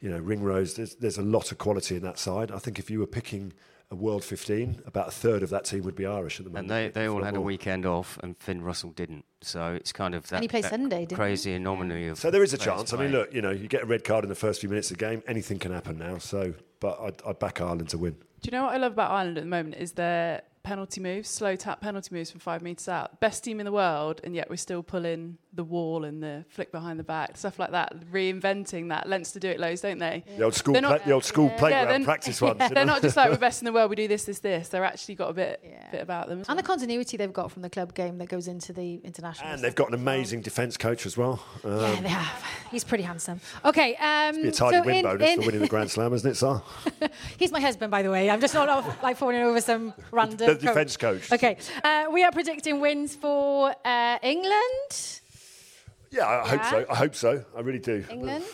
you 0.00 0.09
know, 0.09 0.16
Ringrose. 0.16 0.72
There's, 0.72 0.94
there's 0.94 1.18
a 1.18 1.22
lot 1.22 1.52
of 1.52 1.59
quality 1.59 1.96
in 1.96 2.02
that 2.02 2.18
side. 2.18 2.50
I 2.50 2.57
think 2.57 2.78
if 2.78 2.90
you 2.90 2.98
were 2.98 3.07
picking 3.07 3.52
a 3.90 3.94
world 3.94 4.24
15, 4.24 4.85
about 4.87 5.09
a 5.09 5.11
third 5.11 5.42
of 5.42 5.50
that 5.50 5.66
team 5.66 5.83
would 5.83 5.94
be 5.94 6.07
Irish 6.07 6.40
at 6.40 6.44
the 6.46 6.50
moment. 6.50 6.70
And 6.72 6.94
they, 6.94 7.00
they 7.00 7.09
all 7.11 7.22
had 7.22 7.35
not 7.35 7.40
a 7.40 7.42
weekend 7.42 7.85
off, 7.85 8.18
and 8.22 8.38
Finn 8.38 8.62
Russell 8.62 8.92
didn't. 8.92 9.26
So 9.42 9.74
it's 9.74 9.92
kind 9.92 10.14
of 10.14 10.26
that, 10.31 10.40
he 10.40 10.48
played 10.48 10.64
that 10.64 10.70
Sunday, 10.70 11.00
didn't 11.00 11.11
he? 11.11 11.16
crazy 11.16 11.52
anomaly 11.52 12.09
of. 12.09 12.18
So 12.18 12.31
there 12.31 12.42
is 12.42 12.55
a 12.55 12.57
players 12.57 12.74
chance. 12.74 12.94
I 12.94 12.96
mean, 12.96 13.12
look, 13.12 13.35
you 13.35 13.42
know, 13.42 13.50
you 13.50 13.68
get 13.68 13.83
a 13.83 13.87
red 13.87 14.02
card 14.02 14.24
in 14.24 14.31
the 14.31 14.35
first 14.35 14.61
few 14.61 14.70
minutes 14.70 14.90
of 14.90 14.96
the 14.96 15.05
game, 15.05 15.22
anything 15.26 15.59
can 15.59 15.72
happen 15.72 15.98
now. 15.98 16.16
So, 16.16 16.55
but 16.81 16.98
I'd, 17.02 17.22
I'd 17.26 17.38
back 17.38 17.61
Ireland 17.61 17.90
to 17.90 17.98
win. 17.98 18.12
Do 18.40 18.48
you 18.50 18.52
know 18.52 18.64
what 18.64 18.72
I 18.72 18.78
love 18.78 18.92
about 18.92 19.11
Ireland 19.11 19.37
at 19.37 19.44
the 19.44 19.50
moment 19.50 19.74
is 19.74 19.92
their 19.92 20.40
penalty 20.62 21.01
moves, 21.01 21.29
slow 21.29 21.57
tap 21.57 21.81
penalty 21.81 22.14
moves 22.14 22.31
from 22.31 22.40
five 22.40 22.62
metres 22.62 22.88
out. 22.88 23.20
Best 23.20 23.44
team 23.44 23.61
in 23.61 23.66
the 23.66 23.72
world, 23.72 24.20
and 24.25 24.35
yet 24.35 24.48
we're 24.48 24.57
still 24.57 24.83
pulling 24.83 25.38
the 25.55 25.65
wall 25.65 26.05
and 26.05 26.23
the 26.23 26.45
flick 26.49 26.73
behind 26.73 26.99
the 26.99 27.05
back, 27.05 27.37
stuff 27.37 27.59
like 27.59 27.73
that. 27.73 27.95
Reinventing 28.11 28.88
that. 28.88 29.07
Leinster 29.09 29.38
do 29.38 29.49
it 29.51 29.61
loads, 29.61 29.83
don't 29.83 29.99
they? 29.99 30.25
The 30.38 30.45
old 30.45 30.55
school, 30.55 30.73
They're 30.73 30.83
play, 30.83 30.91
not- 30.93 31.05
the 31.05 31.12
old 31.12 31.25
school 31.25 31.51
playground 31.51 31.88
they're- 31.88 32.05
practice 32.05 32.41
ones. 32.41 32.61
you 32.61 32.69
They're 32.71 32.87
know? 32.87 32.95
not 32.95 33.03
just 33.03 33.17
like 33.17 33.31
we're 33.31 33.37
best 33.49 33.61
in 33.61 33.67
the 33.67 33.73
world, 33.73 33.91
we 33.91 33.97
do 33.97 34.09
this, 34.09 34.25
this, 34.25 34.38
this. 34.38 34.69
They're 34.69 34.85
actually 34.85 35.17
got 35.17 35.29
a 35.31 35.33
bit, 35.35 35.61
Yeah. 35.62 35.91
bit 35.91 36.01
about 36.01 36.29
them. 36.29 36.41
as 36.41 36.49
And 36.49 36.59
the 36.59 36.62
continuity 36.62 37.17
they've 37.19 37.33
got 37.33 37.53
from 37.53 37.61
the 37.62 37.69
club 37.71 37.93
game 37.95 38.17
that 38.19 38.29
goes 38.29 38.49
into 38.49 38.73
the 38.73 38.95
international. 39.05 39.51
And 39.51 39.62
they've 39.62 39.75
got 39.75 39.88
an 39.88 39.95
as 39.95 40.01
well. 40.01 40.15
amazing 40.15 40.41
defence 40.41 40.77
coach 40.79 41.05
as 41.05 41.17
well. 41.17 41.45
Um, 41.65 41.79
Yeah, 41.81 42.01
they 42.01 42.09
have. 42.09 42.45
He's 42.71 42.85
pretty 42.85 43.05
handsome. 43.05 43.41
Okay. 43.65 43.95
Um, 43.97 44.41
be 44.43 44.49
a 44.49 44.53
tidy 44.53 44.77
so 44.79 44.83
win 44.85 44.97
in- 44.97 45.03
bonus 45.05 45.31
in- 45.31 45.41
for 45.41 45.47
winning 45.47 45.61
the 45.61 45.69
Grand 45.69 45.91
Slam, 45.91 46.15
isn't 46.15 46.31
it, 46.31 46.35
Sar? 46.37 46.62
He's 47.38 47.53
my 47.53 47.61
husband, 47.61 47.91
by 47.91 48.01
the 48.03 48.11
way. 48.11 48.31
I'm 48.31 48.41
just 48.41 48.55
not 48.55 48.69
off, 48.71 49.03
like 49.03 49.17
falling 49.19 49.43
over 49.43 49.61
some 49.61 49.93
random. 50.11 50.38
The 50.38 50.55
defence 50.55 50.97
coach. 50.97 51.31
Okay. 51.31 51.59
Uh, 51.85 52.07
we 52.11 52.25
are 52.25 52.33
predicting 52.33 52.81
wins 52.81 53.15
for 53.15 53.75
uh, 53.85 54.19
England. 54.23 55.21
Yeah, 56.12 56.29
I 56.29 56.46
hope 56.48 56.64
so. 56.64 56.87
I 56.90 56.94
hope 56.94 57.14
so. 57.14 57.44
I 57.57 57.61
really 57.61 57.79
do. 57.79 58.05
England. 58.11 58.44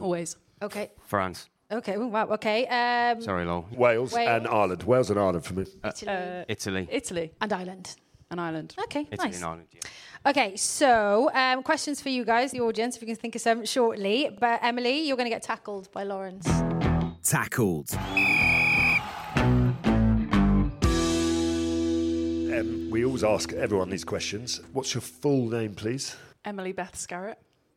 Always. 0.00 0.36
Okay. 0.62 0.90
France. 1.06 1.48
Okay. 1.70 1.96
oh, 1.96 2.06
Wow. 2.06 2.28
Okay. 2.36 2.66
Um, 2.66 3.20
Sorry, 3.20 3.44
Lol. 3.44 3.66
Wales, 3.72 4.12
Wales. 4.12 4.28
and 4.28 4.46
Ireland. 4.46 4.82
Wales 4.84 5.10
and 5.10 5.18
Ireland 5.18 5.44
for 5.44 5.54
me. 5.54 5.64
Italy 5.84 6.08
Uh, 6.10 6.44
Italy. 6.48 6.88
Italy 6.90 7.32
and 7.40 7.52
Ireland. 7.52 7.96
and 8.30 8.40
Ireland. 8.40 8.74
Okay. 8.84 9.06
Italy 9.10 9.28
nice. 9.28 9.36
and 9.36 9.44
Ireland. 9.44 9.68
Yeah. 9.72 10.30
Okay. 10.30 10.56
So 10.56 11.30
um, 11.34 11.62
questions 11.62 12.00
for 12.00 12.10
you 12.10 12.24
guys, 12.24 12.52
the 12.52 12.60
audience, 12.60 12.94
if 12.96 13.02
you 13.02 13.06
can 13.08 13.16
think 13.16 13.34
of 13.34 13.40
some 13.40 13.64
shortly. 13.66 14.30
But 14.38 14.60
Emily, 14.62 15.00
you're 15.06 15.16
going 15.16 15.30
to 15.30 15.34
get 15.34 15.42
tackled 15.42 15.90
by 15.92 16.04
Lawrence. 16.04 16.46
Tackled. 17.24 17.90
Um, 22.58 22.88
we 22.90 23.04
always 23.04 23.24
ask 23.24 23.52
everyone 23.52 23.90
these 23.90 24.04
questions. 24.04 24.60
What's 24.72 24.94
your 24.94 25.02
full 25.02 25.48
name, 25.50 25.74
please? 25.74 26.16
Emily 26.44 26.72
Beth 26.72 26.94
Scarratt. 26.96 27.36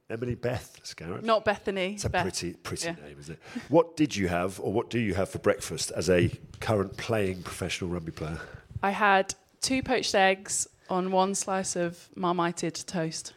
Emily 0.10 0.36
Beth 0.36 0.80
Scarratt. 0.84 1.24
Not 1.24 1.46
Bethany. 1.46 1.94
It's 1.94 2.06
a 2.06 2.10
Beth. 2.10 2.24
pretty, 2.24 2.54
pretty 2.54 2.88
Yeah. 2.88 2.96
name, 3.06 3.18
isn't 3.20 3.34
it? 3.36 3.40
What 3.70 3.96
did 3.96 4.16
you 4.16 4.28
have, 4.28 4.60
or 4.60 4.74
what 4.74 4.90
do 4.90 5.00
you 5.00 5.14
have 5.14 5.30
for 5.30 5.40
breakfast 5.40 5.92
as 5.96 6.10
a 6.10 6.30
current 6.60 6.98
playing 6.98 7.44
professional 7.44 7.90
rugby 7.90 8.12
player? 8.12 8.40
I 8.84 8.92
had 8.92 9.36
two 9.62 9.82
poached 9.82 10.14
eggs 10.16 10.68
on 10.90 11.12
one 11.12 11.34
slice 11.36 11.76
of 11.78 12.10
marmited 12.16 12.76
toast. 12.76 13.34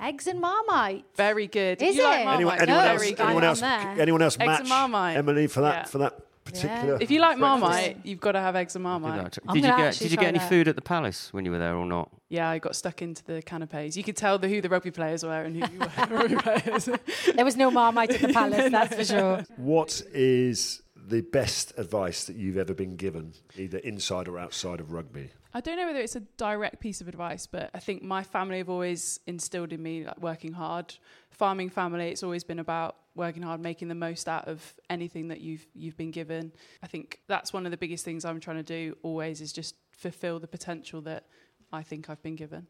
Eggs 0.00 0.26
and 0.26 0.40
Marmite. 0.40 1.04
Very 1.14 1.46
good. 1.46 1.80
Is 1.82 1.94
you 1.94 2.02
like 2.04 2.22
it? 2.22 2.24
Marmite? 2.24 2.34
Anyone, 2.36 2.60
anyone 2.62 2.84
No, 2.84 2.90
else? 2.90 3.00
very 3.02 3.12
good. 3.12 3.20
Anyone 3.26 3.44
else? 3.44 3.62
Anyone 3.62 4.22
else 4.22 4.36
Eggs 4.40 4.46
match 4.46 4.60
and 4.60 4.68
Marmite. 4.70 5.16
Emily 5.18 5.46
for 5.46 5.60
that 5.60 5.74
Yeah. 5.74 5.84
for 5.84 5.98
that 5.98 6.18
particular. 6.50 6.98
If 7.00 7.10
you 7.10 7.20
like 7.20 7.38
breakfast? 7.38 7.60
Marmite, 7.62 7.98
you've 8.04 8.20
got 8.20 8.32
to 8.32 8.40
have 8.40 8.56
eggs 8.56 8.74
and 8.76 8.82
Marmite. 8.82 9.32
that. 9.34 9.38
Did 9.52 9.64
you 9.64 9.70
get 9.70 9.98
Did 9.98 10.10
you 10.10 10.16
get 10.16 10.26
any 10.28 10.38
that. 10.38 10.48
food 10.48 10.68
at 10.68 10.76
the 10.76 10.82
palace 10.82 11.32
when 11.32 11.44
you 11.44 11.50
were 11.50 11.58
there 11.58 11.76
or 11.76 11.86
not? 11.86 12.10
Yeah, 12.28 12.48
I 12.48 12.58
got 12.58 12.76
stuck 12.76 13.02
into 13.02 13.24
the 13.24 13.42
canapes. 13.42 13.96
You 13.96 14.04
could 14.04 14.16
tell 14.16 14.38
the, 14.38 14.48
who 14.48 14.60
the 14.60 14.68
rugby 14.68 14.90
players 14.90 15.24
were 15.24 15.42
and 15.42 15.56
who 15.56 15.72
you 15.72 15.78
were 15.80 16.06
rugby 16.16 16.36
players. 16.36 16.88
There 17.34 17.44
was 17.44 17.56
no 17.56 17.70
Marmite 17.70 18.10
at 18.12 18.20
the 18.20 18.32
palace, 18.32 18.70
that's 18.70 18.94
for 18.94 19.04
sure. 19.04 19.44
What 19.56 20.02
is 20.12 20.82
the 20.94 21.22
best 21.22 21.72
advice 21.76 22.24
that 22.26 22.36
you've 22.36 22.56
ever 22.56 22.74
been 22.74 22.94
given, 22.96 23.32
either 23.56 23.78
inside 23.78 24.28
or 24.28 24.38
outside 24.38 24.78
of 24.80 24.92
rugby? 24.92 25.30
I 25.52 25.60
don't 25.60 25.76
know 25.76 25.86
whether 25.86 25.98
it's 25.98 26.14
a 26.14 26.20
direct 26.20 26.78
piece 26.78 27.00
of 27.00 27.08
advice, 27.08 27.46
but 27.46 27.70
I 27.74 27.80
think 27.80 28.02
my 28.04 28.22
family 28.22 28.58
have 28.58 28.70
always 28.70 29.18
instilled 29.26 29.72
in 29.72 29.82
me 29.82 30.04
like 30.04 30.20
working 30.20 30.52
hard. 30.52 30.94
Farming 31.30 31.70
family, 31.70 32.08
it's 32.08 32.22
always 32.22 32.44
been 32.44 32.60
about 32.60 32.96
working 33.20 33.42
hard, 33.44 33.60
making 33.60 33.86
the 33.86 33.94
most 33.94 34.28
out 34.28 34.48
of 34.48 34.74
anything 34.88 35.28
that 35.28 35.40
you've 35.40 35.64
you've 35.74 35.96
been 35.96 36.10
given. 36.10 36.50
I 36.82 36.88
think 36.88 37.20
that's 37.28 37.52
one 37.52 37.66
of 37.66 37.70
the 37.70 37.76
biggest 37.76 38.04
things 38.04 38.24
I'm 38.24 38.40
trying 38.40 38.56
to 38.56 38.64
do 38.64 38.96
always 39.02 39.40
is 39.40 39.52
just 39.52 39.76
fulfill 39.92 40.40
the 40.40 40.48
potential 40.48 41.00
that 41.02 41.26
I 41.72 41.82
think 41.82 42.10
I've 42.10 42.22
been 42.22 42.34
given. 42.34 42.66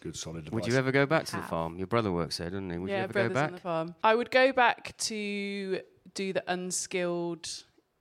Good, 0.00 0.16
solid 0.16 0.44
advice. 0.46 0.52
Would 0.52 0.66
you 0.66 0.76
ever 0.76 0.92
go 0.92 1.06
back 1.06 1.24
to 1.26 1.36
the 1.36 1.42
farm? 1.42 1.78
Your 1.78 1.86
brother 1.86 2.12
works 2.12 2.36
there, 2.36 2.50
doesn't 2.50 2.70
he? 2.70 2.78
Would 2.78 2.90
yeah, 2.90 2.98
you 2.98 3.02
ever 3.04 3.12
brothers 3.12 3.30
go 3.30 3.34
back? 3.34 3.46
on 3.46 3.52
the 3.54 3.60
farm. 3.60 3.94
I 4.04 4.14
would 4.14 4.30
go 4.30 4.52
back 4.52 4.96
to 4.98 5.80
do 6.12 6.32
the 6.34 6.44
unskilled, 6.46 7.48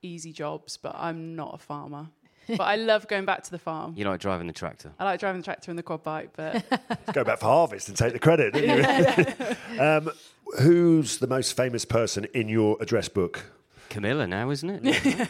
easy 0.02 0.34
jobs, 0.34 0.76
but 0.76 0.94
I'm 0.98 1.36
not 1.36 1.56
a 1.56 1.58
farmer. 1.58 2.10
but 2.58 2.62
I 2.62 2.76
love 2.76 3.08
going 3.08 3.26
back 3.26 3.44
to 3.44 3.52
the 3.52 3.60
farm. 3.60 3.94
You 3.96 4.06
like 4.06 4.20
driving 4.20 4.48
the 4.48 4.54
tractor? 4.54 4.92
I 5.00 5.06
like 5.06 5.20
driving 5.20 5.42
the 5.42 5.46
tractor 5.46 5.72
and 5.72 5.78
the 5.78 5.84
quad 5.84 6.04
bike, 6.04 6.32
but 6.36 6.64
Go 7.14 7.24
back 7.24 7.40
for 7.40 7.46
harvest 7.58 7.88
and 7.88 7.98
take 7.98 8.14
the 8.14 8.20
credit, 8.20 8.54
didn't 8.54 9.58
you? 9.76 9.80
um, 9.82 10.12
who's 10.60 11.18
the 11.18 11.28
most 11.28 11.56
famous 11.56 11.86
person 11.86 12.26
in 12.34 12.50
your 12.50 12.78
address 12.82 13.10
book? 13.10 13.46
Camilla 13.94 14.26
now, 14.26 14.50
isn't 14.50 14.82
it? 14.84 15.30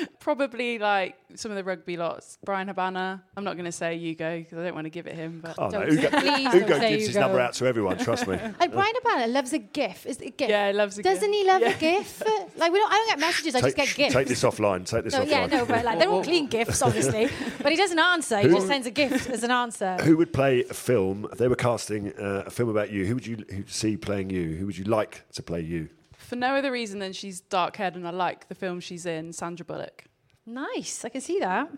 probably 0.20 0.78
like 0.78 1.16
some 1.34 1.50
of 1.50 1.56
the 1.58 1.62
rugby 1.64 1.98
lots. 1.98 2.38
Bryan 2.42 2.68
Habana. 2.68 3.22
I'm 3.36 3.44
not 3.44 3.54
going 3.56 3.66
to 3.66 3.72
say 3.72 3.98
Hugo 3.98 4.38
because 4.38 4.58
I 4.58 4.62
don't 4.64 4.74
want 4.74 4.86
to 4.86 4.90
give 4.90 5.06
it 5.06 5.14
him, 5.14 5.40
but 5.42 5.54
Oh, 5.58 5.68
no. 5.68 5.80
Don't 5.84 5.90
Hugo, 5.98 6.08
please 6.20 6.52
Hugo 6.52 6.66
don't 6.66 6.80
say 6.80 6.90
gives 6.92 7.06
his 7.08 7.16
number 7.16 7.38
out 7.38 7.52
to 7.54 7.66
everyone, 7.66 7.98
trust 7.98 8.26
me. 8.26 8.38
Like 8.60 8.72
Bryan 8.72 8.94
Habana 9.02 9.26
loves 9.26 9.52
a 9.52 9.58
GIF. 9.58 10.06
Is 10.06 10.16
it 10.16 10.28
a 10.28 10.30
GIF? 10.30 10.48
yeah, 10.48 10.68
he 10.68 10.72
loves 10.72 10.96
a 10.98 11.02
gift. 11.02 11.14
Doesn't 11.14 11.30
gift. 11.30 11.42
he 11.42 11.46
love 11.46 11.60
Yeah. 11.60 11.76
a 11.76 11.78
GIF? 11.78 12.22
like 12.56 12.72
we 12.72 12.78
don't. 12.78 12.90
I 12.92 12.96
don't 12.96 13.08
get 13.08 13.18
messages. 13.20 13.54
I 13.54 13.60
just 13.60 13.76
get 13.76 13.94
GIFs. 13.94 14.14
take 14.14 14.28
this 14.28 14.42
offline. 14.42 14.86
Take 14.86 15.04
this 15.04 15.12
No, 15.12 15.20
offline. 15.20 15.28
yeah, 15.30 15.46
no, 15.46 15.66
but 15.66 15.84
like 15.84 15.98
they're 15.98 16.08
all 16.08 16.24
clean 16.24 16.46
gifts, 16.46 16.80
obviously. 16.82 17.28
but 17.62 17.70
he 17.70 17.76
doesn't 17.76 17.98
answer. 17.98 18.38
He 18.38 18.48
Who- 18.48 18.54
just 18.54 18.66
sends 18.66 18.86
a 18.86 18.90
gift 18.90 19.28
as 19.28 19.42
an 19.44 19.50
answer. 19.50 19.96
Who 20.02 20.16
would 20.16 20.32
play 20.32 20.64
a 20.64 20.74
film? 20.74 21.28
They 21.36 21.48
were 21.48 21.56
casting 21.56 22.12
uh, 22.18 22.44
a 22.46 22.50
film 22.50 22.70
about 22.70 22.90
you, 22.90 23.04
who 23.04 23.14
would 23.14 23.26
you 23.26 23.44
who 23.50 23.64
see 23.66 23.96
playing 23.98 24.30
you? 24.30 24.56
Who 24.56 24.66
would 24.66 24.78
you 24.78 24.84
like 24.84 25.24
to 25.32 25.42
play 25.42 25.60
you? 25.60 25.90
For 26.30 26.36
no 26.36 26.54
other 26.54 26.70
reason 26.70 27.00
than 27.00 27.12
she's 27.12 27.40
dark 27.40 27.74
haired 27.74 27.96
and 27.96 28.06
I 28.06 28.10
like 28.12 28.46
the 28.46 28.54
film 28.54 28.78
she's 28.78 29.04
in, 29.04 29.32
Sandra 29.32 29.66
Bullock. 29.66 30.04
Nice. 30.46 31.04
I 31.04 31.08
can 31.08 31.20
see 31.20 31.40
that. 31.40 31.68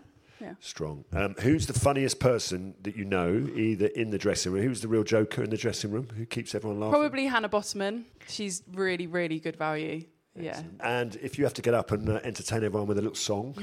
Yeah. 0.43 0.57
Strong. 0.61 1.07
Um, 1.15 1.35
who's 1.41 1.67
the 1.67 1.73
funniest 1.73 2.21
person 2.21 2.75
that 2.83 2.95
you 2.95 3.07
know, 3.07 3.49
either 3.57 3.87
in 3.87 4.11
the 4.11 4.19
dressing 4.19 4.53
room? 4.53 4.63
Who's 4.65 4.83
the 4.83 4.89
real 4.89 5.05
joker 5.05 5.43
in 5.43 5.49
the 5.49 5.57
dressing 5.57 5.91
room? 5.91 6.07
Who 6.19 6.27
keeps 6.27 6.55
everyone 6.55 6.81
laughing? 6.81 7.01
Probably 7.01 7.25
Hannah 7.25 7.49
Botterman. 7.49 8.03
She's 8.29 8.63
really, 8.75 9.07
really 9.07 9.41
good 9.41 9.57
value. 9.57 10.05
Yeah. 10.39 10.61
And 10.81 11.17
if 11.23 11.39
you 11.39 11.45
have 11.45 11.55
to 11.55 11.63
get 11.63 11.73
up 11.73 11.91
and 11.91 12.07
uh, 12.07 12.21
entertain 12.23 12.63
everyone 12.63 12.87
with 12.87 12.99
a 12.99 13.03
little 13.03 13.17
song, 13.17 13.55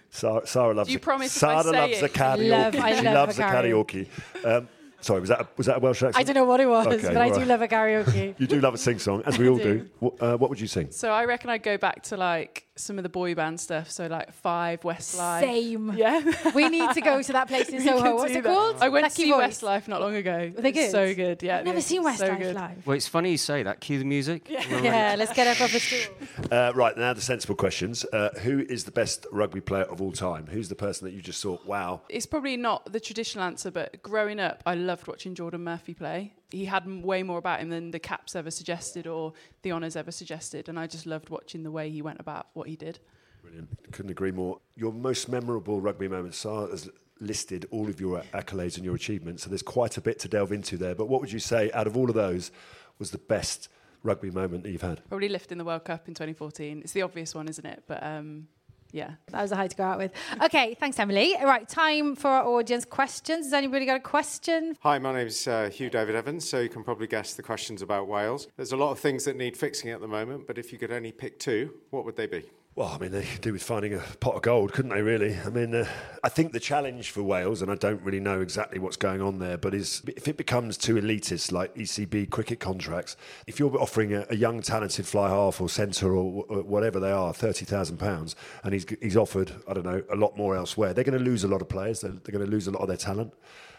Sarah, 0.10 0.46
Sarah 0.46 0.74
loves. 0.74 0.88
Do 0.88 0.92
you 0.92 0.98
a- 0.98 1.00
promise 1.00 1.42
I 1.42 1.62
Sarah 1.62 1.72
say 1.72 1.80
loves 1.80 2.02
it? 2.02 2.04
a 2.04 2.08
karaoke. 2.08 2.50
Love- 2.50 2.76
I 2.76 2.96
she 2.98 3.04
love 3.06 3.14
loves 3.14 3.38
a 3.38 3.42
a 3.42 3.46
karaoke. 3.46 4.06
Um, 4.44 4.68
sorry, 5.00 5.20
was 5.20 5.28
that 5.30 5.40
a, 5.40 5.48
was 5.56 5.66
that 5.66 5.76
a 5.76 5.80
Welsh 5.80 6.02
accent? 6.02 6.16
I 6.16 6.22
don't 6.22 6.34
know 6.34 6.44
what 6.44 6.60
it 6.60 6.68
was, 6.68 6.86
Okay, 6.86 7.08
but 7.08 7.16
I 7.16 7.30
do 7.30 7.44
love 7.44 7.62
a 7.62 7.68
karaoke. 7.68 8.34
You 8.38 8.46
do 8.46 8.60
love 8.60 8.74
a 8.74 8.78
sing 8.78 8.98
song, 8.98 9.22
as 9.26 9.38
we 9.38 9.48
all 9.50 9.56
do. 9.58 9.78
do. 9.80 9.90
What, 9.98 10.22
uh, 10.22 10.36
what 10.36 10.50
would 10.50 10.60
you 10.60 10.66
sing? 10.66 10.88
So 10.90 11.10
I 11.10 11.24
reckon 11.24 11.50
I'd 11.50 11.62
go 11.62 11.76
back 11.78 12.02
to 12.04 12.16
like 12.16 12.66
some 12.78 12.98
of 12.98 13.02
the 13.02 13.08
boy 13.08 13.34
band 13.34 13.60
stuff. 13.60 13.90
So 13.90 14.06
like 14.06 14.32
Five, 14.32 14.80
Westlife. 14.82 15.40
Same. 15.40 15.92
Yeah. 15.94 16.22
We 16.54 16.68
need 16.68 16.90
to 16.94 17.00
go 17.00 17.22
to 17.22 17.32
that 17.32 17.48
place 17.48 17.68
in 17.68 17.76
We 17.78 17.84
Soho. 17.84 18.14
What's 18.16 18.32
it 18.32 18.42
that. 18.42 18.44
called? 18.44 18.76
I 18.80 18.88
went 18.88 19.02
Lucky 19.04 19.14
to 19.14 19.20
see 19.22 19.30
Voice. 19.32 19.60
Westlife 19.62 19.88
not 19.88 20.00
long 20.00 20.14
ago. 20.14 20.50
Were 20.54 20.62
they 20.62 20.70
It's 20.70 20.78
good? 20.78 20.90
So 20.90 21.14
good. 21.14 21.42
Yeah. 21.42 21.58
I've 21.58 21.64
never 21.64 21.78
it's 21.78 21.86
seen 21.86 22.02
so 22.02 22.08
Westlife 22.10 22.38
good. 22.38 22.54
live. 22.54 22.86
well, 22.86 22.96
it's 22.96 23.08
funny 23.08 23.30
you 23.32 23.38
say 23.38 23.62
that. 23.62 23.80
Cue 23.80 23.98
the 23.98 24.04
music. 24.04 24.48
Yeah, 24.48 25.14
let's 25.18 25.32
get 25.34 25.46
up 25.46 25.60
off 25.60 25.72
the 25.72 25.80
stool. 25.80 26.14
Uh, 26.50 26.72
right 26.74 26.96
now, 26.96 27.12
the 27.12 27.20
sensible 27.20 27.54
questions. 27.54 28.06
Uh, 28.12 28.30
who 28.40 28.60
is 28.60 28.84
the 28.84 28.90
best 28.90 29.26
rugby 29.30 29.60
player 29.60 29.82
of 29.82 30.00
all 30.00 30.12
time? 30.12 30.46
Who's 30.50 30.68
the 30.70 30.74
person 30.74 31.06
that 31.06 31.12
you 31.12 31.20
just 31.20 31.42
thought, 31.42 31.66
wow? 31.66 32.00
It's 32.08 32.24
probably 32.26 32.56
not 32.56 32.90
the 32.90 33.00
traditional 33.00 33.44
answer, 33.44 33.70
but 33.70 34.02
growing 34.02 34.40
up, 34.40 34.62
I 34.64 34.74
loved 34.74 35.06
watching 35.06 35.34
Jordan 35.34 35.62
Murphy 35.64 35.92
play. 35.92 36.32
He 36.50 36.64
had 36.64 36.86
way 37.02 37.22
more 37.22 37.38
about 37.38 37.60
him 37.60 37.68
than 37.68 37.90
the 37.90 37.98
caps 37.98 38.34
ever 38.34 38.50
suggested 38.50 39.06
or 39.06 39.34
the 39.62 39.72
honours 39.72 39.96
ever 39.96 40.10
suggested, 40.10 40.68
and 40.68 40.78
I 40.78 40.86
just 40.86 41.06
loved 41.06 41.28
watching 41.28 41.62
the 41.62 41.70
way 41.70 41.90
he 41.90 42.00
went 42.00 42.20
about 42.20 42.48
what 42.54 42.68
he 42.68 42.76
did. 42.76 43.00
Brilliant. 43.42 43.68
Couldn't 43.92 44.10
agree 44.10 44.32
more. 44.32 44.58
Your 44.76 44.92
most 44.92 45.28
memorable 45.28 45.80
rugby 45.80 46.08
moments 46.08 46.38
Sarah 46.38 46.68
has 46.70 46.88
listed 47.20 47.66
all 47.70 47.88
of 47.88 48.00
your 48.00 48.22
accolades 48.32 48.76
and 48.76 48.84
your 48.84 48.94
achievements, 48.94 49.42
so 49.42 49.50
there's 49.50 49.62
quite 49.62 49.96
a 49.96 50.00
bit 50.00 50.18
to 50.20 50.28
delve 50.28 50.52
into 50.52 50.76
there. 50.76 50.94
But 50.94 51.06
what 51.08 51.20
would 51.20 51.32
you 51.32 51.38
say 51.38 51.70
out 51.72 51.86
of 51.86 51.96
all 51.96 52.08
of 52.08 52.14
those 52.14 52.50
was 52.98 53.10
the 53.10 53.18
best 53.18 53.68
rugby 54.02 54.30
moment 54.30 54.62
that 54.64 54.70
you've 54.70 54.82
had? 54.82 55.06
Probably 55.08 55.28
lifting 55.28 55.58
the 55.58 55.64
World 55.64 55.84
Cup 55.84 56.08
in 56.08 56.14
2014. 56.14 56.80
It's 56.82 56.92
the 56.92 57.02
obvious 57.02 57.34
one, 57.34 57.48
isn't 57.48 57.66
it? 57.66 57.84
But 57.86 58.02
um, 58.02 58.48
yeah. 58.92 59.12
That 59.30 59.42
was 59.42 59.52
a 59.52 59.56
high 59.56 59.68
to 59.68 59.76
go 59.76 59.84
out 59.84 59.98
with. 59.98 60.12
Okay, 60.42 60.74
thanks, 60.74 60.98
Emily. 60.98 61.36
All 61.36 61.46
right, 61.46 61.68
time 61.68 62.16
for 62.16 62.28
our 62.28 62.46
audience 62.46 62.84
questions. 62.84 63.46
Has 63.46 63.52
anybody 63.52 63.86
got 63.86 63.96
a 63.96 64.00
question? 64.00 64.76
Hi, 64.80 64.98
my 64.98 65.12
name's 65.12 65.46
uh, 65.46 65.70
Hugh 65.72 65.90
David 65.90 66.14
Evans, 66.14 66.48
so 66.48 66.60
you 66.60 66.68
can 66.68 66.82
probably 66.84 67.06
guess 67.06 67.34
the 67.34 67.42
questions 67.42 67.82
about 67.82 68.08
Wales. 68.08 68.48
There's 68.56 68.72
a 68.72 68.76
lot 68.76 68.90
of 68.90 68.98
things 68.98 69.24
that 69.24 69.36
need 69.36 69.56
fixing 69.56 69.90
at 69.90 70.00
the 70.00 70.08
moment, 70.08 70.46
but 70.46 70.58
if 70.58 70.72
you 70.72 70.78
could 70.78 70.90
only 70.90 71.12
pick 71.12 71.38
two, 71.38 71.74
what 71.90 72.04
would 72.04 72.16
they 72.16 72.26
be? 72.26 72.44
Well, 72.78 72.92
I 72.94 72.98
mean, 72.98 73.10
they 73.10 73.24
could 73.24 73.40
do 73.40 73.52
with 73.52 73.64
finding 73.64 73.94
a 73.94 73.98
pot 74.20 74.36
of 74.36 74.42
gold, 74.42 74.72
couldn't 74.72 74.92
they, 74.92 75.02
really? 75.02 75.36
I 75.44 75.48
mean, 75.50 75.74
uh, 75.74 75.88
I 76.22 76.28
think 76.28 76.52
the 76.52 76.60
challenge 76.60 77.10
for 77.10 77.24
Wales, 77.24 77.60
and 77.60 77.72
I 77.72 77.74
don't 77.74 78.00
really 78.02 78.20
know 78.20 78.40
exactly 78.40 78.78
what's 78.78 78.96
going 78.96 79.20
on 79.20 79.40
there, 79.40 79.58
but 79.58 79.74
is 79.74 80.00
if 80.06 80.28
it 80.28 80.36
becomes 80.36 80.78
too 80.78 80.94
elitist, 80.94 81.50
like 81.50 81.74
ECB 81.74 82.30
cricket 82.30 82.60
contracts, 82.60 83.16
if 83.48 83.58
you're 83.58 83.76
offering 83.76 84.14
a, 84.14 84.26
a 84.30 84.36
young, 84.36 84.62
talented 84.62 85.08
fly 85.08 85.28
half 85.28 85.60
or 85.60 85.68
centre 85.68 86.14
or, 86.14 86.44
wh- 86.44 86.68
whatever 86.68 87.00
they 87.00 87.10
are, 87.10 87.32
£30,000, 87.32 88.34
and 88.62 88.72
he's, 88.72 88.86
he's 89.02 89.16
offered, 89.16 89.50
I 89.66 89.74
don't 89.74 89.84
know, 89.84 90.04
a 90.12 90.14
lot 90.14 90.36
more 90.36 90.54
elsewhere, 90.54 90.94
they're 90.94 91.02
going 91.02 91.18
to 91.18 91.24
lose 91.24 91.42
a 91.42 91.48
lot 91.48 91.60
of 91.60 91.68
players. 91.68 92.02
They're, 92.02 92.12
they're 92.12 92.32
going 92.32 92.46
to 92.46 92.50
lose 92.52 92.68
a 92.68 92.70
lot 92.70 92.82
of 92.82 92.86
their 92.86 92.96
talent. 92.96 93.34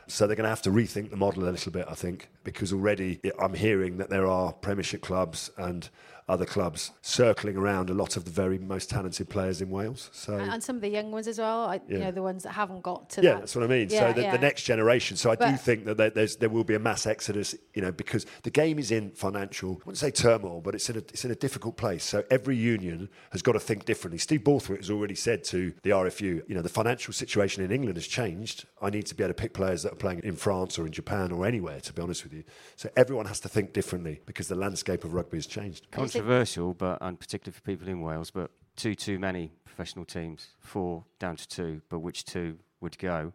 So 0.08 0.28
they're 0.28 0.36
going 0.36 0.44
to 0.44 0.50
have 0.50 0.64
to 0.64 0.72
rethink 0.72 1.12
the 1.12 1.16
model 1.16 1.44
a 1.48 1.52
little 1.52 1.72
bit, 1.72 1.86
I 1.88 1.94
think, 1.94 2.30
because 2.44 2.74
already 2.74 3.22
I'm 3.40 3.54
hearing 3.54 3.98
that 4.00 4.10
there 4.10 4.26
are 4.26 4.52
Premiership 4.52 5.02
clubs 5.02 5.52
and 5.56 5.88
other 6.30 6.46
clubs 6.46 6.92
circling 7.02 7.58
around 7.58 7.90
a 7.90 7.94
lot 7.94 8.16
of 8.16 8.24
the 8.24 8.32
very 8.32 8.60
most 8.60 8.90
talented 8.90 9.28
players 9.30 9.62
in 9.62 9.70
Wales. 9.70 10.10
So 10.14 10.36
And, 10.36 10.52
and 10.54 10.64
some 10.64 10.76
of 10.76 10.82
the 10.82 10.88
young 10.88 11.12
ones 11.12 11.28
as 11.28 11.40
well. 11.40 11.62
I, 11.62 11.82
You 11.88 11.98
know, 11.98 12.12
the 12.12 12.22
ones 12.22 12.44
that 12.44 12.52
haven't 12.52 12.82
got 12.82 13.10
to 13.12 13.22
yeah, 13.22 13.34
that. 13.34 13.40
that's 13.40 13.56
what 13.56 13.64
I 13.64 13.68
mean. 13.68 13.90
Yeah, 13.90 14.00
so 14.00 14.14
the, 14.14 14.22
yeah. 14.22 14.32
the 14.32 14.38
next 14.38 14.64
generation. 14.64 15.18
So 15.18 15.32
I 15.32 15.36
do 15.36 15.58
think 15.58 15.86
that 15.86 15.98
there, 15.98 16.12
there's 16.12 16.36
there 16.36 16.50
will 16.50 16.64
be 16.64 16.76
a 16.76 16.80
mass 16.80 17.08
exodus. 17.08 17.56
You 17.74 17.82
know, 17.82 17.92
because 17.92 18.28
the 18.44 18.52
game 18.52 18.78
is 18.78 18.92
in 18.92 19.10
financial. 19.12 19.72
I 19.72 19.86
wouldn't 19.86 19.98
say 19.98 20.12
turmoil, 20.12 20.62
but 20.62 20.76
it's 20.76 20.90
in 20.90 20.98
a 20.98 21.00
it's 21.00 21.26
in 21.26 21.32
a 21.32 21.36
difficult 21.36 21.78
place. 21.78 22.04
So 22.04 22.24
every 22.30 22.56
union 22.56 23.10
has 23.32 23.42
got 23.42 23.54
to 23.54 23.60
think 23.60 23.86
differently. 23.86 24.20
Steve 24.20 24.44
Borthwick 24.44 24.80
has 24.80 24.92
already 24.92 25.16
said 25.16 25.44
to 25.46 25.74
the 25.82 25.90
RFU, 25.90 26.48
you 26.48 26.56
know, 26.56 26.62
the 26.62 26.70
financial 26.70 27.12
situation 27.12 27.64
in 27.64 27.72
England 27.72 27.98
has 27.98 28.06
changed. 28.06 28.66
I 28.82 28.92
need 28.92 29.08
to 29.08 29.16
be 29.16 29.24
able 29.24 29.34
to 29.34 29.42
pick 29.42 29.54
players 29.54 29.82
that 29.84 29.94
are 29.94 29.98
playing 29.98 30.22
in 30.24 30.36
France 30.36 30.78
or 30.78 30.86
in 30.86 30.92
Japan 30.92 31.32
or 31.32 31.48
anywhere. 31.48 31.80
To 31.80 31.94
be 31.94 32.02
honest 32.02 32.24
with 32.24 32.34
you, 32.34 32.44
so 32.76 32.90
everyone 32.96 33.26
has 33.26 33.40
to 33.42 33.50
think 33.50 33.74
differently 33.74 34.22
because 34.28 34.48
the 34.48 34.56
landscape 34.56 35.04
of 35.04 35.14
rugby 35.14 35.38
has 35.38 35.48
changed. 35.48 35.90
Controversial, 36.20 36.74
but 36.74 36.98
and 37.02 37.20
particularly 37.20 37.56
for 37.56 37.62
people 37.62 37.88
in 37.88 38.02
Wales, 38.02 38.32
but 38.32 38.52
too 38.76 38.96
too 38.96 39.20
many 39.20 39.52
professional 39.66 40.06
teams, 40.06 40.50
four 40.60 41.06
down 41.20 41.36
to 41.38 41.48
two, 41.48 41.82
but 41.90 42.00
which 42.00 42.26
two 42.26 42.58
would 42.82 42.98
go? 42.98 43.34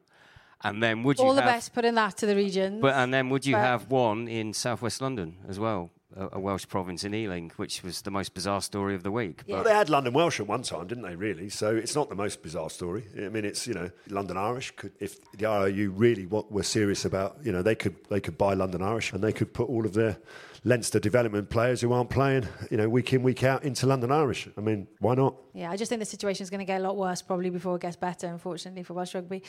And 0.63 0.83
then 0.83 1.03
would 1.03 1.19
you 1.19 1.25
All 1.25 1.35
the 1.35 1.43
have, 1.43 1.51
best 1.51 1.75
putting 1.75 1.95
that 1.95 2.17
to 2.19 2.27
the 2.27 2.35
regions. 2.35 2.81
But 2.81 2.95
and 2.95 3.13
then 3.13 3.29
would 3.31 3.45
you 3.45 3.57
have 3.57 3.91
one 3.91 4.29
in 4.29 4.55
southwest 4.55 5.03
London 5.03 5.37
as 5.47 5.59
well, 5.59 5.91
a, 6.17 6.29
a 6.33 6.41
Welsh 6.41 6.67
province 6.69 7.05
in 7.05 7.15
Ealing, 7.15 7.53
which 7.57 7.83
was 7.83 8.01
the 8.03 8.11
most 8.11 8.33
bizarre 8.33 8.63
story 8.63 8.95
of 8.95 9.03
the 9.03 9.11
week. 9.11 9.43
Yeah. 9.47 9.57
Well, 9.57 9.65
they 9.65 9.75
had 9.75 9.91
London 9.91 10.15
Welsh 10.15 10.41
at 10.41 10.47
one 10.47 10.63
time, 10.63 10.87
didn't 10.87 11.05
they? 11.05 11.17
Really, 11.17 11.51
so 11.51 11.75
it's 11.77 11.95
not 11.95 12.09
the 12.09 12.15
most 12.15 12.43
bizarre 12.43 12.71
story. 12.71 13.05
I 13.17 13.29
mean, 13.29 13.45
it's 13.45 13.67
you 13.67 13.75
know 13.75 13.91
London 14.09 14.37
Irish 14.39 14.71
could, 14.77 14.93
if 15.01 15.21
the 15.33 15.45
IRFU 15.45 15.93
really 15.95 16.27
wa- 16.27 16.45
were 16.49 16.63
serious 16.63 17.05
about, 17.05 17.37
you 17.43 17.53
know, 17.53 17.63
they 17.63 17.75
could 17.75 17.97
they 18.09 18.21
could 18.21 18.39
buy 18.39 18.55
London 18.55 18.83
Irish 18.83 19.13
and 19.13 19.23
they 19.23 19.33
could 19.33 19.53
put 19.53 19.69
all 19.69 19.85
of 19.85 19.93
their 19.93 20.17
Leinster 20.67 20.99
development 20.99 21.51
players 21.51 21.83
who 21.83 21.93
aren't 21.93 22.09
playing, 22.09 22.49
you 22.71 22.79
know, 22.79 22.89
week 22.89 23.13
in 23.13 23.23
week 23.23 23.45
out 23.45 23.65
into 23.65 23.87
London 23.87 24.11
Irish. 24.11 24.49
I 24.57 24.63
mean, 24.63 24.89
why 24.99 25.15
not? 25.15 25.35
Yeah, 25.53 25.71
I 25.71 25.77
just 25.77 25.91
think 25.91 25.99
the 25.99 26.07
situation 26.07 26.43
is 26.43 26.49
going 26.49 26.61
to 26.61 26.65
get 26.65 26.81
a 26.81 26.83
lot 26.83 26.97
worse 26.97 27.21
probably 27.21 27.51
before 27.51 27.77
it 27.77 27.83
gets 27.83 27.97
better, 27.97 28.29
unfortunately, 28.29 28.83
for 28.83 28.95
Welsh 28.95 29.15
rugby. 29.15 29.43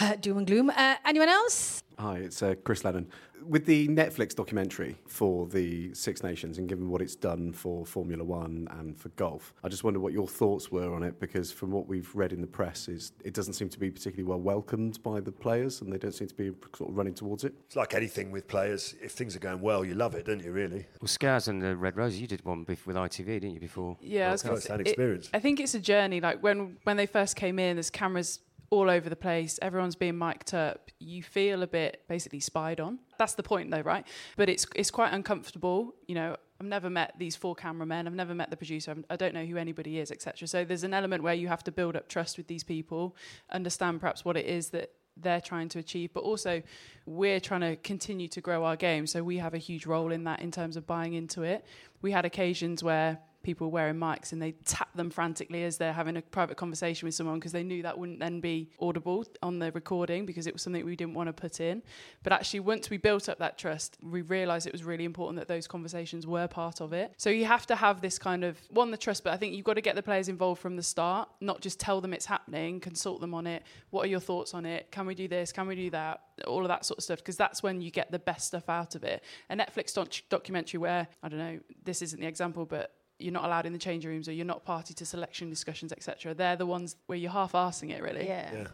Uh, 0.00 0.16
doom 0.16 0.38
and 0.38 0.46
gloom. 0.46 0.70
Uh, 0.70 0.96
anyone 1.06 1.28
else? 1.28 1.82
Hi, 1.98 2.18
it's 2.18 2.42
uh, 2.42 2.54
Chris 2.62 2.84
Lennon. 2.84 3.08
With 3.44 3.66
the 3.66 3.88
Netflix 3.88 4.34
documentary 4.34 4.96
for 5.06 5.46
the 5.46 5.94
Six 5.94 6.22
Nations 6.22 6.58
and 6.58 6.68
given 6.68 6.90
what 6.90 7.00
it's 7.00 7.16
done 7.16 7.52
for 7.52 7.86
Formula 7.86 8.22
One 8.22 8.68
and 8.78 8.96
for 8.96 9.08
golf, 9.10 9.54
I 9.64 9.68
just 9.68 9.84
wonder 9.84 9.98
what 9.98 10.12
your 10.12 10.28
thoughts 10.28 10.70
were 10.70 10.94
on 10.94 11.02
it 11.02 11.18
because 11.18 11.50
from 11.50 11.70
what 11.70 11.88
we've 11.88 12.08
read 12.14 12.32
in 12.32 12.40
the 12.40 12.46
press 12.46 12.88
is 12.88 13.12
it 13.24 13.34
doesn't 13.34 13.54
seem 13.54 13.68
to 13.70 13.78
be 13.78 13.90
particularly 13.90 14.28
well 14.28 14.40
welcomed 14.40 15.02
by 15.02 15.20
the 15.20 15.32
players 15.32 15.80
and 15.80 15.92
they 15.92 15.98
don't 15.98 16.14
seem 16.14 16.28
to 16.28 16.34
be 16.34 16.52
sort 16.76 16.90
of 16.90 16.96
running 16.96 17.14
towards 17.14 17.44
it. 17.44 17.54
It's 17.66 17.76
like 17.76 17.94
anything 17.94 18.30
with 18.30 18.46
players. 18.48 18.94
If 19.00 19.12
things 19.12 19.34
are 19.34 19.40
going 19.40 19.60
well, 19.60 19.84
you 19.84 19.94
love 19.94 20.14
it, 20.14 20.26
don't 20.26 20.42
you? 20.42 20.47
You? 20.48 20.52
Really? 20.54 20.86
Well, 21.00 21.08
Scars 21.08 21.48
and 21.48 21.62
the 21.62 21.76
Red 21.76 21.96
Roses, 21.96 22.20
you 22.20 22.26
did 22.26 22.44
one 22.44 22.64
bef- 22.64 22.86
with 22.86 22.96
ITV, 22.96 23.26
didn't 23.26 23.54
you? 23.54 23.60
Before. 23.60 23.96
Yeah, 24.00 24.28
I 24.28 24.32
was 24.32 24.42
Well, 24.44 24.50
gonna 24.50 24.58
it's 24.58 24.66
say- 24.66 24.74
an 24.74 24.80
it- 24.80 24.86
experience. 24.88 25.30
I 25.32 25.38
think 25.40 25.60
it's 25.60 25.74
a 25.74 25.80
journey. 25.80 26.20
Like 26.20 26.42
when 26.42 26.76
when 26.84 26.96
they 26.96 27.06
first 27.06 27.36
came 27.36 27.58
in, 27.58 27.76
there's 27.76 27.90
cameras 27.90 28.40
all 28.70 28.90
over 28.90 29.08
the 29.08 29.16
place. 29.16 29.58
Everyone's 29.62 29.96
being 29.96 30.18
mic'd 30.18 30.52
up. 30.52 30.90
You 30.98 31.22
feel 31.22 31.62
a 31.62 31.66
bit 31.66 32.02
basically 32.08 32.40
spied 32.40 32.80
on. 32.80 32.98
That's 33.18 33.34
the 33.34 33.42
point, 33.42 33.70
though, 33.70 33.80
right? 33.80 34.06
But 34.36 34.48
it's 34.50 34.66
it's 34.76 34.90
quite 34.90 35.12
uncomfortable. 35.14 35.94
You 36.06 36.14
know, 36.16 36.36
I've 36.60 36.66
never 36.66 36.90
met 36.90 37.14
these 37.18 37.34
four 37.36 37.54
cameramen. 37.54 38.06
I've 38.06 38.14
never 38.14 38.34
met 38.34 38.50
the 38.50 38.56
producer. 38.56 38.90
I'm- 38.90 39.04
I 39.08 39.16
don't 39.16 39.32
know 39.32 39.44
who 39.46 39.56
anybody 39.56 39.98
is, 40.00 40.10
etc. 40.10 40.46
So 40.48 40.64
there's 40.64 40.82
an 40.84 40.92
element 40.92 41.22
where 41.22 41.32
you 41.34 41.48
have 41.48 41.62
to 41.64 41.72
build 41.72 41.94
up 41.96 42.08
trust 42.08 42.36
with 42.36 42.48
these 42.48 42.64
people, 42.64 43.16
understand 43.50 44.00
perhaps 44.00 44.24
what 44.24 44.36
it 44.36 44.44
is 44.46 44.70
that 44.70 44.90
they're 45.22 45.40
trying 45.40 45.68
to 45.70 45.78
achieve, 45.78 46.12
but 46.12 46.20
also 46.20 46.62
we're 47.06 47.40
trying 47.40 47.60
to 47.62 47.76
continue 47.76 48.28
to 48.28 48.40
grow 48.40 48.64
our 48.64 48.76
game. 48.76 49.06
So 49.06 49.22
we 49.22 49.38
have 49.38 49.54
a 49.54 49.58
huge 49.58 49.86
role 49.86 50.12
in 50.12 50.24
that 50.24 50.40
in 50.40 50.50
terms 50.50 50.76
of 50.76 50.86
buying 50.86 51.14
into 51.14 51.42
it. 51.42 51.64
We 52.02 52.12
had 52.12 52.24
occasions 52.24 52.82
where 52.82 53.18
people 53.48 53.70
wearing 53.70 53.94
mics 53.94 54.32
and 54.32 54.42
they 54.42 54.52
tap 54.66 54.94
them 54.94 55.08
frantically 55.08 55.64
as 55.64 55.78
they're 55.78 55.94
having 55.94 56.18
a 56.18 56.20
private 56.20 56.58
conversation 56.58 57.06
with 57.06 57.14
someone 57.14 57.36
because 57.36 57.50
they 57.50 57.62
knew 57.62 57.82
that 57.82 57.96
wouldn't 57.96 58.20
then 58.20 58.40
be 58.40 58.68
audible 58.78 59.24
on 59.42 59.58
the 59.58 59.72
recording 59.72 60.26
because 60.26 60.46
it 60.46 60.52
was 60.52 60.60
something 60.60 60.84
we 60.84 60.94
didn't 60.94 61.14
want 61.14 61.28
to 61.28 61.32
put 61.32 61.58
in. 61.58 61.82
But 62.22 62.34
actually, 62.34 62.60
once 62.60 62.90
we 62.90 62.98
built 62.98 63.26
up 63.26 63.38
that 63.38 63.56
trust, 63.56 63.96
we 64.02 64.20
realised 64.20 64.66
it 64.66 64.72
was 64.74 64.84
really 64.84 65.04
important 65.04 65.38
that 65.38 65.48
those 65.48 65.66
conversations 65.66 66.26
were 66.26 66.46
part 66.46 66.82
of 66.82 66.92
it. 66.92 67.14
So 67.16 67.30
you 67.30 67.46
have 67.46 67.66
to 67.68 67.74
have 67.74 68.02
this 68.02 68.18
kind 68.18 68.44
of 68.44 68.58
one, 68.68 68.90
the 68.90 68.98
trust, 68.98 69.24
but 69.24 69.32
I 69.32 69.38
think 69.38 69.54
you've 69.54 69.64
got 69.64 69.74
to 69.74 69.80
get 69.80 69.94
the 69.96 70.02
players 70.02 70.28
involved 70.28 70.60
from 70.60 70.76
the 70.76 70.82
start, 70.82 71.30
not 71.40 71.62
just 71.62 71.80
tell 71.80 72.02
them 72.02 72.12
it's 72.12 72.26
happening, 72.26 72.80
consult 72.80 73.22
them 73.22 73.32
on 73.32 73.46
it. 73.46 73.62
What 73.88 74.04
are 74.04 74.08
your 74.08 74.20
thoughts 74.20 74.52
on 74.52 74.66
it? 74.66 74.90
Can 74.90 75.06
we 75.06 75.14
do 75.14 75.26
this? 75.26 75.52
Can 75.52 75.66
we 75.66 75.74
do 75.74 75.88
that? 75.88 76.20
All 76.46 76.60
of 76.60 76.68
that 76.68 76.84
sort 76.84 76.98
of 76.98 77.04
stuff, 77.04 77.20
because 77.20 77.38
that's 77.38 77.62
when 77.62 77.80
you 77.80 77.90
get 77.90 78.12
the 78.12 78.18
best 78.18 78.48
stuff 78.48 78.68
out 78.68 78.94
of 78.94 79.04
it. 79.04 79.24
A 79.48 79.56
Netflix 79.56 79.94
doc- 79.94 80.28
documentary 80.28 80.80
where, 80.80 81.08
I 81.22 81.30
don't 81.30 81.38
know, 81.38 81.60
this 81.82 82.02
isn't 82.02 82.20
the 82.20 82.26
example, 82.26 82.66
but 82.66 82.92
you're 83.18 83.32
not 83.32 83.44
allowed 83.44 83.66
in 83.66 83.72
the 83.72 83.78
change 83.78 84.04
rooms 84.06 84.28
or 84.28 84.32
you're 84.32 84.46
not 84.46 84.64
party 84.64 84.94
to 84.94 85.04
selection 85.06 85.50
discussions, 85.50 85.92
etc. 85.92 86.34
They're 86.34 86.56
the 86.56 86.66
ones 86.66 86.96
where 87.06 87.18
you're 87.18 87.32
half-arsing 87.32 87.90
it, 87.90 88.02
really. 88.02 88.26
Yeah. 88.26 88.50
Yeah. 88.52 88.66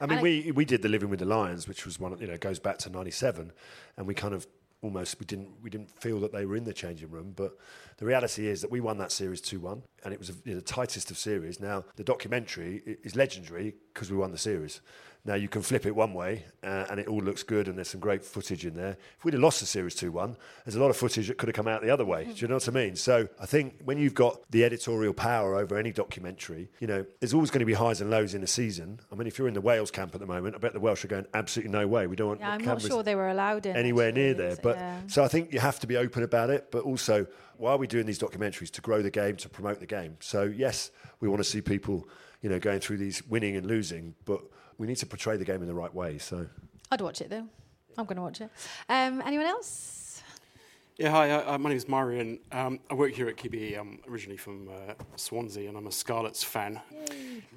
I 0.00 0.06
mean, 0.06 0.18
And 0.18 0.22
we 0.22 0.52
we 0.52 0.64
did 0.64 0.82
the 0.82 0.88
Living 0.88 1.10
with 1.10 1.20
the 1.20 1.26
Lions, 1.26 1.68
which 1.68 1.84
was 1.84 2.00
one 2.00 2.12
of, 2.12 2.20
you 2.20 2.26
know 2.26 2.36
goes 2.38 2.58
back 2.58 2.78
to 2.78 2.90
'97, 2.90 3.52
and 3.96 4.06
we 4.06 4.14
kind 4.14 4.34
of 4.34 4.46
almost 4.80 5.20
we 5.20 5.26
didn't 5.26 5.50
we 5.62 5.70
didn't 5.70 5.90
feel 6.00 6.18
that 6.20 6.32
they 6.32 6.44
were 6.44 6.56
in 6.56 6.64
the 6.64 6.72
changing 6.72 7.10
room, 7.10 7.32
but 7.36 7.56
the 7.98 8.04
reality 8.04 8.48
is 8.48 8.62
that 8.62 8.70
we 8.70 8.80
won 8.80 8.98
that 8.98 9.12
series 9.12 9.40
two 9.40 9.60
one, 9.60 9.82
and 10.04 10.12
it 10.12 10.18
was 10.18 10.30
you 10.44 10.54
know, 10.54 10.54
the 10.56 10.60
tightest 10.62 11.10
of 11.10 11.18
series. 11.18 11.60
Now 11.60 11.84
the 11.96 12.04
documentary 12.04 12.82
is 13.04 13.14
legendary 13.14 13.74
because 13.92 14.10
we 14.10 14.16
won 14.16 14.32
the 14.32 14.38
series. 14.38 14.80
Now 15.24 15.34
you 15.34 15.46
can 15.48 15.62
flip 15.62 15.86
it 15.86 15.94
one 15.94 16.14
way, 16.14 16.46
uh, 16.64 16.86
and 16.90 16.98
it 16.98 17.06
all 17.06 17.20
looks 17.22 17.44
good, 17.44 17.68
and 17.68 17.78
there's 17.78 17.90
some 17.90 18.00
great 18.00 18.24
footage 18.24 18.66
in 18.66 18.74
there. 18.74 18.96
If 19.16 19.24
we'd 19.24 19.34
have 19.34 19.40
lost 19.42 19.60
the 19.60 19.66
series 19.66 19.94
two 19.94 20.10
one, 20.10 20.36
there's 20.64 20.74
a 20.74 20.80
lot 20.80 20.90
of 20.90 20.96
footage 20.96 21.28
that 21.28 21.38
could 21.38 21.48
have 21.48 21.54
come 21.54 21.68
out 21.68 21.80
the 21.80 21.90
other 21.90 22.04
way. 22.04 22.24
Do 22.24 22.32
you 22.34 22.48
know 22.48 22.56
what 22.56 22.66
I 22.66 22.72
mean? 22.72 22.96
So 22.96 23.28
I 23.40 23.46
think 23.46 23.82
when 23.84 23.98
you've 23.98 24.14
got 24.16 24.40
the 24.50 24.64
editorial 24.64 25.14
power 25.14 25.54
over 25.54 25.78
any 25.78 25.92
documentary, 25.92 26.70
you 26.80 26.88
know, 26.88 27.06
there's 27.20 27.34
always 27.34 27.52
going 27.52 27.60
to 27.60 27.66
be 27.66 27.72
highs 27.72 28.00
and 28.00 28.10
lows 28.10 28.34
in 28.34 28.42
a 28.42 28.48
season. 28.48 28.98
I 29.12 29.14
mean, 29.14 29.28
if 29.28 29.38
you're 29.38 29.46
in 29.46 29.54
the 29.54 29.60
Wales 29.60 29.92
camp 29.92 30.12
at 30.16 30.20
the 30.20 30.26
moment, 30.26 30.56
I 30.56 30.58
bet 30.58 30.72
the 30.72 30.80
Welsh 30.80 31.04
are 31.04 31.08
going 31.08 31.26
absolutely 31.34 31.70
no 31.70 31.86
way. 31.86 32.08
We 32.08 32.16
don't 32.16 32.26
want 32.26 32.40
Yeah, 32.40 32.50
I'm 32.50 32.64
not 32.64 32.82
sure 32.82 33.04
they 33.04 33.14
were 33.14 33.28
allowed 33.28 33.64
in. 33.66 33.76
anywhere 33.76 34.08
actually, 34.08 34.22
near 34.22 34.34
there. 34.34 34.56
But 34.60 34.76
Yeah. 34.78 35.00
so 35.06 35.22
I 35.22 35.28
think 35.28 35.52
you 35.52 35.60
have 35.60 35.78
to 35.80 35.86
be 35.86 35.96
open 35.96 36.24
about 36.24 36.50
it, 36.50 36.72
but 36.72 36.82
also 36.82 37.28
why 37.58 37.70
are 37.70 37.78
we 37.78 37.86
doing 37.86 38.06
these 38.06 38.18
documentaries 38.18 38.72
to 38.72 38.80
grow 38.80 39.02
the 39.02 39.10
game, 39.10 39.36
to 39.36 39.48
promote 39.48 39.78
the 39.78 39.86
game? 39.86 40.16
So 40.18 40.42
yes, 40.42 40.90
we 41.20 41.28
want 41.28 41.38
to 41.44 41.48
see 41.48 41.60
people, 41.60 42.08
you 42.42 42.50
know, 42.50 42.58
going 42.58 42.80
through 42.80 42.98
these 42.98 43.26
winning 43.26 43.56
and 43.56 43.66
losing, 43.66 44.14
but 44.24 44.42
we 44.76 44.86
need 44.86 44.96
to 44.96 45.06
portray 45.06 45.36
the 45.36 45.44
game 45.44 45.62
in 45.62 45.68
the 45.68 45.74
right 45.74 45.94
way. 45.94 46.18
So 46.18 46.46
I'd 46.90 47.00
watch 47.00 47.20
it 47.20 47.30
though. 47.30 47.46
I'm 47.96 48.04
going 48.04 48.16
to 48.16 48.22
watch 48.22 48.40
it. 48.40 48.50
Um, 48.88 49.22
anyone 49.24 49.46
else? 49.46 50.22
Yeah, 50.98 51.10
hi, 51.10 51.30
uh, 51.30 51.54
uh, 51.54 51.58
my 51.58 51.70
name 51.70 51.76
is 51.76 51.88
Marion. 51.88 52.38
Um, 52.52 52.78
I 52.90 52.94
work 52.94 53.12
here 53.12 53.28
at 53.28 53.36
QBE. 53.36 53.78
I'm 53.78 54.00
originally 54.08 54.36
from 54.36 54.68
uh, 54.68 54.92
Swansea 55.16 55.68
and 55.68 55.76
I'm 55.76 55.86
a 55.86 55.92
Scarlets 55.92 56.44
fan. 56.44 56.80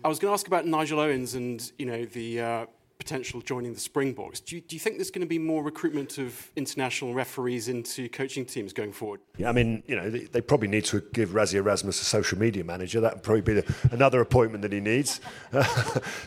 I 0.03 0.07
was 0.07 0.19
going 0.19 0.29
to 0.29 0.33
ask 0.33 0.47
about 0.47 0.65
Nigel 0.65 0.99
Owens 0.99 1.35
and, 1.35 1.71
you 1.77 1.85
know, 1.85 2.05
the 2.05 2.39
uh, 2.41 2.65
potential 3.05 3.39
joining 3.39 3.71
the 3.71 3.79
Springboks. 3.79 4.39
Do 4.39 4.55
you, 4.55 4.61
do 4.61 4.75
you 4.75 4.79
think 4.79 4.97
there's 4.97 5.11
going 5.11 5.21
to 5.21 5.27
be 5.27 5.37
more 5.37 5.63
recruitment 5.63 6.17
of 6.17 6.51
international 6.55 7.13
referees 7.13 7.67
into 7.67 8.09
coaching 8.09 8.45
teams 8.45 8.73
going 8.73 8.91
forward? 8.91 9.19
yeah, 9.37 9.47
I 9.47 9.51
mean, 9.51 9.83
you 9.85 9.95
know, 9.95 10.09
they, 10.09 10.21
they 10.21 10.41
probably 10.41 10.67
need 10.67 10.85
to 10.85 11.03
give 11.13 11.29
Rassie 11.29 11.53
Erasmus 11.53 12.01
a 12.01 12.03
social 12.03 12.39
media 12.39 12.63
manager. 12.63 12.99
That 12.99 13.13
would 13.13 13.23
probably 13.23 13.41
be 13.41 13.53
the, 13.61 13.75
another 13.91 14.21
appointment 14.21 14.63
that 14.63 14.73
he 14.73 14.79
needs. 14.79 15.21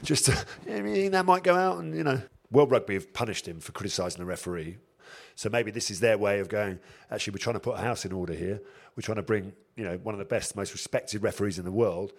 Just 0.05 0.27
to, 0.27 0.45
I 0.71 0.81
mean, 0.81 1.11
that 1.11 1.27
might 1.27 1.43
go 1.43 1.57
out 1.57 1.79
and 1.79 1.97
you 1.97 2.05
know, 2.05 2.23
World 2.53 2.71
Rugby 2.71 2.95
have 2.95 3.13
punished 3.13 3.49
him 3.49 3.59
for 3.59 3.73
criticising 3.73 4.21
the 4.21 4.25
referee. 4.25 4.77
So 5.35 5.49
maybe 5.49 5.73
this 5.73 5.91
is 5.91 5.99
their 5.99 6.17
way 6.17 6.39
of 6.39 6.49
going. 6.49 6.79
Actually, 7.11 7.33
we're 7.33 7.39
trying 7.39 7.55
to 7.55 7.61
put 7.61 7.77
a 7.77 7.81
house 7.81 8.05
in 8.05 8.13
order 8.13 8.35
here. 8.35 8.61
We're 8.95 9.03
trying 9.03 9.17
to 9.17 9.23
bring, 9.23 9.53
you 9.77 9.85
know, 9.85 9.97
one 9.99 10.15
of 10.15 10.21
the 10.21 10.25
best, 10.25 10.55
most 10.55 10.73
respected 10.73 11.25
referees 11.25 11.59
in 11.59 11.65
the 11.65 11.73
world 11.73 12.13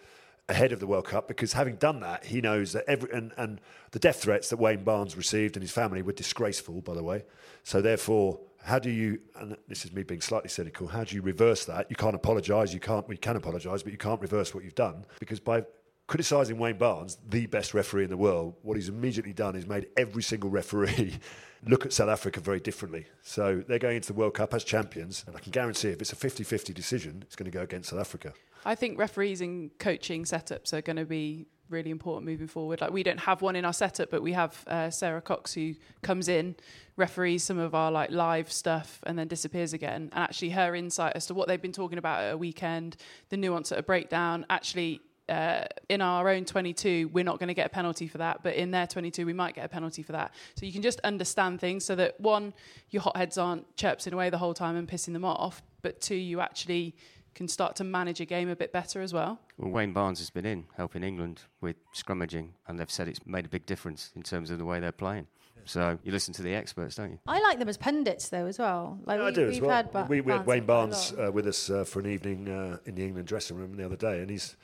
ahead 0.49 0.71
of 0.71 0.79
the 0.79 0.87
World 0.87 1.05
Cup 1.05 1.27
because 1.27 1.53
having 1.53 1.75
done 1.75 2.01
that, 2.01 2.25
he 2.25 2.41
knows 2.41 2.73
that 2.73 2.83
every 2.87 3.09
and, 3.11 3.31
and 3.37 3.61
the 3.91 3.99
death 3.99 4.21
threats 4.21 4.49
that 4.49 4.57
Wayne 4.57 4.83
Barnes 4.83 5.15
received 5.15 5.55
and 5.55 5.63
his 5.63 5.71
family 5.71 6.01
were 6.01 6.11
disgraceful, 6.11 6.81
by 6.81 6.93
the 6.93 7.03
way. 7.03 7.23
So 7.63 7.81
therefore, 7.81 8.39
how 8.63 8.79
do 8.79 8.89
you? 8.89 9.19
And 9.35 9.55
this 9.67 9.85
is 9.85 9.93
me 9.93 10.03
being 10.03 10.21
slightly 10.21 10.49
cynical. 10.49 10.87
How 10.87 11.03
do 11.03 11.15
you 11.15 11.21
reverse 11.21 11.65
that? 11.65 11.89
You 11.89 11.95
can't 11.95 12.15
apologise. 12.15 12.73
You 12.73 12.79
can't. 12.79 13.07
We 13.07 13.15
can 13.15 13.35
apologise, 13.35 13.83
but 13.83 13.91
you 13.91 13.97
can't 13.97 14.19
reverse 14.19 14.53
what 14.53 14.63
you've 14.63 14.75
done 14.75 15.05
because 15.19 15.39
by 15.39 15.63
criticising 16.07 16.57
Wayne 16.57 16.77
Barnes, 16.77 17.19
the 17.29 17.45
best 17.45 17.75
referee 17.75 18.03
in 18.03 18.09
the 18.09 18.17
world, 18.17 18.55
what 18.63 18.75
he's 18.75 18.89
immediately 18.89 19.31
done 19.31 19.55
is 19.55 19.67
made 19.67 19.87
every 19.95 20.23
single 20.23 20.49
referee 20.49 21.19
look 21.67 21.85
at 21.85 21.93
South 21.93 22.09
Africa 22.09 22.39
very 22.39 22.59
differently. 22.59 23.05
So 23.21 23.63
they're 23.67 23.79
going 23.79 23.97
into 23.97 24.07
the 24.11 24.19
World 24.19 24.33
Cup 24.33 24.53
as 24.55 24.63
champions, 24.63 25.23
and 25.27 25.35
I 25.35 25.39
can 25.39 25.51
guarantee 25.51 25.89
if 25.89 26.01
it's 26.01 26.11
a 26.11 26.15
50 26.15 26.43
50 26.43 26.73
decision, 26.73 27.23
it's 27.25 27.35
going 27.35 27.49
to 27.49 27.55
go 27.55 27.63
against 27.63 27.89
South 27.89 27.99
Africa. 27.99 28.33
I 28.65 28.75
think 28.75 28.99
referees 28.99 29.41
and 29.41 29.77
coaching 29.79 30.23
setups 30.23 30.73
are 30.73 30.81
going 30.81 30.97
to 30.97 31.05
be 31.05 31.47
really 31.69 31.91
important 31.91 32.25
moving 32.25 32.47
forward. 32.47 32.81
Like 32.81 32.91
we 32.91 33.03
don't 33.03 33.19
have 33.19 33.41
one 33.41 33.55
in 33.55 33.65
our 33.65 33.73
setup, 33.73 34.09
but 34.09 34.21
we 34.21 34.33
have 34.33 34.63
uh, 34.67 34.89
Sara 34.89 35.21
Cox 35.21 35.53
who 35.53 35.75
comes 36.01 36.27
in, 36.27 36.55
referees 36.97 37.43
some 37.43 37.59
of 37.59 37.75
our 37.75 37.91
like 37.91 38.11
live 38.11 38.51
stuff, 38.51 38.99
and 39.05 39.17
then 39.17 39.27
disappears 39.27 39.73
again. 39.73 40.09
And 40.13 40.23
actually, 40.23 40.49
her 40.51 40.75
insight 40.75 41.13
as 41.15 41.25
to 41.27 41.33
what 41.33 41.47
they've 41.47 41.61
been 41.61 41.71
talking 41.71 41.97
about 41.97 42.23
at 42.23 42.33
a 42.33 42.37
weekend, 42.37 42.97
the 43.29 43.37
nuance 43.37 43.71
at 43.71 43.77
a 43.77 43.83
breakdown, 43.83 44.45
actually. 44.49 45.01
Uh, 45.27 45.63
in 45.89 46.01
our 46.01 46.27
own 46.27 46.43
22, 46.43 47.07
we're 47.13 47.23
not 47.23 47.37
going 47.37 47.49
to 47.49 47.53
get 47.53 47.67
a 47.67 47.69
penalty 47.69 48.07
for 48.07 48.17
that, 48.17 48.41
but 48.41 48.55
in 48.55 48.71
their 48.71 48.87
22, 48.87 49.27
we 49.27 49.33
might 49.33 49.53
get 49.53 49.63
a 49.63 49.67
penalty 49.67 50.01
for 50.01 50.13
that. 50.13 50.33
So 50.55 50.65
you 50.65 50.73
can 50.73 50.81
just 50.81 50.99
understand 51.01 51.61
things 51.61 51.85
so 51.85 51.93
that 51.97 52.19
one, 52.19 52.51
your 52.89 53.03
hotheads 53.03 53.37
aren't 53.37 53.75
chirping 53.75 54.11
away 54.11 54.31
the 54.31 54.39
whole 54.39 54.55
time 54.55 54.75
and 54.75 54.87
pissing 54.87 55.13
them 55.13 55.23
off, 55.23 55.61
but 55.83 56.01
two, 56.01 56.15
you 56.15 56.41
actually 56.41 56.95
can 57.39 57.47
start 57.47 57.73
to 57.77 57.85
manage 57.85 58.19
a 58.19 58.25
game 58.25 58.49
a 58.49 58.55
bit 58.55 58.73
better 58.73 59.01
as 59.01 59.13
well. 59.13 59.39
Well, 59.57 59.71
Wayne 59.71 59.93
Barnes 59.93 60.19
has 60.19 60.29
been 60.29 60.45
in 60.45 60.65
helping 60.75 61.03
England 61.03 61.43
with 61.61 61.77
scrummaging, 61.95 62.49
and 62.67 62.77
they've 62.77 62.91
said 62.91 63.07
it's 63.07 63.25
made 63.25 63.45
a 63.45 63.47
big 63.47 63.65
difference 63.65 64.11
in 64.13 64.23
terms 64.23 64.51
of 64.51 64.57
the 64.57 64.65
way 64.65 64.81
they're 64.81 64.91
playing. 64.91 65.25
So 65.63 65.97
you 66.03 66.11
listen 66.11 66.33
to 66.33 66.41
the 66.41 66.53
experts, 66.53 66.95
don't 66.95 67.11
you? 67.11 67.19
I 67.25 67.39
like 67.39 67.57
them 67.59 67.69
as 67.69 67.77
pundits 67.77 68.27
though 68.27 68.45
as 68.45 68.59
well. 68.59 68.99
Like 69.05 69.19
Yeah, 69.19 69.23
we, 69.23 69.29
I 69.29 69.31
do 69.31 69.41
we've 69.45 69.53
as 69.53 69.61
well. 69.61 69.69
had 69.69 69.91
ba- 69.93 70.05
we, 70.09 70.19
we 70.19 70.33
had 70.33 70.45
Wayne 70.45 70.65
Barnes 70.65 71.13
uh, 71.17 71.31
with 71.31 71.47
us 71.47 71.69
uh, 71.69 71.85
for 71.85 72.01
an 72.01 72.07
evening 72.07 72.49
uh, 72.49 72.77
in 72.85 72.95
the 72.95 73.03
England 73.05 73.27
dressing 73.29 73.55
room 73.55 73.77
the 73.77 73.85
other 73.85 73.95
day, 73.95 74.19
and 74.19 74.29
he's 74.29 74.57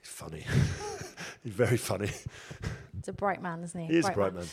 he's 0.00 0.10
funny. 0.10 0.44
he's 1.42 1.54
very 1.54 1.76
funny. 1.76 2.10
It's 2.98 3.08
a 3.08 3.12
bright 3.12 3.42
man, 3.42 3.64
isn't 3.64 3.80
he? 3.80 3.86
He 3.88 3.98
is 3.98 4.06
a 4.06 4.12
bright 4.12 4.32
man. 4.32 4.46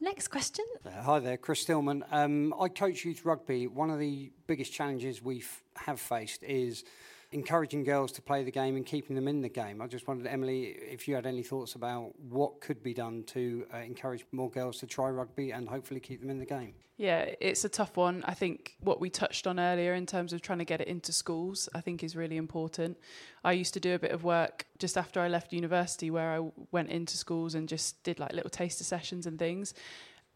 Next 0.00 0.28
question. 0.28 0.64
Uh, 0.86 0.90
Hi 1.02 1.18
there, 1.18 1.36
Chris 1.36 1.62
Stillman. 1.62 2.04
Um, 2.12 2.54
I 2.60 2.68
coach 2.68 3.04
youth 3.04 3.24
rugby. 3.24 3.66
One 3.66 3.90
of 3.90 3.98
the 3.98 4.30
biggest 4.46 4.72
challenges 4.72 5.22
we 5.22 5.42
have 5.76 6.00
faced 6.00 6.44
is 6.44 6.84
encouraging 7.30 7.84
girls 7.84 8.10
to 8.12 8.22
play 8.22 8.42
the 8.42 8.50
game 8.50 8.76
and 8.76 8.86
keeping 8.86 9.14
them 9.14 9.28
in 9.28 9.42
the 9.42 9.48
game. 9.48 9.82
I 9.82 9.86
just 9.86 10.08
wondered, 10.08 10.26
Emily, 10.26 10.76
if 10.80 11.06
you 11.06 11.14
had 11.14 11.26
any 11.26 11.42
thoughts 11.42 11.74
about 11.74 12.18
what 12.18 12.60
could 12.60 12.82
be 12.82 12.94
done 12.94 13.22
to 13.24 13.66
uh, 13.72 13.78
encourage 13.78 14.24
more 14.32 14.50
girls 14.50 14.78
to 14.78 14.86
try 14.86 15.10
rugby 15.10 15.50
and 15.50 15.68
hopefully 15.68 16.00
keep 16.00 16.20
them 16.20 16.30
in 16.30 16.38
the 16.38 16.46
game. 16.46 16.74
Yeah, 16.96 17.26
it's 17.40 17.64
a 17.64 17.68
tough 17.68 17.96
one. 17.96 18.24
I 18.26 18.34
think 18.34 18.76
what 18.80 19.00
we 19.00 19.08
touched 19.08 19.46
on 19.46 19.60
earlier 19.60 19.94
in 19.94 20.04
terms 20.04 20.32
of 20.32 20.42
trying 20.42 20.58
to 20.58 20.64
get 20.64 20.80
it 20.80 20.88
into 20.88 21.12
schools, 21.12 21.68
I 21.74 21.80
think 21.80 22.02
is 22.02 22.16
really 22.16 22.36
important. 22.36 22.98
I 23.44 23.52
used 23.52 23.74
to 23.74 23.80
do 23.80 23.94
a 23.94 23.98
bit 23.98 24.10
of 24.10 24.24
work 24.24 24.66
just 24.78 24.98
after 24.98 25.20
I 25.20 25.28
left 25.28 25.52
university 25.52 26.10
where 26.10 26.32
I 26.32 26.50
went 26.72 26.90
into 26.90 27.16
schools 27.16 27.54
and 27.54 27.68
just 27.68 28.02
did 28.02 28.18
like 28.18 28.32
little 28.32 28.50
taster 28.50 28.84
sessions 28.84 29.26
and 29.26 29.38
things. 29.38 29.74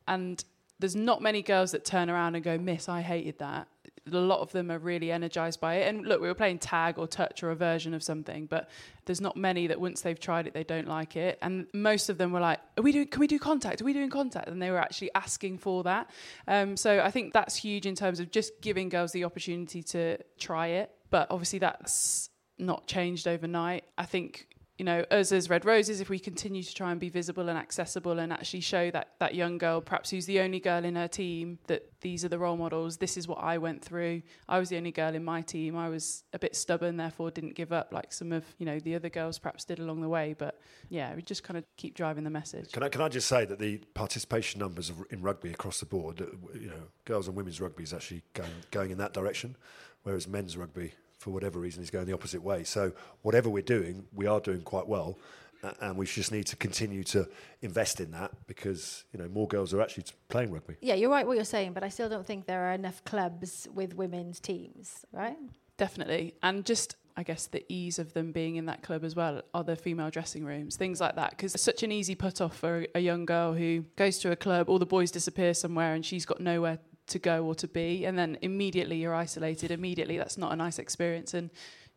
And 0.07 0.45
there's 0.79 0.95
not 0.95 1.21
many 1.21 1.43
girls 1.43 1.73
that 1.73 1.85
turn 1.85 2.11
around 2.11 2.35
and 2.35 2.45
go, 2.45 2.59
Miss, 2.59 2.89
I 2.89 3.01
hated 3.01 3.39
that. 3.39 3.67
A 4.11 4.17
lot 4.17 4.41
of 4.41 4.51
them 4.53 4.71
are 4.71 4.79
really 4.79 5.13
energized 5.13 5.61
by 5.61 5.77
it. 5.77 5.89
And 5.89 6.07
look, 6.07 6.21
we 6.21 6.27
were 6.27 6.35
playing 6.35 6.59
tag 6.59 6.99
or 6.99 7.07
touch 7.07 7.43
or 7.43 7.51
a 7.51 7.55
version 7.55 7.95
of 7.95 8.03
something, 8.03 8.47
but 8.47 8.69
there's 9.05 9.21
not 9.21 9.37
many 9.37 9.67
that 9.69 9.81
once 9.81 10.01
they've 10.01 10.19
tried 10.19 10.47
it, 10.47 10.55
they 10.55 10.65
don't 10.65 10.89
like 10.89 11.17
it. 11.17 11.39
And 11.41 11.67
most 11.73 12.09
of 12.09 12.19
them 12.19 12.33
were 12.33 12.41
like, 12.41 12.61
Are 12.77 12.83
we 12.83 12.93
doing, 12.93 13.07
can 13.07 13.21
we 13.21 13.27
do 13.27 13.39
contact? 13.39 13.81
Are 13.81 13.85
we 13.85 13.93
doing 13.93 14.11
contact? 14.11 14.49
And 14.49 14.61
they 14.61 14.71
were 14.71 14.79
actually 14.79 15.11
asking 15.15 15.59
for 15.59 15.83
that. 15.85 16.11
Um, 16.49 16.77
so 16.77 17.01
I 17.01 17.11
think 17.11 17.33
that's 17.33 17.57
huge 17.57 17.87
in 17.87 17.95
terms 17.95 18.19
of 18.19 18.31
just 18.31 18.61
giving 18.61 18.89
girls 18.89 19.13
the 19.13 19.25
opportunity 19.25 19.83
to 19.85 20.19
try 20.39 20.69
it. 20.69 20.91
But 21.11 21.29
obviously, 21.31 21.59
that's 21.59 22.31
not 22.59 22.87
changed 22.87 23.29
overnight. 23.29 23.85
I 23.99 24.05
think 24.05 24.49
you 24.79 24.85
know, 24.87 25.05
us 25.11 25.33
as 25.33 25.51
Red 25.51 25.65
Roses, 25.65 26.01
if 26.01 26.09
we 26.09 26.19
continue 26.19 26.63
to 26.63 26.75
try 26.75 26.91
and 26.91 26.99
be 26.99 27.11
visible 27.11 27.49
and 27.49 27.59
accessible 27.59 28.19
and 28.19 28.33
actually 28.33 28.61
show 28.61 28.91
that 28.91 29.11
that 29.21 29.35
young 29.35 29.59
girl, 29.59 29.81
perhaps 29.81 30.11
who's 30.11 30.25
the 30.27 30.41
only 30.41 30.61
girl 30.61 30.85
in 30.85 30.97
her 30.97 31.09
team, 31.09 31.59
that 31.67 31.85
these 32.01 32.25
are 32.25 32.29
the 32.29 32.39
role 32.39 32.57
models. 32.57 32.97
This 32.97 33.17
is 33.17 33.29
what 33.29 33.39
I 33.39 33.59
went 33.59 33.85
through. 33.85 34.23
I 34.49 34.59
was 34.59 34.71
the 34.71 34.79
only 34.79 34.91
girl 34.91 35.15
in 35.15 35.25
my 35.25 35.43
team. 35.43 35.77
I 35.77 35.89
was 35.89 36.25
a 36.33 36.39
bit 36.39 36.57
stubborn, 36.57 36.97
therefore 36.97 37.31
didn't 37.31 37.55
give 37.55 37.71
up 37.71 37.93
like 37.93 38.13
some 38.13 38.33
of 38.33 38.45
you 38.59 38.65
know 38.65 38.79
the 38.81 38.95
other 38.95 39.11
girls 39.11 39.39
perhaps 39.39 39.65
did 39.65 39.79
along 39.79 40.01
the 40.01 40.09
way. 40.09 40.35
But 40.37 40.59
yeah, 40.89 41.15
we 41.15 41.23
just 41.23 41.45
kind 41.45 41.59
of 41.59 41.65
keep 41.77 41.95
driving 41.95 42.25
the 42.25 42.31
message. 42.31 42.73
Can 42.73 42.83
I 42.83 42.89
can 42.89 43.03
I 43.03 43.09
just 43.09 43.29
say 43.29 43.45
that 43.45 43.59
the 43.59 43.79
participation 43.93 44.59
numbers 44.59 44.91
in 45.11 45.21
rugby 45.21 45.51
across 45.51 45.81
the 45.81 45.87
board, 45.87 46.23
uh, 46.23 46.25
you 46.59 46.69
know, 46.69 46.83
girls 47.05 47.29
and 47.29 47.37
women's 47.37 47.61
rugby 47.61 47.83
is 47.83 47.93
actually 47.93 48.23
going 48.33 48.51
going 48.71 48.91
in 48.91 48.99
that 48.99 49.13
direction, 49.13 49.55
whereas 50.03 50.27
men's 50.27 50.57
rugby 50.57 50.93
for 51.23 51.31
whatever 51.31 51.61
reason 51.61 51.83
is 51.83 51.91
going 51.91 52.05
the 52.05 52.13
opposite 52.13 52.43
way. 52.43 52.65
So 52.65 52.93
whatever 53.23 53.49
we're 53.49 53.63
doing, 53.63 54.05
we 54.13 54.27
are 54.27 54.41
doing 54.41 54.63
quite 54.63 54.89
well, 54.89 55.19
uh, 55.63 55.71
and 55.81 55.97
we 55.97 56.05
just 56.05 56.33
need 56.33 56.47
to 56.47 56.57
continue 56.57 57.05
to 57.05 57.29
invest 57.63 58.01
in 58.01 58.11
that 58.11 58.33
because 58.49 59.05
you 59.13 59.21
know 59.21 59.29
more 59.29 59.47
girls 59.47 59.73
are 59.73 59.81
actually 59.81 60.05
playing 60.29 60.51
rugby. 60.51 60.75
Yeah, 60.81 60.95
you're 60.95 61.11
right 61.11 61.25
what 61.27 61.37
you're 61.37 61.45
saying, 61.45 61.75
but 61.75 61.85
I 61.85 61.89
still 61.89 62.09
don't 62.09 62.27
think 62.27 62.47
there 62.47 62.65
are 62.65 62.73
enough 62.73 63.05
clubs 63.05 63.69
with 63.73 63.95
women's 63.95 64.41
teams, 64.41 65.07
right? 65.13 65.37
Definitely, 65.77 66.35
and 66.43 66.65
just 66.65 66.97
I 67.17 67.23
guess 67.23 67.47
the 67.47 67.65
ease 67.69 68.01
of 68.01 68.15
them 68.15 68.33
being 68.33 68.57
in 68.57 68.67
that 68.67 68.83
club 68.83 69.05
as 69.05 69.15
well 69.15 69.43
other 69.55 69.77
female 69.77 70.11
dressing 70.11 70.45
rooms, 70.45 70.77
things 70.77 71.01
like 71.01 71.15
that. 71.15 71.31
Because 71.31 71.55
it's 71.55 71.63
such 71.63 71.85
an 71.85 71.93
easy 71.93 72.17
put 72.17 72.41
off 72.41 72.57
for 72.57 72.87
a 72.97 73.01
young 73.01 73.27
girl 73.27 73.55
who 73.55 73.85
goes 73.95 74.19
to 74.19 74.33
a 74.33 74.37
club, 74.37 74.69
all 74.69 74.81
the 74.81 74.87
boys 74.87 75.13
disappear 75.13 75.55
somewhere, 75.55 75.95
and 75.95 76.05
she's 76.05 76.27
got 76.27 76.41
nowhere 76.41 76.79
to 77.09 77.19
go 77.19 77.45
or 77.45 77.55
to 77.57 77.69
be, 77.69 78.05
and 78.05 78.19
then 78.19 78.39
immediately 78.43 78.97
you're 78.97 79.15
isolated. 79.15 79.71
Immediately, 79.71 80.19
that's 80.19 80.39
not 80.39 80.53
a 80.53 80.57
nice 80.57 80.79
experience, 80.79 81.35
and 81.35 81.51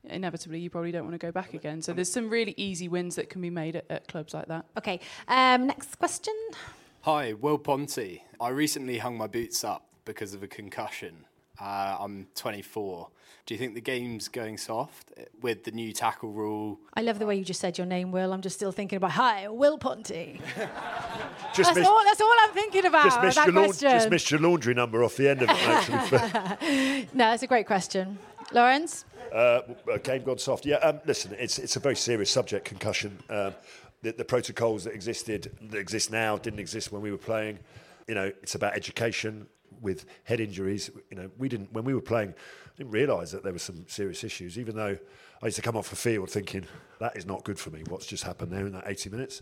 inevitably 0.03 0.60
you 0.60 0.70
probably 0.70 0.91
don't 0.91 1.03
want 1.03 1.14
to 1.14 1.26
go 1.26 1.32
back 1.32 1.53
again. 1.53 1.82
So 1.82 1.93
there's 1.93 2.12
some 2.12 2.30
really 2.30 2.53
easy 2.58 2.88
wins 2.88 3.16
that 3.16 3.30
can 3.30 3.41
be 3.41 3.49
made 3.49 3.76
at, 3.76 3.86
at 3.89 4.08
clubs 4.08 4.34
like 4.34 4.47
that. 4.47 4.66
Okay, 4.78 4.99
um, 5.28 5.68
next 5.68 5.97
question. 5.97 6.34
Hi, 7.01 7.34
Will 7.34 7.58
Ponty. 7.58 8.24
I 8.39 8.49
recently 8.49 8.97
hung 8.97 9.18
my 9.18 9.28
boots 9.28 9.64
up 9.64 9.86
because 10.06 10.34
of 10.34 10.43
a 10.43 10.47
concussion. 10.47 11.26
Uh, 11.60 11.97
I'm 11.99 12.28
24. 12.36 13.10
Do 13.46 13.54
you 13.54 13.60
think 13.60 13.76
the 13.76 13.82
game's 13.82 14.28
going 14.28 14.58
soft 14.58 15.12
with 15.39 15.66
the 15.66 15.72
new 15.72 15.93
tackle 15.93 16.32
rule? 16.32 16.80
I 16.96 17.02
love 17.02 17.20
the 17.20 17.28
way 17.28 17.36
you 17.36 17.46
just 17.46 17.62
said 17.62 17.78
your 17.78 17.86
name, 17.86 18.12
Will. 18.12 18.34
I'm 18.34 18.41
just 18.41 18.56
still 18.56 18.72
thinking 18.72 18.98
about, 18.98 19.12
hi, 19.12 19.48
Will 19.50 19.78
Ponty. 19.78 20.41
Just 21.54 21.70
that's, 21.70 21.76
missed- 21.78 21.89
all, 21.89 22.04
that's 22.04 22.20
all 22.20 22.34
I'm 22.41 22.52
thinking 22.54 22.86
about. 22.86 23.06
Just 23.06 23.22
missed, 23.22 23.36
that 23.38 23.46
your 23.46 23.56
laun- 23.56 23.66
question. 23.68 23.91
just 23.91 24.10
missed 24.10 24.30
your 24.32 24.41
laundry 24.41 24.74
number 24.74 25.04
off 25.06 25.16
the 25.16 25.30
end 25.30 25.41
of 25.41 25.50
it, 25.50 25.56
actually. 25.68 27.08
no, 27.14 27.30
that's 27.30 27.43
a 27.43 27.48
great 27.48 27.66
question. 27.66 28.18
Lawrence? 28.52 29.06
Uh, 29.32 29.62
uh, 29.89 29.98
game 30.04 30.24
gone 30.24 30.38
soft. 30.38 30.66
Yeah, 30.66 30.76
um, 30.78 31.00
listen, 31.06 31.34
it's 31.39 31.58
it's 31.58 31.78
a 31.78 31.80
very 31.80 31.96
serious 31.96 32.30
subject. 32.30 32.66
Concussion. 32.66 33.18
Um, 33.30 33.54
the, 34.02 34.12
the 34.12 34.26
protocols 34.26 34.84
that 34.84 34.93
existed 34.93 35.52
that 35.70 35.78
exist 35.78 36.12
now 36.12 36.38
didn't 36.38 36.60
exist 36.60 36.91
when 36.91 37.02
we 37.02 37.12
were 37.12 37.18
playing. 37.18 37.60
You 38.08 38.16
know, 38.16 38.32
it's 38.43 38.56
about 38.56 38.76
education 38.76 39.48
with 39.82 40.05
head 40.23 40.39
injuries. 40.39 40.89
You 41.09 41.17
know, 41.17 41.32
we 41.38 41.49
didn't 41.49 41.71
when 41.73 41.86
we 41.86 41.93
were 41.93 42.01
playing. 42.01 42.30
I 42.30 42.78
didn't 42.78 42.91
realise 42.91 43.32
that 43.32 43.43
there 43.43 43.53
were 43.53 43.59
some 43.59 43.86
serious 43.88 44.23
issues. 44.23 44.57
Even 44.57 44.76
though 44.76 44.97
I 45.41 45.45
used 45.45 45.57
to 45.57 45.61
come 45.61 45.78
off 45.78 45.89
the 45.89 45.95
field 45.95 46.30
thinking 46.30 46.65
that 46.99 47.15
is 47.15 47.26
not 47.26 47.43
good 47.43 47.59
for 47.59 47.69
me. 47.69 47.84
What's 47.88 48.05
just 48.05 48.23
happened 48.23 48.51
there 48.51 48.65
in 48.65 48.73
that 48.73 48.86
80 48.88 49.09
minutes? 49.09 49.41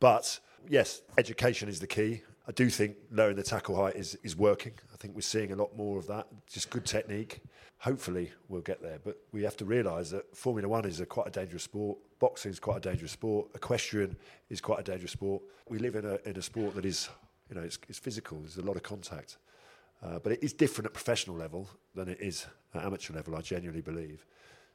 But 0.00 0.40
yes, 0.68 1.02
education 1.18 1.68
is 1.68 1.80
the 1.80 1.86
key. 1.86 2.22
I 2.46 2.52
do 2.52 2.68
think 2.70 2.96
lowering 3.10 3.36
the 3.36 3.42
tackle 3.42 3.76
height 3.76 3.94
is, 3.94 4.16
is 4.22 4.36
working. 4.36 4.72
I 4.92 4.96
think 4.96 5.14
we're 5.14 5.20
seeing 5.20 5.52
a 5.52 5.56
lot 5.56 5.76
more 5.76 5.98
of 5.98 6.06
that. 6.08 6.26
Just 6.46 6.70
good 6.70 6.84
technique. 6.84 7.40
Hopefully, 7.78 8.32
we'll 8.48 8.62
get 8.62 8.82
there. 8.82 8.98
But 9.02 9.18
we 9.32 9.42
have 9.42 9.56
to 9.58 9.64
realise 9.64 10.10
that 10.10 10.36
Formula 10.36 10.68
One 10.68 10.84
is 10.84 11.00
a 11.00 11.06
quite 11.06 11.28
a 11.28 11.30
dangerous 11.30 11.64
sport. 11.64 11.98
Boxing 12.18 12.50
is 12.50 12.58
quite 12.58 12.78
a 12.78 12.80
dangerous 12.80 13.12
sport. 13.12 13.48
Equestrian 13.54 14.16
is 14.50 14.60
quite 14.60 14.80
a 14.80 14.82
dangerous 14.82 15.12
sport. 15.12 15.42
We 15.68 15.78
live 15.78 15.96
in 15.96 16.04
a, 16.04 16.18
in 16.24 16.36
a 16.36 16.42
sport 16.42 16.74
that 16.74 16.84
is, 16.84 17.08
you 17.48 17.56
know, 17.56 17.62
it's, 17.62 17.78
it's 17.88 17.98
physical. 17.98 18.40
There's 18.40 18.58
a 18.58 18.62
lot 18.62 18.76
of 18.76 18.82
contact. 18.82 19.38
Uh, 20.02 20.18
but 20.18 20.32
it 20.32 20.42
is 20.42 20.52
different 20.52 20.86
at 20.86 20.92
professional 20.92 21.36
level 21.36 21.68
than 21.94 22.08
it 22.08 22.18
is 22.20 22.46
at 22.74 22.84
amateur 22.84 23.14
level, 23.14 23.36
I 23.36 23.40
genuinely 23.40 23.82
believe. 23.82 24.24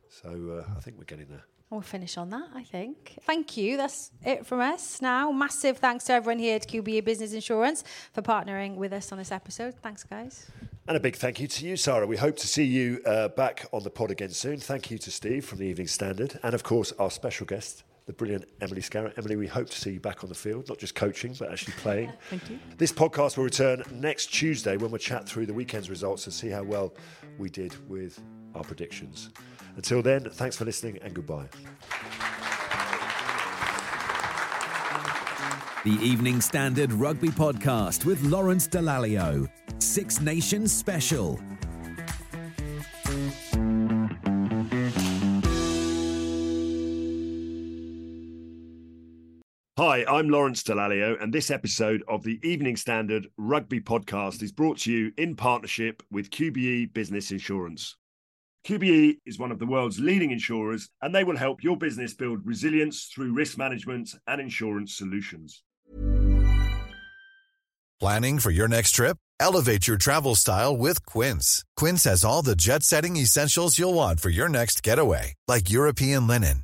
So 0.09 0.63
uh, 0.65 0.71
I 0.77 0.79
think 0.79 0.97
we're 0.97 1.03
getting 1.03 1.27
there. 1.27 1.43
We'll 1.69 1.81
finish 1.81 2.15
on 2.15 2.29
that, 2.29 2.47
I 2.55 2.63
think. 2.63 3.17
Thank 3.23 3.57
you. 3.57 3.75
That's 3.75 4.11
it 4.23 4.45
from 4.45 4.61
us 4.61 5.01
now. 5.01 5.33
Massive 5.33 5.79
thanks 5.79 6.05
to 6.05 6.13
everyone 6.13 6.39
here 6.39 6.55
at 6.55 6.65
QBE 6.65 7.03
Business 7.03 7.33
Insurance 7.33 7.83
for 8.13 8.21
partnering 8.21 8.75
with 8.75 8.93
us 8.93 9.11
on 9.11 9.17
this 9.17 9.33
episode. 9.33 9.75
Thanks, 9.81 10.05
guys. 10.05 10.49
And 10.87 10.95
a 10.95 10.99
big 11.01 11.17
thank 11.17 11.41
you 11.41 11.47
to 11.49 11.67
you, 11.67 11.75
Sarah. 11.75 12.07
We 12.07 12.15
hope 12.15 12.37
to 12.37 12.47
see 12.47 12.63
you 12.63 13.01
uh, 13.05 13.27
back 13.27 13.65
on 13.73 13.83
the 13.83 13.89
pod 13.89 14.11
again 14.11 14.29
soon. 14.29 14.61
Thank 14.61 14.89
you 14.89 14.97
to 14.99 15.11
Steve 15.11 15.43
from 15.43 15.57
the 15.57 15.65
Evening 15.65 15.87
Standard. 15.87 16.39
And 16.41 16.53
of 16.53 16.63
course, 16.63 16.93
our 16.97 17.11
special 17.11 17.45
guest, 17.45 17.83
the 18.07 18.13
brilliant 18.13 18.45
Emily 18.61 18.81
Scarratt. 18.81 19.17
Emily, 19.17 19.35
we 19.35 19.47
hope 19.47 19.69
to 19.69 19.77
see 19.79 19.91
you 19.91 19.99
back 19.99 20.23
on 20.23 20.29
the 20.29 20.35
field, 20.35 20.67
not 20.69 20.79
just 20.79 20.95
coaching, 20.95 21.35
but 21.37 21.51
actually 21.51 21.73
playing. 21.77 22.11
Thank 22.29 22.49
you. 22.49 22.57
This 22.77 22.91
podcast 22.91 23.37
will 23.37 23.43
return 23.43 23.83
next 23.91 24.27
Tuesday 24.27 24.77
when 24.77 24.89
we'll 24.89 24.97
chat 24.97 25.27
through 25.27 25.45
the 25.45 25.53
weekend's 25.53 25.89
results 25.89 26.25
and 26.25 26.33
see 26.33 26.49
how 26.49 26.63
well 26.63 26.93
we 27.37 27.49
did 27.49 27.75
with 27.89 28.19
our 28.55 28.63
predictions. 28.63 29.29
Until 29.75 30.01
then, 30.01 30.23
thanks 30.29 30.55
for 30.57 30.65
listening 30.65 30.97
and 31.03 31.13
goodbye. 31.13 31.47
The 35.83 36.03
Evening 36.03 36.41
Standard 36.41 36.91
Rugby 36.91 37.29
Podcast 37.29 38.05
with 38.05 38.21
Lawrence 38.23 38.67
Dallaglio. 38.67 39.49
Six 39.79 40.19
Nations 40.21 40.71
Special. 40.71 41.39
Hi, 49.79 50.03
I'm 50.09 50.27
Lawrence 50.27 50.63
Dallaglio, 50.63 51.21
and 51.21 51.31
this 51.31 51.51
episode 51.51 52.01
of 52.07 52.23
the 52.23 52.39
Evening 52.41 52.75
Standard 52.75 53.27
Rugby 53.37 53.79
Podcast 53.79 54.41
is 54.41 54.51
brought 54.51 54.79
to 54.79 54.91
you 54.91 55.11
in 55.19 55.35
partnership 55.35 56.01
with 56.09 56.31
QBE 56.31 56.95
Business 56.95 57.29
Insurance. 57.29 57.95
QBE 58.65 59.17
is 59.27 59.37
one 59.37 59.51
of 59.51 59.59
the 59.59 59.67
world's 59.67 59.99
leading 59.99 60.31
insurers, 60.31 60.89
and 61.03 61.13
they 61.13 61.23
will 61.23 61.37
help 61.37 61.63
your 61.63 61.77
business 61.77 62.15
build 62.15 62.39
resilience 62.43 63.03
through 63.13 63.35
risk 63.35 63.55
management 63.55 64.15
and 64.25 64.41
insurance 64.41 64.95
solutions. 64.95 65.61
Planning 67.99 68.39
for 68.39 68.49
your 68.49 68.67
next 68.67 68.93
trip? 68.93 69.17
Elevate 69.39 69.87
your 69.87 69.97
travel 69.97 70.33
style 70.33 70.75
with 70.75 71.05
Quince. 71.05 71.63
Quince 71.75 72.05
has 72.05 72.25
all 72.25 72.41
the 72.41 72.55
jet 72.55 72.81
setting 72.81 73.15
essentials 73.15 73.77
you'll 73.77 73.93
want 73.93 74.21
for 74.21 74.29
your 74.29 74.49
next 74.49 74.81
getaway, 74.81 75.35
like 75.47 75.69
European 75.69 76.25
linen, 76.25 76.63